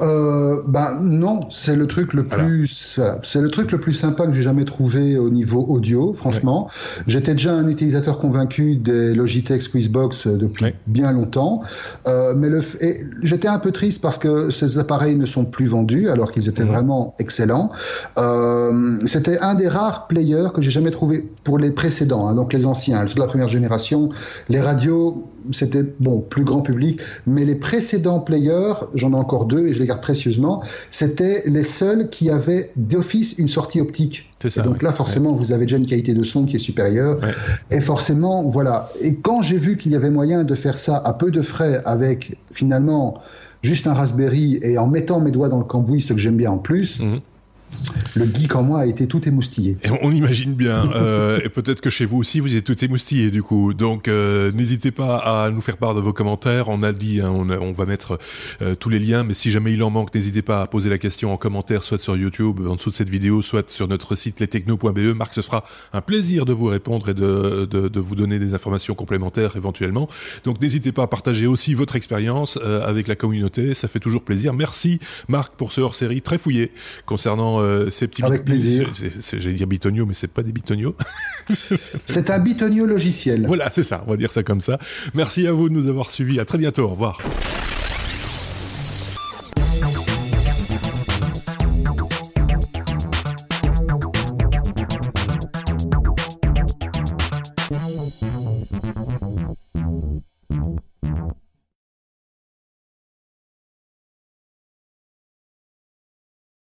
Euh, 0.00 0.62
ben 0.66 0.98
non, 1.00 1.40
c'est 1.50 1.76
le 1.76 1.86
truc 1.86 2.14
le 2.14 2.24
plus, 2.24 3.00
c'est 3.22 3.40
le 3.40 3.50
truc 3.50 3.70
le 3.72 3.78
plus 3.78 3.92
sympa 3.92 4.26
que 4.26 4.32
j'ai 4.32 4.42
jamais 4.42 4.64
trouvé 4.64 5.16
au 5.18 5.30
niveau 5.30 5.64
audio. 5.68 6.14
Franchement, 6.14 6.68
j'étais 7.06 7.32
déjà 7.32 7.54
un 7.54 7.68
utilisateur 7.68 8.18
convaincu 8.18 8.76
des 8.76 9.14
Logitech 9.14 9.62
Squeezebox 9.62 10.26
depuis 10.26 10.74
bien 10.86 11.12
longtemps, 11.12 11.62
euh, 12.06 12.34
mais 12.36 12.48
le 12.48 12.60
j'étais 13.22 13.48
un 13.48 13.58
peu 13.58 13.72
triste 13.72 14.00
parce 14.00 14.18
que 14.18 14.50
ces 14.50 14.78
appareils 14.78 15.16
ne 15.16 15.26
sont 15.26 15.44
plus 15.44 15.66
vendus 15.66 16.08
alors 16.08 16.32
qu'ils 16.32 16.48
étaient 16.48 16.64
mhm. 16.64 16.70
vraiment 16.70 17.14
excellents. 17.18 17.70
Euh, 18.18 18.98
c'était 19.06 19.38
un 19.38 19.54
des 19.54 19.68
rares 19.68 20.06
players 20.06 20.48
que 20.54 20.60
j'ai 20.60 20.70
jamais 20.70 20.90
trouvé 20.90 21.28
pour 21.44 21.58
les 21.58 21.70
précédents, 21.70 22.28
hein, 22.28 22.34
donc 22.34 22.52
les 22.52 22.66
anciens, 22.66 23.04
toute 23.04 23.18
la 23.18 23.26
première 23.26 23.48
génération. 23.48 24.08
Les 24.48 24.60
radios, 24.60 25.24
c'était 25.52 25.84
bon 26.00 26.20
plus 26.20 26.44
grand 26.44 26.62
public, 26.62 27.00
mais 27.26 27.44
les 27.44 27.54
précédents 27.54 28.20
players, 28.20 28.74
j'en 28.94 29.12
ai 29.12 29.16
encore 29.16 29.46
deux 29.46 29.68
et 29.68 29.72
je 29.72 29.80
les 29.80 29.86
garde 29.86 30.00
précieusement, 30.00 30.62
c'était 30.90 31.42
les 31.46 31.64
seuls 31.64 32.08
qui 32.08 32.30
avaient 32.30 32.72
d'office 32.76 33.38
une 33.38 33.48
sortie 33.48 33.80
optique. 33.80 34.30
Ça, 34.46 34.60
et 34.60 34.64
donc 34.64 34.82
là, 34.82 34.92
forcément, 34.92 35.32
vous 35.32 35.52
avez 35.52 35.64
déjà 35.64 35.78
une 35.78 35.86
qualité 35.86 36.12
de 36.12 36.22
son 36.22 36.44
qui 36.44 36.56
est 36.56 36.60
supérieure. 36.60 37.18
Et 37.70 37.80
forcément, 37.80 38.46
voilà. 38.48 38.90
Et 39.00 39.14
quand 39.14 39.40
j'ai 39.40 39.56
vu 39.56 39.78
qu'il 39.78 39.92
y 39.92 39.96
avait 39.96 40.10
moyen 40.10 40.44
de 40.44 40.54
faire 40.54 40.76
ça 40.76 41.00
à 41.02 41.14
peu 41.14 41.30
de 41.30 41.40
frais 41.40 41.80
avec 41.86 42.36
finalement 42.52 43.22
juste 43.62 43.86
un 43.86 43.94
Raspberry 43.94 44.58
et 44.62 44.76
en 44.76 44.86
mettant 44.86 45.20
mes 45.20 45.30
doigts 45.30 45.48
dans 45.48 45.58
le 45.58 45.64
cambouis, 45.64 46.02
ce 46.02 46.12
que 46.12 46.18
j'aime 46.18 46.36
bien 46.36 46.50
en 46.50 46.58
plus. 46.58 47.00
Mhm 47.00 47.20
le 48.14 48.26
geek 48.26 48.54
en 48.54 48.62
moi 48.62 48.80
a 48.80 48.86
été 48.86 49.06
tout 49.06 49.26
émoustillé. 49.28 49.76
Et 49.82 49.90
on 50.02 50.10
imagine 50.12 50.52
bien. 50.52 50.84
Euh, 50.94 51.40
et 51.44 51.48
peut-être 51.48 51.80
que 51.80 51.90
chez 51.90 52.04
vous 52.04 52.18
aussi, 52.18 52.40
vous 52.40 52.56
êtes 52.56 52.64
tout 52.64 52.82
émoustillé 52.84 53.30
du 53.30 53.42
coup. 53.42 53.74
Donc 53.74 54.06
euh, 54.06 54.52
n'hésitez 54.52 54.90
pas 54.90 55.16
à 55.16 55.50
nous 55.50 55.60
faire 55.60 55.76
part 55.76 55.94
de 55.94 56.00
vos 56.00 56.12
commentaires. 56.12 56.68
On 56.68 56.82
a 56.82 56.92
dit, 56.92 57.20
hein, 57.20 57.30
on, 57.32 57.72
va 57.72 57.84
mettre 57.84 58.18
euh, 58.62 58.74
tous 58.74 58.88
les 58.88 58.98
liens, 58.98 59.24
mais 59.24 59.34
si 59.34 59.50
jamais 59.50 59.72
il 59.72 59.82
en 59.82 59.90
manque, 59.90 60.14
n'hésitez 60.14 60.42
pas 60.42 60.62
à 60.62 60.66
poser 60.66 60.88
la 60.88 60.98
question 60.98 61.32
en 61.32 61.36
commentaire, 61.36 61.82
soit 61.82 61.98
sur 61.98 62.16
YouTube, 62.16 62.60
en 62.66 62.76
dessous 62.76 62.90
de 62.90 62.94
cette 62.94 63.10
vidéo, 63.10 63.42
soit 63.42 63.68
sur 63.68 63.88
notre 63.88 64.14
site 64.14 64.40
lestechno.be. 64.40 65.16
Marc, 65.16 65.34
ce 65.34 65.42
sera 65.42 65.64
un 65.92 66.00
plaisir 66.00 66.44
de 66.44 66.52
vous 66.52 66.66
répondre 66.66 67.08
et 67.08 67.14
de, 67.14 67.66
de, 67.68 67.88
de 67.88 68.00
vous 68.00 68.14
donner 68.14 68.38
des 68.38 68.54
informations 68.54 68.94
complémentaires 68.94 69.56
éventuellement. 69.56 70.08
Donc 70.44 70.60
n'hésitez 70.60 70.92
pas 70.92 71.02
à 71.02 71.06
partager 71.08 71.46
aussi 71.46 71.74
votre 71.74 71.96
expérience 71.96 72.58
avec 72.58 73.08
la 73.08 73.16
communauté. 73.16 73.74
Ça 73.74 73.88
fait 73.88 74.00
toujours 74.00 74.22
plaisir. 74.22 74.54
Merci 74.54 75.00
Marc 75.28 75.54
pour 75.54 75.72
ce 75.72 75.80
hors-série 75.80 76.22
très 76.22 76.38
fouillé 76.38 76.70
concernant 77.04 77.60
euh, 77.64 77.90
ces 77.90 78.06
petits 78.06 78.22
Avec 78.22 78.44
plaisir. 78.44 78.92
J'allais 79.32 79.54
dire 79.54 79.66
bitonio, 79.66 80.06
mais 80.06 80.14
c'est 80.14 80.28
pas 80.28 80.42
des 80.42 80.52
bitonio. 80.52 80.94
c'est 82.06 82.30
un 82.30 82.38
bitonio 82.38 82.86
logiciel. 82.86 83.46
Voilà, 83.46 83.70
c'est 83.70 83.82
ça. 83.82 84.04
On 84.06 84.10
va 84.10 84.16
dire 84.16 84.32
ça 84.32 84.42
comme 84.42 84.60
ça. 84.60 84.78
Merci 85.14 85.46
à 85.46 85.52
vous 85.52 85.68
de 85.68 85.74
nous 85.74 85.88
avoir 85.88 86.10
suivis. 86.10 86.40
À 86.40 86.44
très 86.44 86.58
bientôt. 86.58 86.84
Au 86.84 86.88
revoir. 86.88 87.18